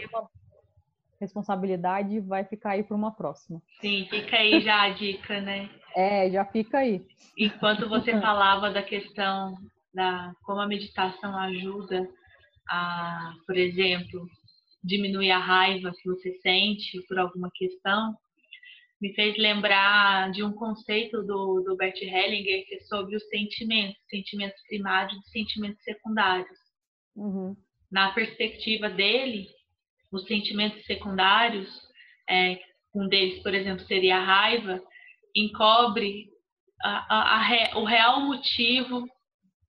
responsabilidade 1.20 2.20
vai 2.20 2.44
ficar 2.44 2.72
aí 2.72 2.84
para 2.84 2.96
uma 2.96 3.16
próxima. 3.16 3.62
Sim, 3.80 4.08
fica 4.10 4.38
aí 4.38 4.60
já 4.62 4.82
a 4.84 4.90
dica, 4.90 5.40
né? 5.40 5.70
É, 5.96 6.30
já 6.30 6.44
fica 6.46 6.80
aí. 6.80 7.06
Enquanto 7.38 7.88
você 7.88 8.12
falava 8.20 8.70
da 8.70 8.84
questão 8.84 9.56
da 9.94 10.34
como 10.44 10.62
a 10.62 10.68
meditação 10.68 11.38
ajuda 11.38 12.10
a, 12.70 13.34
por 13.46 13.58
exemplo, 13.58 14.28
diminuir 14.84 15.32
a 15.32 15.38
raiva 15.38 15.92
que 15.92 16.10
você 16.10 16.34
sente 16.42 17.02
por 17.08 17.20
alguma 17.20 17.50
questão, 17.54 18.16
me 19.02 19.14
fez 19.14 19.38
lembrar 19.38 20.32
de 20.32 20.44
um 20.44 20.54
conceito 20.54 21.24
do, 21.24 21.62
do 21.62 21.76
Bert 21.76 22.00
Hellinger 22.02 22.66
que 22.68 22.76
é 22.76 22.80
sobre 22.82 23.16
os 23.16 23.28
sentimentos, 23.30 23.98
sentimentos 24.10 24.62
primários 24.68 25.18
e 25.26 25.30
sentimentos 25.32 25.84
secundários. 25.84 26.60
Uhum. 27.16 27.56
Na 27.92 28.12
perspectiva 28.14 28.90
dele, 28.90 29.48
os 30.12 30.26
sentimentos 30.26 30.86
secundários, 30.86 31.70
é, 32.30 32.60
um 32.94 33.08
deles, 33.08 33.42
por 33.42 33.54
exemplo, 33.54 33.86
seria 33.86 34.18
a 34.18 34.24
raiva, 34.24 34.82
encobre 35.36 36.28
a, 36.84 37.38
a, 37.74 37.80
o 37.80 37.84
real 37.84 38.22
motivo 38.22 39.08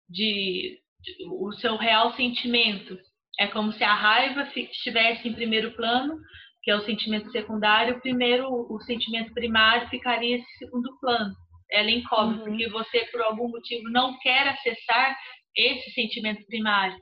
de, 0.08 0.78
de, 1.00 1.26
o 1.28 1.52
seu 1.52 1.76
real 1.76 2.14
sentimento. 2.14 2.98
É 3.38 3.46
como 3.46 3.72
se 3.72 3.84
a 3.84 3.94
raiva 3.94 4.48
estivesse 4.54 5.28
em 5.28 5.34
primeiro 5.34 5.74
plano, 5.74 6.18
que 6.62 6.70
é 6.70 6.76
o 6.76 6.84
sentimento 6.84 7.30
secundário, 7.30 8.00
primeiro, 8.00 8.46
o 8.48 8.78
sentimento 8.82 9.32
primário 9.32 9.88
ficaria 9.88 10.36
em 10.36 10.44
segundo 10.58 10.98
plano. 11.00 11.34
Ela 11.70 11.90
encobre, 11.90 12.38
uhum. 12.38 12.44
porque 12.44 12.68
você, 12.68 13.06
por 13.06 13.22
algum 13.22 13.48
motivo, 13.48 13.88
não 13.90 14.18
quer 14.18 14.48
acessar 14.48 15.16
esse 15.56 15.90
sentimento 15.92 16.44
primário. 16.46 16.98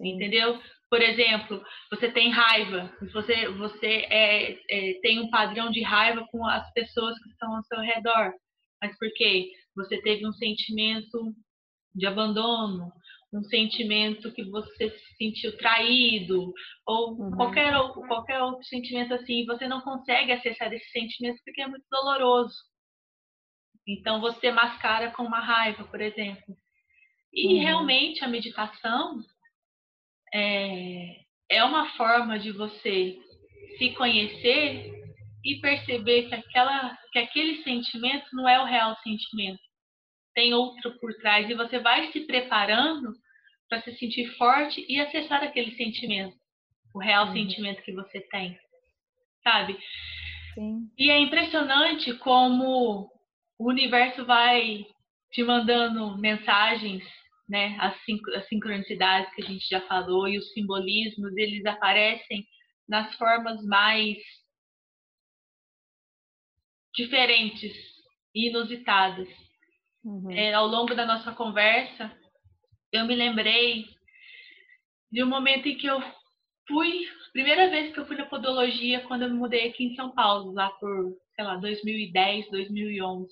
Entendeu? 0.00 0.60
Por 0.90 1.00
exemplo, 1.00 1.64
você 1.90 2.10
tem 2.10 2.30
raiva, 2.30 2.92
você, 3.12 3.48
você 3.48 4.06
é, 4.10 4.52
é, 4.70 5.00
tem 5.00 5.20
um 5.20 5.30
padrão 5.30 5.70
de 5.70 5.82
raiva 5.82 6.26
com 6.30 6.46
as 6.46 6.72
pessoas 6.72 7.18
que 7.20 7.30
estão 7.30 7.56
ao 7.56 7.64
seu 7.64 7.80
redor. 7.80 8.32
Mas 8.80 8.96
por 8.98 9.12
quê? 9.14 9.50
Você 9.76 10.00
teve 10.02 10.26
um 10.26 10.32
sentimento 10.32 11.34
de 11.94 12.06
abandono, 12.06 12.92
um 13.32 13.42
sentimento 13.44 14.32
que 14.32 14.44
você 14.44 14.90
se 14.90 15.16
sentiu 15.16 15.56
traído, 15.56 16.52
ou 16.86 17.14
uhum. 17.14 17.30
qualquer, 17.32 17.72
qualquer 18.06 18.40
outro 18.42 18.64
sentimento 18.64 19.14
assim, 19.14 19.44
você 19.46 19.66
não 19.66 19.80
consegue 19.80 20.32
acessar 20.32 20.72
esse 20.72 20.90
sentimento 20.90 21.40
porque 21.44 21.62
é 21.62 21.66
muito 21.66 21.86
doloroso. 21.90 22.54
Então 23.86 24.20
você 24.20 24.50
mascara 24.50 25.10
com 25.10 25.24
uma 25.24 25.40
raiva, 25.40 25.84
por 25.84 26.00
exemplo. 26.00 26.56
E 27.32 27.54
uhum. 27.54 27.62
realmente 27.62 28.24
a 28.24 28.28
meditação 28.28 29.20
é, 30.34 31.20
é 31.48 31.64
uma 31.64 31.88
forma 31.90 32.38
de 32.38 32.50
você 32.50 33.16
se 33.78 33.90
conhecer 33.90 34.92
e 35.44 35.60
perceber 35.60 36.28
que, 36.28 36.34
aquela, 36.34 36.98
que 37.12 37.18
aquele 37.18 37.62
sentimento 37.62 38.26
não 38.32 38.48
é 38.48 38.60
o 38.60 38.64
real 38.64 38.96
sentimento. 39.02 39.62
Tem 40.34 40.52
outro 40.52 40.98
por 40.98 41.14
trás 41.14 41.48
e 41.48 41.54
você 41.54 41.78
vai 41.78 42.10
se 42.10 42.20
preparando 42.20 43.12
para 43.68 43.80
se 43.82 43.96
sentir 43.96 44.26
forte 44.36 44.84
e 44.88 45.00
acessar 45.00 45.42
aquele 45.44 45.76
sentimento, 45.76 46.36
o 46.92 46.98
real 46.98 47.28
uhum. 47.28 47.32
sentimento 47.32 47.82
que 47.82 47.92
você 47.92 48.20
tem, 48.20 48.58
sabe? 49.42 49.78
Sim. 50.54 50.90
E 50.98 51.10
é 51.10 51.18
impressionante 51.18 52.12
como 52.14 53.08
o 53.58 53.68
universo 53.68 54.24
vai 54.24 54.84
te 55.32 55.42
mandando 55.42 56.18
mensagens, 56.18 57.02
né? 57.48 57.76
As, 57.80 57.94
as 58.36 58.48
sincronicidades 58.48 59.34
que 59.34 59.42
a 59.42 59.46
gente 59.46 59.66
já 59.68 59.80
falou 59.82 60.28
e 60.28 60.38
os 60.38 60.52
simbolismos, 60.52 61.36
eles 61.36 61.64
aparecem 61.66 62.46
nas 62.88 63.14
formas 63.16 63.62
mais 63.64 64.18
diferentes 66.94 67.72
e 68.34 68.48
inusitadas. 68.48 69.28
Uhum. 70.04 70.30
É, 70.30 70.52
ao 70.52 70.66
longo 70.66 70.94
da 70.94 71.06
nossa 71.06 71.32
conversa, 71.32 72.12
eu 72.92 73.06
me 73.06 73.14
lembrei 73.14 73.86
de 75.10 75.22
um 75.22 75.26
momento 75.26 75.66
em 75.66 75.76
que 75.76 75.86
eu 75.86 76.00
fui, 76.68 77.08
primeira 77.32 77.70
vez 77.70 77.92
que 77.92 78.00
eu 78.00 78.06
fui 78.06 78.16
na 78.16 78.26
podologia, 78.26 79.00
quando 79.06 79.22
eu 79.22 79.30
me 79.30 79.36
mudei 79.36 79.68
aqui 79.68 79.84
em 79.84 79.94
São 79.94 80.12
Paulo, 80.12 80.52
lá 80.52 80.70
por, 80.70 81.16
sei 81.34 81.44
lá, 81.44 81.56
2010, 81.56 82.50
2011. 82.50 83.30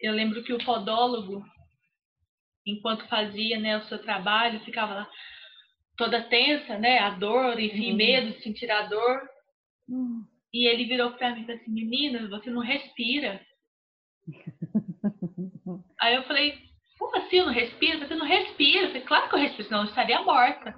Eu 0.00 0.12
lembro 0.12 0.42
que 0.42 0.52
o 0.52 0.64
podólogo, 0.64 1.44
enquanto 2.66 3.08
fazia 3.08 3.58
né, 3.58 3.76
o 3.78 3.84
seu 3.84 3.98
trabalho, 3.98 4.60
ficava 4.60 4.94
lá 4.94 5.10
toda 5.96 6.22
tensa, 6.22 6.78
né? 6.78 6.98
A 6.98 7.10
dor, 7.10 7.58
enfim, 7.58 7.90
uhum. 7.90 7.96
medo 7.96 8.32
de 8.32 8.42
sentir 8.42 8.70
a 8.70 8.82
dor. 8.82 9.22
Uhum. 9.88 10.24
E 10.52 10.68
ele 10.68 10.84
virou 10.84 11.12
para 11.12 11.34
mim 11.34 11.42
e 11.42 11.46
falou 11.46 11.60
assim: 11.60 11.72
Menina, 11.72 12.28
você 12.28 12.50
não 12.50 12.60
respira. 12.60 13.40
Aí 16.00 16.14
eu 16.14 16.24
falei: 16.24 16.72
como 17.02 17.16
assim 17.16 17.38
eu 17.38 17.46
não 17.46 17.52
respiro? 17.52 17.98
Você 17.98 18.14
não 18.14 18.26
respira? 18.26 18.84
Eu 18.84 18.88
falei, 18.88 19.02
claro 19.02 19.28
que 19.28 19.34
eu 19.34 19.40
respiro, 19.40 19.68
senão 19.68 19.80
eu 19.80 19.88
estaria 19.88 20.22
morta. 20.22 20.74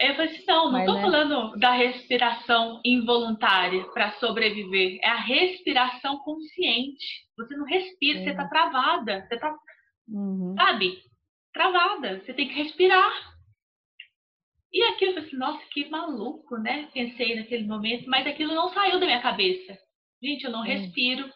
Eu 0.00 0.14
falei 0.14 0.30
assim, 0.34 0.44
não, 0.48 0.72
não 0.72 0.80
estou 0.80 0.94
né? 0.94 1.02
falando 1.02 1.58
da 1.58 1.72
respiração 1.72 2.80
involuntária 2.82 3.84
para 3.92 4.12
sobreviver. 4.12 4.98
É 5.02 5.08
a 5.08 5.20
respiração 5.20 6.16
consciente. 6.20 7.04
Você 7.36 7.54
não 7.54 7.66
respira, 7.66 8.20
você 8.20 8.30
está 8.30 8.48
travada. 8.48 9.26
Você 9.28 9.34
está, 9.34 9.54
uhum. 10.08 10.54
sabe? 10.56 10.98
Travada. 11.52 12.20
Você 12.20 12.32
tem 12.34 12.48
que 12.48 12.54
respirar. 12.54 13.12
E 14.72 14.82
aquilo, 14.84 15.10
eu 15.10 15.14
falei 15.14 15.28
assim, 15.28 15.36
nossa, 15.36 15.66
que 15.70 15.88
maluco, 15.90 16.56
né? 16.56 16.88
Pensei 16.94 17.36
naquele 17.36 17.66
momento, 17.66 18.08
mas 18.08 18.26
aquilo 18.26 18.54
não 18.54 18.72
saiu 18.72 18.98
da 18.98 19.06
minha 19.06 19.20
cabeça. 19.20 19.78
Gente, 20.22 20.44
eu 20.44 20.50
não 20.50 20.62
respiro. 20.62 21.30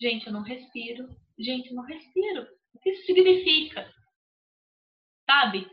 Gente, 0.00 0.26
eu 0.26 0.32
não 0.32 0.42
respiro. 0.42 1.08
Gente, 1.38 1.70
eu 1.70 1.74
não 1.74 1.84
respiro. 1.84 2.46
O 2.74 2.78
que 2.78 2.90
isso 2.90 3.06
significa? 3.06 3.90
Sabe? 5.28 5.66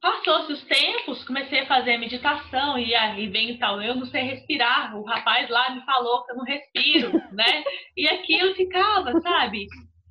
Passou-se 0.00 0.52
os 0.52 0.64
tempos, 0.64 1.22
comecei 1.24 1.60
a 1.60 1.66
fazer 1.66 1.98
meditação 1.98 2.78
e 2.78 2.94
aí 2.94 3.28
vem 3.28 3.58
tal, 3.58 3.80
eu 3.82 3.94
não 3.94 4.06
sei 4.06 4.22
respirar. 4.22 4.96
O 4.96 5.04
rapaz 5.04 5.50
lá 5.50 5.70
me 5.70 5.84
falou 5.84 6.24
que 6.24 6.32
eu 6.32 6.36
não 6.36 6.44
respiro, 6.44 7.12
né? 7.32 7.62
E 7.94 8.08
aquilo 8.08 8.54
ficava, 8.54 9.12
sabe? 9.20 9.66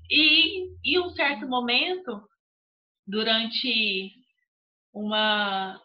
E 0.09 0.67
em 0.83 0.99
um 0.99 1.09
certo 1.11 1.47
momento, 1.47 2.27
durante 3.07 4.11
uma 4.93 5.79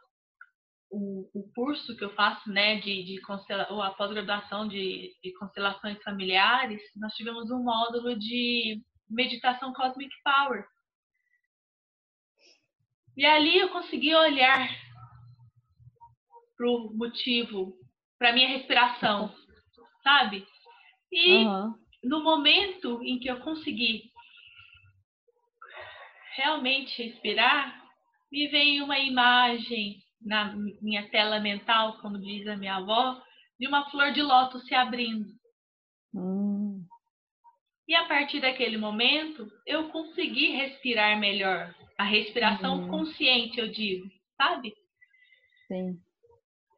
o, 0.91 1.31
o 1.33 1.53
curso 1.55 1.97
que 1.97 2.05
eu 2.05 2.15
faço, 2.15 2.51
né, 2.51 2.81
de, 2.81 3.05
de 3.05 3.21
ou 3.71 3.81
a 3.81 3.91
pós-graduação 3.95 4.67
de, 4.67 5.15
de 5.23 5.33
constelações 5.39 6.03
familiares, 6.03 6.83
nós 6.97 7.15
tivemos 7.15 7.51
um 7.51 7.63
módulo 7.63 8.19
de 8.19 8.83
meditação 9.09 9.73
Cosmic 9.73 10.13
Power. 10.25 10.65
E 13.17 13.25
ali 13.25 13.59
eu 13.59 13.69
consegui 13.71 14.15
olhar 14.15 14.69
para 16.57 16.67
o 16.67 16.93
motivo, 16.95 17.77
para 18.19 18.33
minha 18.33 18.49
respiração, 18.49 19.35
sabe? 20.03 20.47
E 21.13 21.45
uhum. 21.45 21.75
no 22.05 22.23
momento 22.23 23.01
em 23.03 23.19
que 23.19 23.29
eu 23.29 23.41
consegui 23.41 24.10
realmente 26.41 27.03
respirar, 27.03 27.85
me 28.33 28.49
veio 28.49 28.85
uma 28.85 28.99
imagem 28.99 30.03
na 30.21 30.55
minha 30.81 31.07
tela 31.11 31.39
mental, 31.39 31.99
como 32.01 32.19
diz 32.19 32.47
a 32.49 32.57
minha 32.57 32.77
avó, 32.77 33.21
de 33.59 33.69
uma 33.69 33.91
flor 33.91 34.13
de 34.13 34.23
lótus 34.23 34.65
se 34.67 34.75
abrindo. 34.75 35.27
Hum. 36.15 36.83
E 37.87 37.95
a 37.95 38.07
partir 38.07 38.41
daquele 38.41 38.79
momento, 38.79 39.47
eu 39.67 39.91
consegui 39.91 40.53
respirar 40.53 41.19
melhor. 41.19 41.75
A 41.99 42.05
respiração 42.05 42.85
uhum. 42.85 42.89
consciente, 42.89 43.61
eu 43.61 43.69
digo, 43.69 44.09
sabe? 44.37 44.73
Sim. 45.69 45.99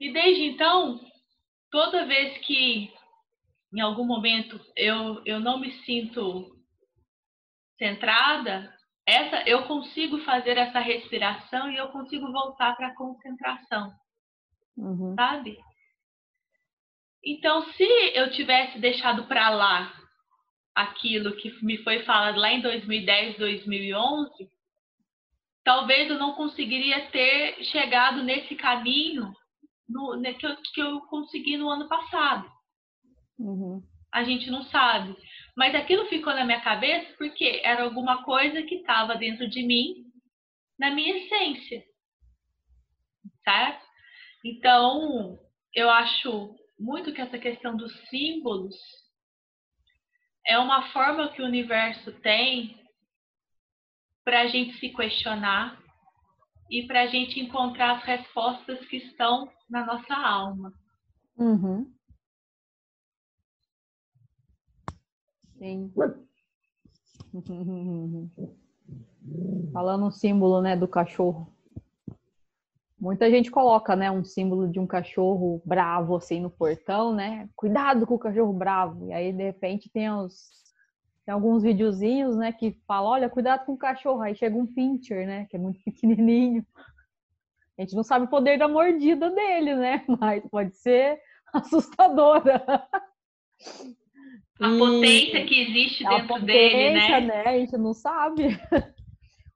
E 0.01 0.13
desde 0.13 0.43
então, 0.43 1.01
toda 1.71 2.07
vez 2.07 2.39
que 2.39 2.93
em 3.73 3.81
algum 3.81 4.05
momento 4.05 4.61
eu, 4.77 5.23
eu 5.25 5.39
não 5.39 5.61
me 5.61 5.71
sinto 5.85 6.51
centrada, 7.79 8.75
essa 9.07 9.43
eu 9.49 9.65
consigo 9.65 10.19
fazer 10.19 10.57
essa 10.57 10.79
respiração 10.79 11.71
e 11.71 11.77
eu 11.77 11.89
consigo 11.89 12.31
voltar 12.31 12.77
para 12.77 12.89
a 12.89 12.95
concentração. 12.95 13.93
Uhum. 14.77 15.15
Sabe? 15.15 15.59
Então, 17.25 17.63
se 17.73 17.85
eu 18.15 18.31
tivesse 18.33 18.79
deixado 18.79 19.25
para 19.25 19.49
lá 19.51 19.93
aquilo 20.75 21.37
que 21.37 21.53
me 21.65 21.79
foi 21.79 22.03
falado 22.03 22.39
lá 22.39 22.51
em 22.51 22.61
2010, 22.61 23.39
2011, 23.39 24.51
talvez 25.63 26.11
eu 26.11 26.19
não 26.19 26.35
conseguiria 26.35 27.07
ter 27.11 27.63
chegado 27.65 28.23
nesse 28.23 28.57
caminho 28.57 29.33
no, 29.89 30.17
né, 30.17 30.35
que, 30.35 30.47
eu, 30.47 30.57
que, 30.57 30.81
eu, 30.81 31.01
consegui 31.03 31.57
no 31.57 31.69
ano 31.69 31.89
passado. 31.89 32.51
Uhum. 33.39 33.83
A 34.13 34.25
gente 34.25 34.51
não 34.51 34.65
sabe. 34.65 35.17
Mas 35.57 35.75
aquilo 35.75 36.07
ficou 36.07 36.33
na 36.35 36.45
minha 36.45 36.61
cabeça 36.61 37.13
porque 37.19 37.61
era 37.63 37.83
alguma 37.83 38.25
coisa 38.25 38.63
que 38.63 38.77
estava 38.77 39.17
dentro 39.17 39.49
de 39.49 39.63
mim, 39.63 40.07
na 40.79 40.91
minha 40.91 41.17
essência. 41.19 41.85
Certo? 43.45 43.85
Então, 44.45 45.39
eu 45.75 45.91
acho 45.91 46.55
muito 46.79 47.13
que 47.13 47.21
essa 47.21 47.39
questão 47.39 47.77
dos 47.77 47.93
símbolos 48.09 48.75
é 50.47 50.59
uma 50.59 50.91
forma 50.91 51.29
que 51.29 51.43
o 51.43 51.47
universo 51.47 52.13
tem 52.21 52.81
para 54.25 54.43
a 54.43 54.47
gente 54.47 54.79
se 54.79 54.89
questionar 54.91 55.81
e 56.71 56.87
para 56.87 57.03
a 57.03 57.07
gente 57.07 57.39
encontrar 57.39 57.99
as 57.99 58.05
respostas 58.05 58.85
que 58.87 58.97
estão 58.97 59.51
na 59.69 59.85
nossa 59.85 60.15
alma. 60.15 60.73
Uhum. 61.37 61.93
Sim. 65.63 65.93
Falando 69.73 70.07
um 70.07 70.11
símbolo, 70.11 70.61
né, 70.61 70.77
do 70.77 70.89
cachorro. 70.89 71.55
Muita 72.99 73.31
gente 73.31 73.49
coloca, 73.49 73.95
né, 73.95 74.11
um 74.11 74.25
símbolo 74.25 74.69
de 74.69 74.81
um 74.81 74.89
cachorro 74.89 75.63
bravo 75.65 76.17
assim 76.17 76.41
no 76.41 76.51
portão, 76.51 77.15
né? 77.15 77.49
Cuidado 77.55 78.05
com 78.09 78.15
o 78.17 78.19
cachorro 78.19 78.53
bravo. 78.53 79.07
E 79.07 79.13
aí 79.13 79.33
de 79.33 79.45
repente 79.45 79.89
tem 79.89 80.11
os 80.11 80.61
tem 81.25 81.33
alguns 81.33 81.63
videozinhos, 81.63 82.35
né, 82.35 82.51
que 82.51 82.77
falam, 82.85 83.13
olha, 83.13 83.31
cuidado 83.31 83.65
com 83.65 83.75
o 83.75 83.79
cachorro. 83.79 84.21
Aí 84.21 84.35
chega 84.35 84.57
um 84.57 84.67
pincher, 84.67 85.25
né, 85.29 85.47
que 85.47 85.55
é 85.55 85.61
muito 85.61 85.79
pequenininho. 85.87 86.67
A 87.79 87.83
gente 87.83 87.95
não 87.95 88.03
sabe 88.03 88.25
o 88.25 88.29
poder 88.29 88.59
da 88.59 88.67
mordida 88.67 89.31
dele, 89.31 89.77
né? 89.77 90.05
Mas 90.21 90.45
pode 90.51 90.75
ser 90.75 91.21
assustadora. 91.55 92.65
A 94.63 94.71
e... 94.71 94.79
potência 94.79 95.45
que 95.45 95.61
existe 95.61 96.05
dentro 96.05 96.29
potência, 96.29 96.47
dele, 96.47 96.95
né? 96.95 97.21
né? 97.21 97.43
A 97.47 97.59
gente 97.59 97.77
não 97.77 97.93
sabe. 97.93 98.45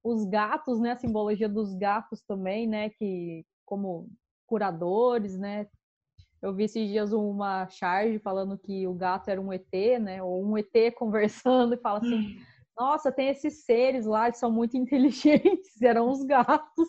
Os 0.03 0.25
gatos, 0.25 0.81
né? 0.81 0.93
A 0.93 0.97
simbologia 0.97 1.49
dos 1.49 1.75
gatos 1.75 2.23
também, 2.23 2.67
né? 2.67 2.91
Que 2.91 3.45
como 3.65 4.09
curadores, 4.47 5.39
né? 5.39 5.67
Eu 6.43 6.55
vi 6.55 6.65
esses 6.65 6.89
dias 6.89 7.13
uma 7.13 7.69
charge 7.69 8.19
falando 8.19 8.59
que 8.59 8.87
o 8.87 8.95
gato 8.95 9.29
era 9.29 9.41
um 9.41 9.53
ET, 9.53 9.73
né? 10.01 10.23
Ou 10.23 10.45
um 10.45 10.59
ET 10.59 10.73
conversando 10.97 11.75
e 11.75 11.79
fala 11.79 11.99
assim: 11.99 12.15
hum. 12.15 12.41
Nossa, 12.79 13.11
tem 13.11 13.29
esses 13.29 13.65
seres 13.65 14.07
lá, 14.07 14.27
eles 14.27 14.39
são 14.39 14.51
muito 14.51 14.77
inteligentes, 14.79 15.81
eram 15.81 16.11
os 16.11 16.23
gatos. 16.25 16.89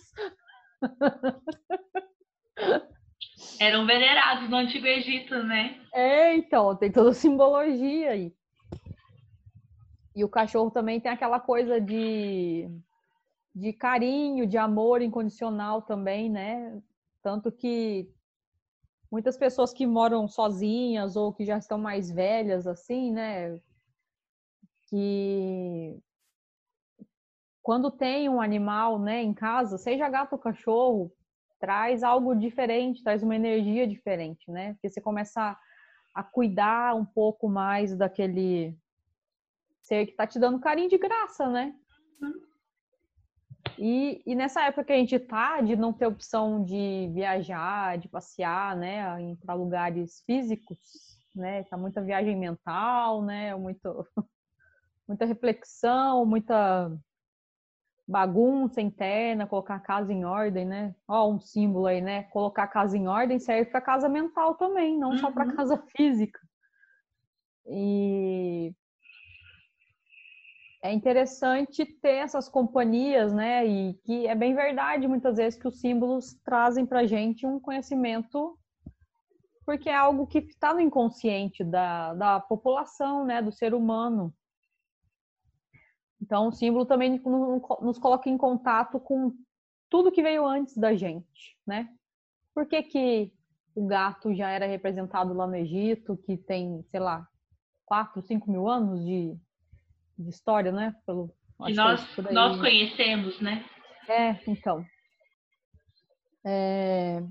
Eram 3.60 3.86
venerados 3.86 4.50
no 4.50 4.56
Antigo 4.56 4.86
Egito, 4.86 5.44
né? 5.44 5.82
É, 5.94 6.36
então, 6.36 6.76
tem 6.76 6.92
toda 6.92 7.12
a 7.12 7.14
simbologia 7.14 8.12
aí. 8.12 8.34
E 10.16 10.24
o 10.24 10.30
cachorro 10.30 10.72
também 10.72 11.00
tem 11.00 11.12
aquela 11.12 11.40
coisa 11.40 11.80
de, 11.80 12.70
de 13.54 13.74
carinho, 13.74 14.48
de 14.48 14.58
amor 14.58 15.02
incondicional 15.02 15.82
também, 15.82 16.30
né? 16.30 16.82
Tanto 17.22 17.52
que 17.52 18.10
muitas 19.12 19.38
pessoas 19.38 19.74
que 19.74 19.86
moram 19.86 20.28
sozinhas 20.28 21.16
ou 21.16 21.34
que 21.34 21.46
já 21.46 21.58
estão 21.58 21.78
mais 21.78 22.12
velhas, 22.12 22.68
assim, 22.68 23.12
né? 23.12 23.60
Que 24.88 26.00
quando 27.62 27.92
tem 27.92 28.30
um 28.30 28.40
animal, 28.40 28.98
né, 28.98 29.22
em 29.22 29.34
casa, 29.34 29.78
seja 29.78 30.08
gato 30.08 30.32
ou 30.34 30.40
cachorro, 30.40 31.12
traz 31.60 32.04
algo 32.04 32.36
diferente, 32.36 33.04
traz 33.04 33.24
uma 33.24 33.36
energia 33.36 33.88
diferente, 33.88 34.50
né? 34.52 34.74
Porque 34.74 34.90
você 34.90 35.02
começa 35.02 35.58
a, 36.14 36.24
cuidar 36.24 36.96
um 36.96 37.06
pouco 37.06 37.48
mais 37.48 37.96
daquele 37.96 38.78
ser 39.82 40.06
que 40.06 40.14
tá 40.14 40.28
te 40.28 40.40
dando 40.40 40.60
carinho 40.60 40.90
de 40.90 40.98
graça, 40.98 41.48
né? 41.48 41.74
E, 43.78 44.24
e 44.26 44.36
nessa 44.36 44.64
época 44.64 44.86
que 44.86 44.94
a 44.94 44.98
gente 44.98 45.20
tá, 45.20 45.62
de 45.62 45.76
não 45.76 45.94
ter 45.94 46.08
opção 46.08 46.64
de 46.64 47.10
viajar, 47.14 47.98
de 47.98 48.08
passear, 48.08 48.76
né, 48.76 49.36
para 49.46 49.54
lugares 49.54 50.22
físicos, 50.26 50.80
né, 51.36 51.64
tá 51.66 51.78
muita 51.78 52.02
viagem 52.02 52.36
mental, 52.36 53.22
né, 53.22 53.56
muito, 53.56 54.08
muita 55.08 55.26
reflexão, 55.26 56.26
muita 56.26 56.92
bagunça 58.08 58.80
interna, 58.80 59.46
colocar 59.46 59.76
a 59.76 59.80
casa 59.80 60.14
em 60.14 60.24
ordem, 60.24 60.66
né? 60.66 60.96
Ó, 61.08 61.30
um 61.30 61.40
símbolo 61.40 61.88
aí, 61.88 62.00
né? 62.00 62.24
Colocar 62.24 62.64
a 62.64 62.68
casa 62.68 62.98
em 62.98 63.08
ordem 63.08 63.38
serve 63.38 63.70
para 63.70 63.82
casa 63.82 64.08
mental 64.08 64.56
também, 64.56 64.98
não 64.98 65.10
uhum. 65.10 65.18
só 65.18 65.30
para 65.30 65.52
casa 65.54 65.78
física. 65.96 66.40
E 67.66 68.74
é 70.82 70.94
interessante 70.94 71.86
ter 71.86 72.16
essas 72.16 72.48
companhias, 72.48 73.34
né? 73.34 73.66
E 73.66 73.94
que 74.06 74.26
é 74.26 74.34
bem 74.34 74.56
verdade 74.56 75.06
muitas 75.06 75.36
vezes 75.36 75.60
que 75.60 75.68
os 75.68 75.82
símbolos 75.82 76.34
trazem 76.46 76.86
para 76.86 77.06
gente 77.06 77.46
um 77.46 77.60
conhecimento, 77.60 78.58
porque 79.66 79.90
é 79.90 79.96
algo 79.96 80.26
que 80.26 80.38
está 80.38 80.74
no 80.74 80.80
inconsciente 80.80 81.62
da, 81.62 82.14
da 82.14 82.40
população, 82.40 83.26
né? 83.26 83.42
Do 83.42 83.52
ser 83.52 83.74
humano. 83.74 84.34
Então, 86.22 86.48
o 86.48 86.52
símbolo 86.52 86.86
também 86.86 87.22
nos 87.82 88.00
coloca 88.00 88.30
em 88.30 88.38
contato 88.38 89.00
com 89.00 89.34
tudo 89.90 90.12
que 90.12 90.24
veio 90.24 90.46
antes 90.46 90.78
da 90.78 90.96
gente, 90.96 91.58
né? 91.66 91.90
Por 92.54 92.66
que, 92.66 92.82
que 92.84 93.34
o 93.76 93.86
gato 93.86 94.34
já 94.34 94.50
era 94.50 94.66
representado 94.66 95.34
lá 95.34 95.46
no 95.46 95.56
Egito, 95.56 96.18
que 96.18 96.36
tem, 96.36 96.84
sei 96.90 97.00
lá, 97.00 97.28
4, 97.86 98.22
5 98.22 98.52
mil 98.52 98.68
anos 98.68 99.06
de 99.06 99.38
de 100.18 100.30
história, 100.30 100.72
né? 100.72 100.96
Pelo, 101.06 101.34
que 101.66 101.74
nós, 101.74 102.16
que 102.16 102.34
nós 102.34 102.60
conhecemos, 102.60 103.40
né? 103.40 103.64
É, 104.08 104.40
então. 104.48 104.84
É, 106.46 107.22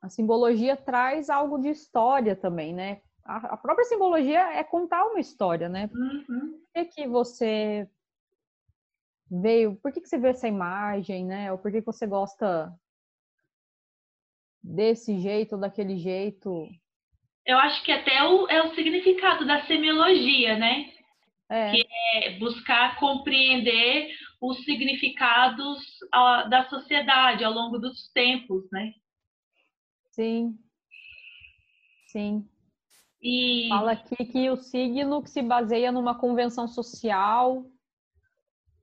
a 0.00 0.08
simbologia 0.08 0.76
traz 0.76 1.28
algo 1.28 1.58
de 1.58 1.68
história 1.68 2.34
também, 2.34 2.72
né? 2.72 3.02
A, 3.24 3.54
a, 3.54 3.56
própria 3.56 3.84
simbologia 3.84 4.40
é 4.54 4.64
contar 4.64 5.04
uma 5.04 5.20
história, 5.20 5.68
né? 5.68 5.90
Uhum. 5.92 6.52
Por 6.52 6.72
que, 6.74 6.84
que 6.86 7.06
você 7.06 7.88
veio, 9.40 9.76
por 9.76 9.92
que, 9.92 10.00
que 10.00 10.08
você 10.08 10.18
vê 10.18 10.28
essa 10.28 10.46
imagem, 10.46 11.24
né? 11.24 11.50
Ou 11.50 11.58
por 11.58 11.70
que, 11.70 11.80
que 11.80 11.86
você 11.86 12.06
gosta 12.06 12.72
desse 14.62 15.18
jeito 15.18 15.54
ou 15.54 15.60
daquele 15.60 15.96
jeito? 15.96 16.68
Eu 17.46 17.58
acho 17.58 17.82
que 17.84 17.90
até 17.90 18.22
o, 18.22 18.48
é 18.48 18.62
o 18.62 18.74
significado 18.74 19.46
da 19.46 19.64
semiologia, 19.66 20.56
né? 20.56 20.92
é. 21.52 21.70
que 21.70 21.86
é 22.14 22.38
buscar 22.38 22.98
compreender 22.98 24.10
os 24.40 24.64
significados 24.64 25.78
uh, 26.14 26.48
da 26.48 26.66
sociedade 26.68 27.44
ao 27.44 27.52
longo 27.52 27.78
dos 27.78 28.10
tempos, 28.12 28.64
né? 28.72 28.94
Sim, 30.10 30.58
sim. 32.06 32.48
E... 33.20 33.68
Fala 33.68 33.92
aqui 33.92 34.16
que 34.24 34.50
o 34.50 34.56
signo 34.56 35.22
que 35.22 35.30
se 35.30 35.42
baseia 35.42 35.92
numa 35.92 36.18
convenção 36.18 36.66
social 36.66 37.66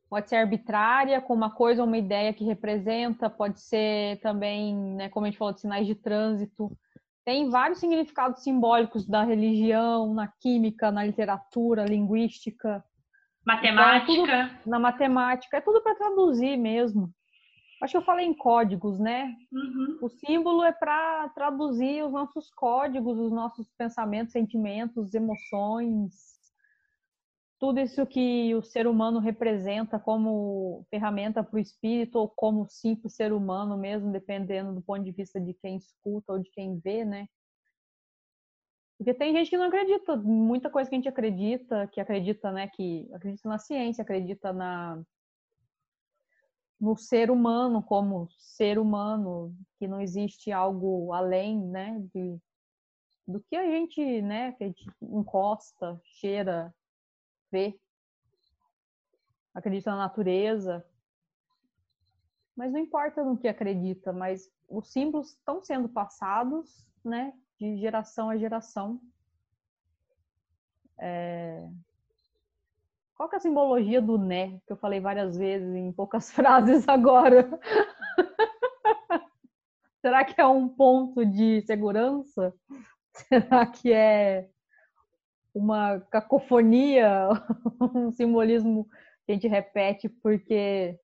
pode 0.09 0.27
ser 0.29 0.37
arbitrária, 0.37 1.21
com 1.21 1.33
uma 1.33 1.51
coisa 1.51 1.81
ou 1.81 1.87
uma 1.87 1.97
ideia 1.97 2.33
que 2.33 2.43
representa, 2.43 3.29
pode 3.29 3.61
ser 3.61 4.19
também, 4.21 4.75
né, 4.95 5.09
como 5.09 5.25
a 5.25 5.29
gente 5.29 5.37
falou, 5.37 5.53
de 5.53 5.61
sinais 5.61 5.85
de 5.85 5.95
trânsito 5.95 6.71
tem 7.29 7.47
vários 7.47 7.79
significados 7.79 8.41
simbólicos 8.41 9.05
da 9.05 9.23
religião, 9.23 10.15
na 10.15 10.27
química, 10.27 10.89
na 10.89 11.03
literatura, 11.03 11.85
linguística. 11.85 12.83
Matemática. 13.45 14.11
Então, 14.11 14.33
é 14.33 14.59
na 14.65 14.79
matemática. 14.79 15.57
É 15.57 15.61
tudo 15.61 15.79
para 15.83 15.93
traduzir 15.93 16.57
mesmo. 16.57 17.11
Acho 17.83 17.91
que 17.91 17.97
eu 17.97 18.01
falei 18.01 18.25
em 18.25 18.33
códigos, 18.33 18.99
né? 18.99 19.31
Uhum. 19.53 19.99
O 20.01 20.09
símbolo 20.09 20.63
é 20.63 20.71
para 20.71 21.29
traduzir 21.29 22.03
os 22.03 22.11
nossos 22.11 22.49
códigos, 22.49 23.19
os 23.19 23.31
nossos 23.31 23.69
pensamentos, 23.77 24.33
sentimentos, 24.33 25.13
emoções, 25.13 26.11
tudo 27.59 27.79
isso 27.81 28.05
que 28.05 28.55
o 28.55 28.63
ser 28.63 28.87
humano 28.87 29.19
representa 29.19 29.99
como 29.99 30.85
ferramenta 30.89 31.43
para 31.43 31.57
o 31.57 31.59
espírito 31.59 32.17
ou 32.17 32.29
como 32.29 32.65
simples 32.69 33.15
ser 33.15 33.33
humano 33.33 33.77
mesmo, 33.77 34.11
dependendo 34.11 34.73
do 34.73 34.81
ponto 34.81 35.03
de 35.03 35.11
vista 35.11 35.41
de 35.41 35.53
quem 35.53 35.75
escuta 35.75 36.31
ou 36.33 36.39
de 36.39 36.49
quem 36.51 36.79
vê, 36.79 37.03
né? 37.03 37.27
Porque 38.97 39.13
tem 39.13 39.33
gente 39.33 39.49
que 39.49 39.57
não 39.57 39.65
acredita, 39.65 40.15
muita 40.15 40.69
coisa 40.69 40.89
que 40.89 40.95
a 40.95 40.99
gente 40.99 41.09
acredita, 41.09 41.87
que 41.87 42.01
acredita, 42.01 42.51
né, 42.51 42.67
que 42.67 43.09
acredita 43.13 43.47
na 43.47 43.57
ciência, 43.57 44.01
acredita 44.01 44.51
na 44.51 45.01
no 46.79 46.95
ser 46.95 47.29
humano 47.29 47.83
como 47.83 48.29
ser 48.37 48.79
humano, 48.79 49.53
que 49.77 49.87
não 49.87 49.99
existe 49.99 50.49
algo 50.49 51.11
além, 51.11 51.59
né, 51.59 51.99
de, 52.13 52.39
do 53.27 53.41
que 53.41 53.55
a 53.55 53.65
gente, 53.65 54.21
né, 54.21 54.53
que 54.53 54.63
a 54.63 54.67
gente 54.67 54.89
encosta, 55.01 55.99
cheira, 56.05 56.73
vê, 57.51 57.79
acredita 59.53 59.91
na 59.91 59.97
natureza. 59.97 60.85
Mas 62.55 62.71
não 62.71 62.79
importa 62.79 63.23
no 63.23 63.37
que 63.37 63.47
acredita, 63.47 64.11
mas 64.11 64.51
os 64.67 64.91
símbolos 64.91 65.29
estão 65.29 65.61
sendo 65.61 65.87
passados, 65.87 66.85
né, 67.03 67.33
de 67.57 67.77
geração 67.77 68.29
a 68.29 68.37
geração. 68.37 68.99
É... 70.97 71.69
Qual 73.15 73.29
que 73.29 73.35
é 73.35 73.37
a 73.37 73.41
simbologia 73.41 74.01
do 74.01 74.17
né, 74.17 74.59
que 74.65 74.71
eu 74.71 74.77
falei 74.77 74.99
várias 74.99 75.37
vezes 75.37 75.73
em 75.75 75.91
poucas 75.91 76.31
frases 76.33 76.87
agora? 76.87 77.49
Será 80.01 80.23
que 80.23 80.39
é 80.39 80.45
um 80.45 80.69
ponto 80.69 81.25
de 81.25 81.61
segurança? 81.63 82.53
Será 83.27 83.65
que 83.65 83.91
é 83.91 84.49
uma 85.53 85.99
cacofonia, 86.11 87.29
um 87.95 88.11
simbolismo 88.11 88.87
que 89.25 89.31
a 89.31 89.35
gente 89.35 89.47
repete 89.47 90.09
porque 90.09 90.99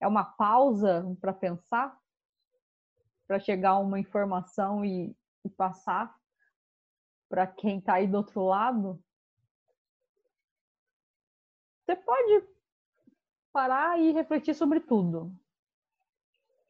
é 0.00 0.06
uma 0.06 0.24
pausa 0.24 1.04
para 1.20 1.32
pensar, 1.32 1.96
para 3.26 3.38
chegar 3.38 3.70
a 3.70 3.78
uma 3.78 3.98
informação 3.98 4.84
e, 4.84 5.16
e 5.44 5.48
passar 5.50 6.14
para 7.28 7.46
quem 7.46 7.78
está 7.78 7.94
aí 7.94 8.06
do 8.06 8.18
outro 8.18 8.44
lado. 8.44 9.02
Você 11.84 11.96
pode 11.96 12.44
parar 13.52 13.98
e 13.98 14.12
refletir 14.12 14.54
sobre 14.54 14.80
tudo. 14.80 15.32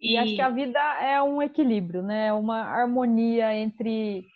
E, 0.01 0.13
e 0.13 0.17
acho 0.19 0.35
que 0.35 0.41
a 0.41 0.51
vida 0.51 0.79
é 1.03 1.23
um 1.23 1.43
equilíbrio, 1.43 2.03
né? 2.03 2.33
Uma 2.33 2.61
harmonia 2.63 3.55
entre 3.55 4.27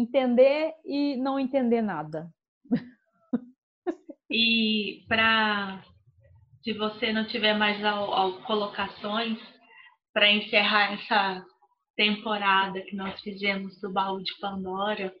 entender 0.00 0.72
e 0.84 1.16
não 1.16 1.38
entender 1.38 1.82
nada. 1.82 2.28
E 4.30 5.04
para 5.08 5.82
se 6.62 6.74
você 6.74 7.12
não 7.12 7.26
tiver 7.26 7.54
mais 7.54 7.82
ao, 7.82 8.12
ao 8.12 8.42
colocações 8.42 9.38
para 10.12 10.30
encerrar 10.30 10.92
essa 10.92 11.42
temporada 11.96 12.82
que 12.82 12.94
nós 12.94 13.18
fizemos 13.22 13.80
do 13.80 13.90
baú 13.90 14.22
de 14.22 14.36
Pandora, 14.38 15.12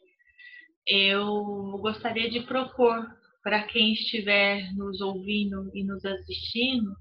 eu 0.86 1.78
gostaria 1.80 2.30
de 2.30 2.40
propor 2.40 3.06
para 3.42 3.62
quem 3.62 3.94
estiver 3.94 4.70
nos 4.74 5.00
ouvindo 5.00 5.70
e 5.74 5.84
nos 5.84 6.04
assistindo 6.04 6.92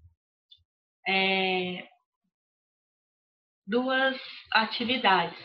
é, 1.07 1.87
duas 3.65 4.17
atividades. 4.53 5.37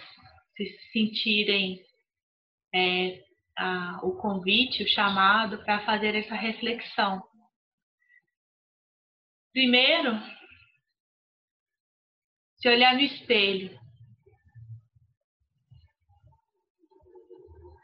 Se 0.56 0.64
sentirem 0.92 1.80
é, 2.74 3.22
a, 3.56 4.00
o 4.02 4.16
convite, 4.16 4.82
o 4.82 4.88
chamado 4.88 5.62
para 5.64 5.84
fazer 5.84 6.14
essa 6.14 6.34
reflexão. 6.34 7.22
Primeiro, 9.52 10.18
se 12.56 12.68
olhar 12.68 12.94
no 12.94 13.00
espelho 13.00 13.78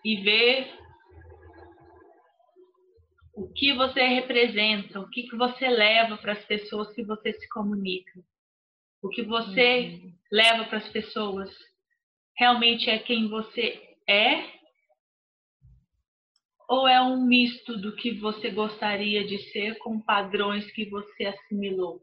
e 0.04 0.16
ver 0.22 0.78
o 3.34 3.52
que 3.52 3.72
você 3.74 4.02
representa, 4.02 4.98
o 5.00 5.08
que, 5.10 5.24
que 5.24 5.36
você 5.36 5.68
leva 5.68 6.16
para 6.16 6.32
as 6.32 6.44
pessoas 6.44 6.92
que 6.94 7.04
você 7.04 7.32
se 7.34 7.48
comunica, 7.48 8.20
o 9.02 9.08
que 9.08 9.22
você 9.22 10.00
uhum. 10.02 10.18
leva 10.32 10.64
para 10.64 10.78
as 10.78 10.88
pessoas 10.88 11.50
realmente 12.36 12.88
é 12.88 12.98
quem 12.98 13.28
você 13.28 13.96
é 14.08 14.57
ou 16.68 16.86
é 16.86 17.00
um 17.00 17.24
misto 17.24 17.80
do 17.80 17.96
que 17.96 18.12
você 18.12 18.50
gostaria 18.50 19.26
de 19.26 19.38
ser 19.50 19.78
com 19.78 19.98
padrões 19.98 20.70
que 20.72 20.84
você 20.84 21.24
assimilou? 21.24 22.02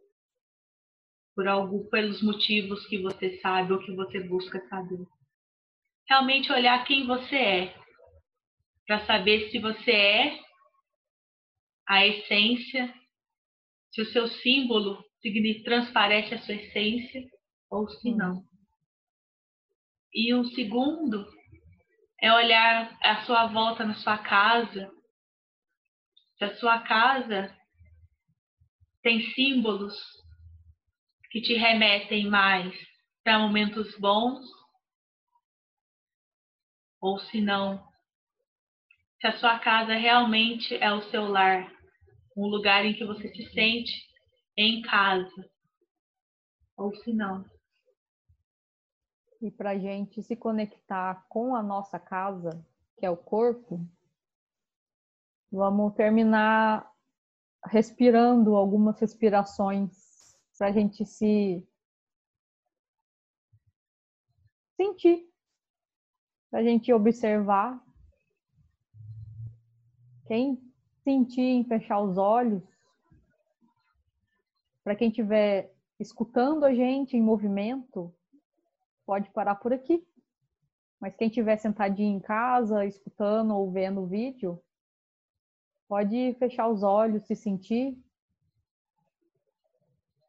Por 1.35 1.47
algo, 1.47 1.87
pelos 1.89 2.23
motivos 2.23 2.85
que 2.87 2.97
você 2.97 3.39
sabe 3.41 3.73
ou 3.73 3.79
que 3.79 3.93
você 3.93 4.21
busca 4.21 4.59
saber. 4.67 5.05
Realmente 6.09 6.51
olhar 6.51 6.83
quem 6.85 7.05
você 7.05 7.35
é, 7.35 7.75
para 8.87 9.05
saber 9.05 9.51
se 9.51 9.59
você 9.59 9.91
é 9.91 10.39
a 11.87 12.07
essência, 12.07 12.91
se 13.91 14.01
o 14.01 14.05
seu 14.05 14.27
símbolo 14.27 15.03
transparece 15.63 16.35
a 16.35 16.39
sua 16.39 16.55
essência 16.55 17.23
ou 17.69 17.87
se 17.89 18.11
não. 18.11 18.43
E 20.13 20.33
o 20.33 20.45
segundo 20.45 21.25
é 22.25 22.33
olhar 22.33 22.97
a 23.03 23.23
sua 23.23 23.45
volta 23.45 23.85
na 23.85 23.93
sua 23.93 24.17
casa. 24.17 24.91
Se 26.37 26.43
a 26.43 26.55
sua 26.55 26.79
casa 26.79 27.55
tem 29.03 29.21
símbolos 29.33 29.93
que 31.29 31.39
te 31.39 31.53
remetem 31.53 32.27
mais 32.27 32.73
para 33.23 33.37
momentos 33.37 33.95
bons, 33.99 34.43
ou 36.99 37.19
se 37.19 37.39
não, 37.41 37.87
se 39.21 39.27
a 39.27 39.37
sua 39.37 39.59
casa 39.59 39.93
realmente 39.93 40.75
é 40.77 40.91
o 40.91 41.03
seu 41.11 41.25
lar, 41.25 41.71
um 42.35 42.47
lugar 42.47 42.85
em 42.85 42.95
que 42.95 43.05
você 43.05 43.29
se 43.35 43.51
sente 43.51 43.93
em 44.57 44.81
casa, 44.81 45.47
ou 46.75 46.91
se 46.95 47.13
não 47.13 47.45
e 49.45 49.51
para 49.51 49.71
a 49.71 49.77
gente 49.77 50.23
se 50.23 50.35
conectar 50.35 51.23
com 51.29 51.55
a 51.55 51.61
nossa 51.61 51.99
casa, 51.99 52.65
que 52.97 53.05
é 53.05 53.09
o 53.11 53.15
corpo, 53.15 53.79
vamos 55.51 55.93
terminar 55.93 56.91
respirando 57.63 58.55
algumas 58.55 58.99
respirações 58.99 60.35
para 60.57 60.67
a 60.67 60.71
gente 60.71 61.05
se 61.05 61.63
sentir, 64.75 65.29
para 66.49 66.61
a 66.61 66.63
gente 66.63 66.91
observar. 66.91 67.79
Quem 70.25 70.59
sentir 71.03 71.41
em 71.41 71.63
fechar 71.65 71.99
os 71.99 72.17
olhos, 72.17 72.63
para 74.83 74.95
quem 74.95 75.09
estiver 75.09 75.71
escutando 75.99 76.63
a 76.63 76.73
gente 76.73 77.15
em 77.15 77.21
movimento, 77.21 78.11
pode 79.05 79.29
parar 79.31 79.55
por 79.55 79.71
aqui. 79.71 80.05
Mas 80.99 81.15
quem 81.15 81.27
estiver 81.27 81.57
sentadinho 81.57 82.17
em 82.17 82.19
casa, 82.19 82.85
escutando 82.85 83.55
ou 83.55 83.71
vendo 83.71 84.01
o 84.01 84.07
vídeo, 84.07 84.61
pode 85.87 86.33
fechar 86.39 86.67
os 86.67 86.83
olhos, 86.83 87.25
se 87.25 87.35
sentir 87.35 87.97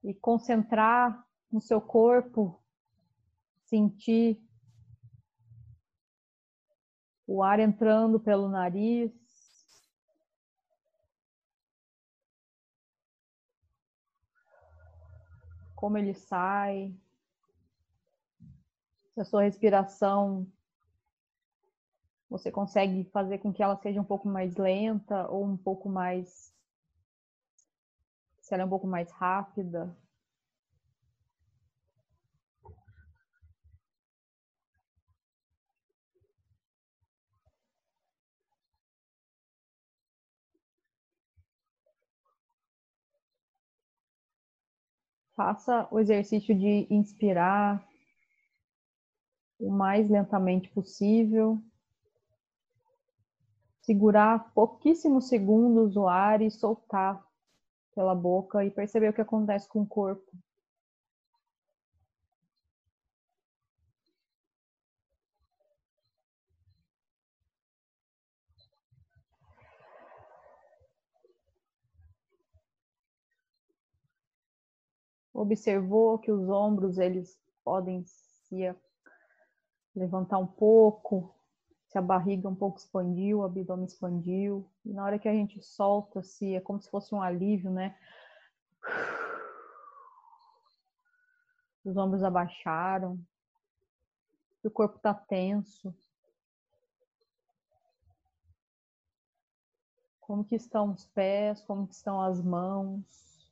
e 0.05 0.15
concentrar 0.15 1.27
no 1.51 1.61
seu 1.61 1.81
corpo, 1.81 2.63
sentir 3.65 4.41
o 7.27 7.43
ar 7.43 7.59
entrando 7.59 8.21
pelo 8.21 8.49
nariz. 8.49 9.13
Como 15.75 15.99
ele 15.99 16.15
sai 16.15 16.95
se 19.17 19.21
a 19.23 19.25
sua 19.25 19.45
respiração 19.45 20.47
você 22.29 22.51
consegue 22.51 23.05
fazer 23.05 23.39
com 23.39 23.51
que 23.51 23.63
ela 23.63 23.75
seja 23.79 23.99
um 23.99 24.05
pouco 24.05 24.29
mais 24.29 24.55
lenta 24.57 25.27
ou 25.31 25.43
um 25.43 25.57
pouco 25.57 25.89
mais 25.89 26.53
se 28.43 28.53
ela 28.53 28.63
é 28.63 28.67
um 28.67 28.69
pouco 28.69 28.87
mais 28.87 29.11
rápida. 29.11 29.97
Faça 45.35 45.89
o 45.91 45.99
exercício 45.99 46.55
de 46.55 46.87
inspirar 46.91 47.83
o 49.59 49.71
mais 49.71 50.09
lentamente 50.09 50.69
possível. 50.71 51.61
Segurar 53.81 54.53
pouquíssimos 54.53 55.29
segundos 55.29 55.97
o 55.97 56.07
ar 56.09 56.43
e 56.43 56.51
soltar 56.51 57.25
pela 57.95 58.15
boca 58.15 58.65
e 58.65 58.71
perceber 58.71 59.09
o 59.11 59.13
que 59.13 59.21
acontece 59.21 59.69
com 59.69 59.83
o 59.83 59.87
corpo. 59.87 60.31
Observou 75.33 76.19
que 76.19 76.33
os 76.33 76.49
ombros 76.49 76.99
eles 76.99 77.39
podem 77.63 78.03
se 78.05 78.65
levantar 79.99 80.39
um 80.39 80.47
pouco, 80.47 81.35
se 81.87 81.99
a 81.99 82.03
barriga 82.03 82.49
um 82.49 82.55
pouco 82.55 82.79
expandiu, 82.79 83.39
o 83.39 83.45
abdômen 83.45 83.87
expandiu. 83.87 84.69
E 84.85 84.93
na 84.93 85.05
hora 85.05 85.19
que 85.19 85.29
a 85.29 85.33
gente 85.33 85.61
solta, 85.63 86.23
se 86.23 86.55
é 86.55 86.61
como 86.61 86.81
se 86.81 86.91
fosse 86.91 87.15
um 87.15 87.23
alívio, 87.23 87.71
né? 87.71 87.97
Os 91.85 91.97
ombros 91.97 92.23
abaixaram, 92.23 93.19
o 94.63 94.71
corpo 94.71 94.97
está 94.97 95.15
tenso. 95.15 95.95
Como 100.21 100.45
que 100.45 100.57
estão 100.57 100.93
os 100.93 101.07
pés, 101.07 101.63
como 101.63 101.87
que 101.87 101.95
estão 101.95 102.21
as 102.21 102.43
mãos, 102.43 103.49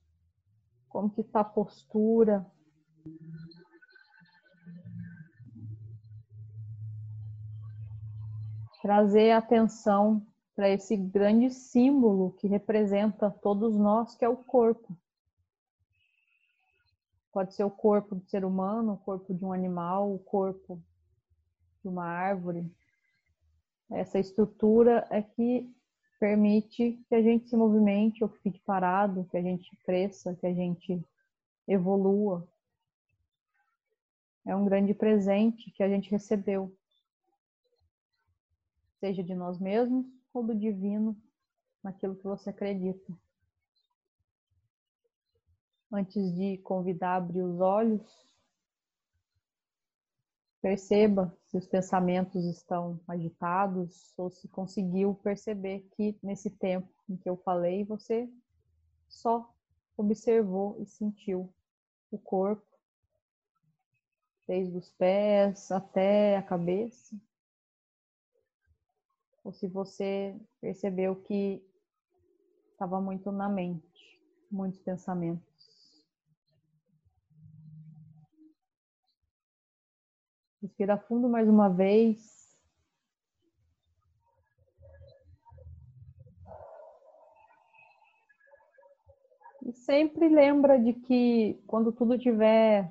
como 0.89 1.09
que 1.09 1.21
está 1.21 1.41
a 1.41 1.45
postura. 1.45 2.45
Trazer 8.85 9.31
atenção 9.31 10.23
para 10.55 10.69
esse 10.69 10.95
grande 10.95 11.49
símbolo 11.49 12.33
que 12.33 12.47
representa 12.47 13.31
todos 13.31 13.75
nós, 13.75 14.15
que 14.15 14.23
é 14.23 14.29
o 14.29 14.37
corpo. 14.37 14.95
Pode 17.33 17.55
ser 17.55 17.65
o 17.65 17.71
corpo 17.71 18.15
do 18.15 18.23
ser 18.27 18.45
humano, 18.45 18.93
o 18.93 18.99
corpo 18.99 19.33
de 19.33 19.43
um 19.43 19.55
animal, 19.55 20.15
o 20.15 20.19
corpo 20.19 20.79
de 21.81 21.89
uma 21.89 22.05
árvore. 22.05 22.71
Essa 23.91 24.19
estrutura 24.19 25.07
é 25.09 25.23
que 25.23 25.67
permite 26.21 27.03
que 27.09 27.15
a 27.15 27.23
gente 27.23 27.49
se 27.49 27.57
movimente 27.57 28.23
ou 28.23 28.29
fique 28.29 28.61
parado, 28.67 29.27
que 29.31 29.39
a 29.39 29.43
gente 29.43 29.75
cresça, 29.77 30.35
que 30.35 30.47
a 30.47 30.53
gente 30.53 31.03
evolua. 31.67 32.47
é 34.45 34.55
um 34.55 34.67
grande 34.67 34.93
presente 34.93 35.71
que 35.71 35.83
a 35.83 35.89
gente 35.89 36.11
recebeu, 36.11 36.71
seja 39.05 39.23
de 39.23 39.35
nós 39.35 39.61
mesmos 39.61 40.07
ou 40.33 40.43
do 40.43 40.55
divino, 40.55 41.15
naquilo 41.83 42.17
que 42.17 42.25
você 42.25 42.49
acredita. 42.49 43.13
Antes 45.93 46.35
de 46.35 46.57
convidar 46.63 47.11
a 47.11 47.17
abrir 47.17 47.43
os 47.43 47.61
olhos, 47.61 48.03
perceba 50.63 51.37
se 51.45 51.59
os 51.59 51.67
pensamentos 51.67 52.47
estão 52.47 52.99
agitados 53.07 54.15
ou 54.17 54.31
se 54.31 54.49
conseguiu 54.49 55.15
perceber 55.17 55.81
que 55.95 56.19
nesse 56.23 56.49
tempo 56.49 56.89
em 57.07 57.19
que 57.19 57.29
eu 57.29 57.37
falei, 57.37 57.85
você 57.85 58.27
só 59.07 59.55
observou 59.99 60.81
e 60.81 60.87
sentiu 60.87 61.53
o 62.11 62.17
corpo, 62.19 62.67
desde 64.47 64.75
os 64.75 64.91
pés 64.93 65.71
até 65.71 66.39
a 66.39 66.43
cabeça. 66.43 67.15
Ou 69.45 69.53
se 69.53 69.69
você 69.69 70.35
percebeu 70.59 71.15
que 71.15 71.63
estava 72.73 72.99
muito 72.99 73.31
na 73.31 73.47
mente, 73.47 74.21
muitos 74.51 74.81
pensamentos. 74.81 75.45
Respira 80.63 80.97
fundo 80.97 81.29
mais 81.29 81.47
uma 81.47 81.69
vez. 81.69 82.59
E 89.63 89.73
sempre 89.75 90.27
lembra 90.27 90.79
de 90.79 90.95
que 90.95 91.63
quando 91.67 91.93
tudo 91.93 92.15
estiver 92.15 92.91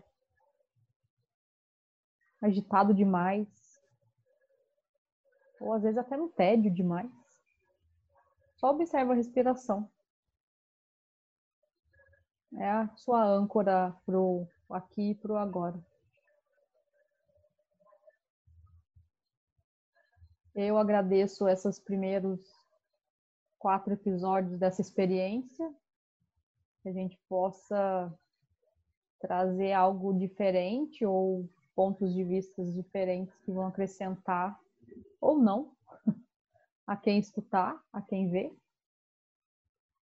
agitado 2.39 2.93
demais, 2.93 3.62
ou 5.63 5.71
às 5.71 5.81
vezes 5.81 5.97
até 5.97 6.17
no 6.17 6.27
tédio 6.27 6.69
demais, 6.69 7.09
só 8.57 8.69
observa 8.69 9.13
a 9.13 9.15
respiração. 9.15 9.89
É 12.55 12.69
a 12.69 12.89
sua 12.97 13.23
âncora 13.25 13.95
pro 14.05 14.45
aqui 14.69 15.11
e 15.11 15.15
pro 15.15 15.37
agora. 15.37 15.81
Eu 20.53 20.77
agradeço 20.77 21.47
esses 21.47 21.79
primeiros 21.79 22.39
quatro 23.57 23.93
episódios 23.93 24.59
dessa 24.59 24.81
experiência 24.81 25.73
que 26.81 26.89
a 26.89 26.91
gente 26.91 27.17
possa 27.29 28.13
trazer 29.17 29.71
algo 29.71 30.13
diferente 30.13 31.05
ou 31.05 31.49
pontos 31.73 32.13
de 32.13 32.23
vista 32.23 32.63
diferentes 32.65 33.33
que 33.39 33.51
vão 33.51 33.65
acrescentar 33.65 34.59
ou 35.23 35.39
não 35.39 35.73
a 36.85 36.97
quem 36.97 37.17
escutar, 37.17 37.81
a 37.93 38.01
quem 38.01 38.29
vê, 38.29 38.53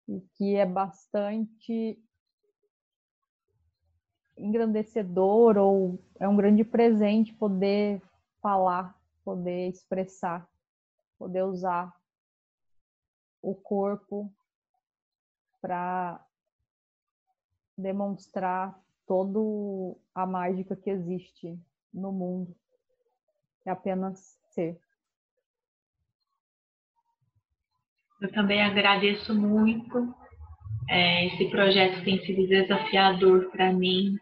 e 0.08 0.20
que 0.34 0.56
é 0.56 0.66
bastante 0.66 2.04
engrandecedor 4.36 5.58
ou 5.58 6.04
é 6.20 6.28
um 6.28 6.36
grande 6.36 6.64
presente 6.64 7.32
poder 7.34 8.02
falar, 8.42 9.00
poder 9.24 9.70
expressar, 9.70 10.50
poder 11.20 11.44
usar 11.44 11.96
o 13.44 13.54
corpo 13.54 14.34
para 15.62 16.26
demonstrar 17.78 18.84
toda 19.06 19.40
a 20.16 20.26
mágica 20.26 20.76
que 20.76 20.90
existe 20.90 21.60
no 21.94 22.12
mundo. 22.12 22.56
É 23.64 23.70
apenas 23.70 24.40
ser. 24.50 24.82
Eu 28.22 28.32
também 28.32 28.62
agradeço 28.62 29.34
muito. 29.34 30.14
É, 30.88 31.26
esse 31.26 31.50
projeto 31.50 32.04
tem 32.04 32.20
sido 32.24 32.48
desafiador 32.48 33.50
para 33.52 33.74
mim 33.74 34.16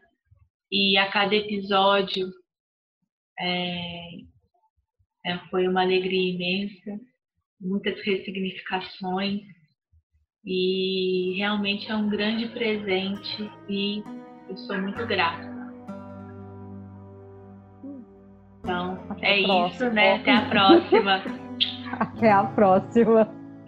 e 0.72 0.98
a 0.98 1.12
cada 1.12 1.36
episódio 1.36 2.32
é, 3.40 4.10
é, 5.26 5.38
foi 5.50 5.68
uma 5.68 5.82
alegria 5.82 6.34
imensa, 6.34 7.02
muitas 7.60 8.00
ressignificações 8.02 9.42
e 10.46 11.36
realmente 11.38 11.92
é 11.92 11.96
um 11.96 12.10
grande 12.10 12.48
presente 12.50 13.52
e 13.68 14.02
eu 14.48 14.58
sou 14.58 14.80
muito 14.80 15.06
grata. 15.08 15.50
Então, 18.60 19.06
Até 19.10 19.40
é 19.40 19.68
isso, 19.68 19.90
né? 19.90 20.16
Até 20.16 20.32
a 20.32 20.50
próxima. 20.50 21.24
Até 22.00 22.32
a 22.32 22.44
próxima. 22.44 23.39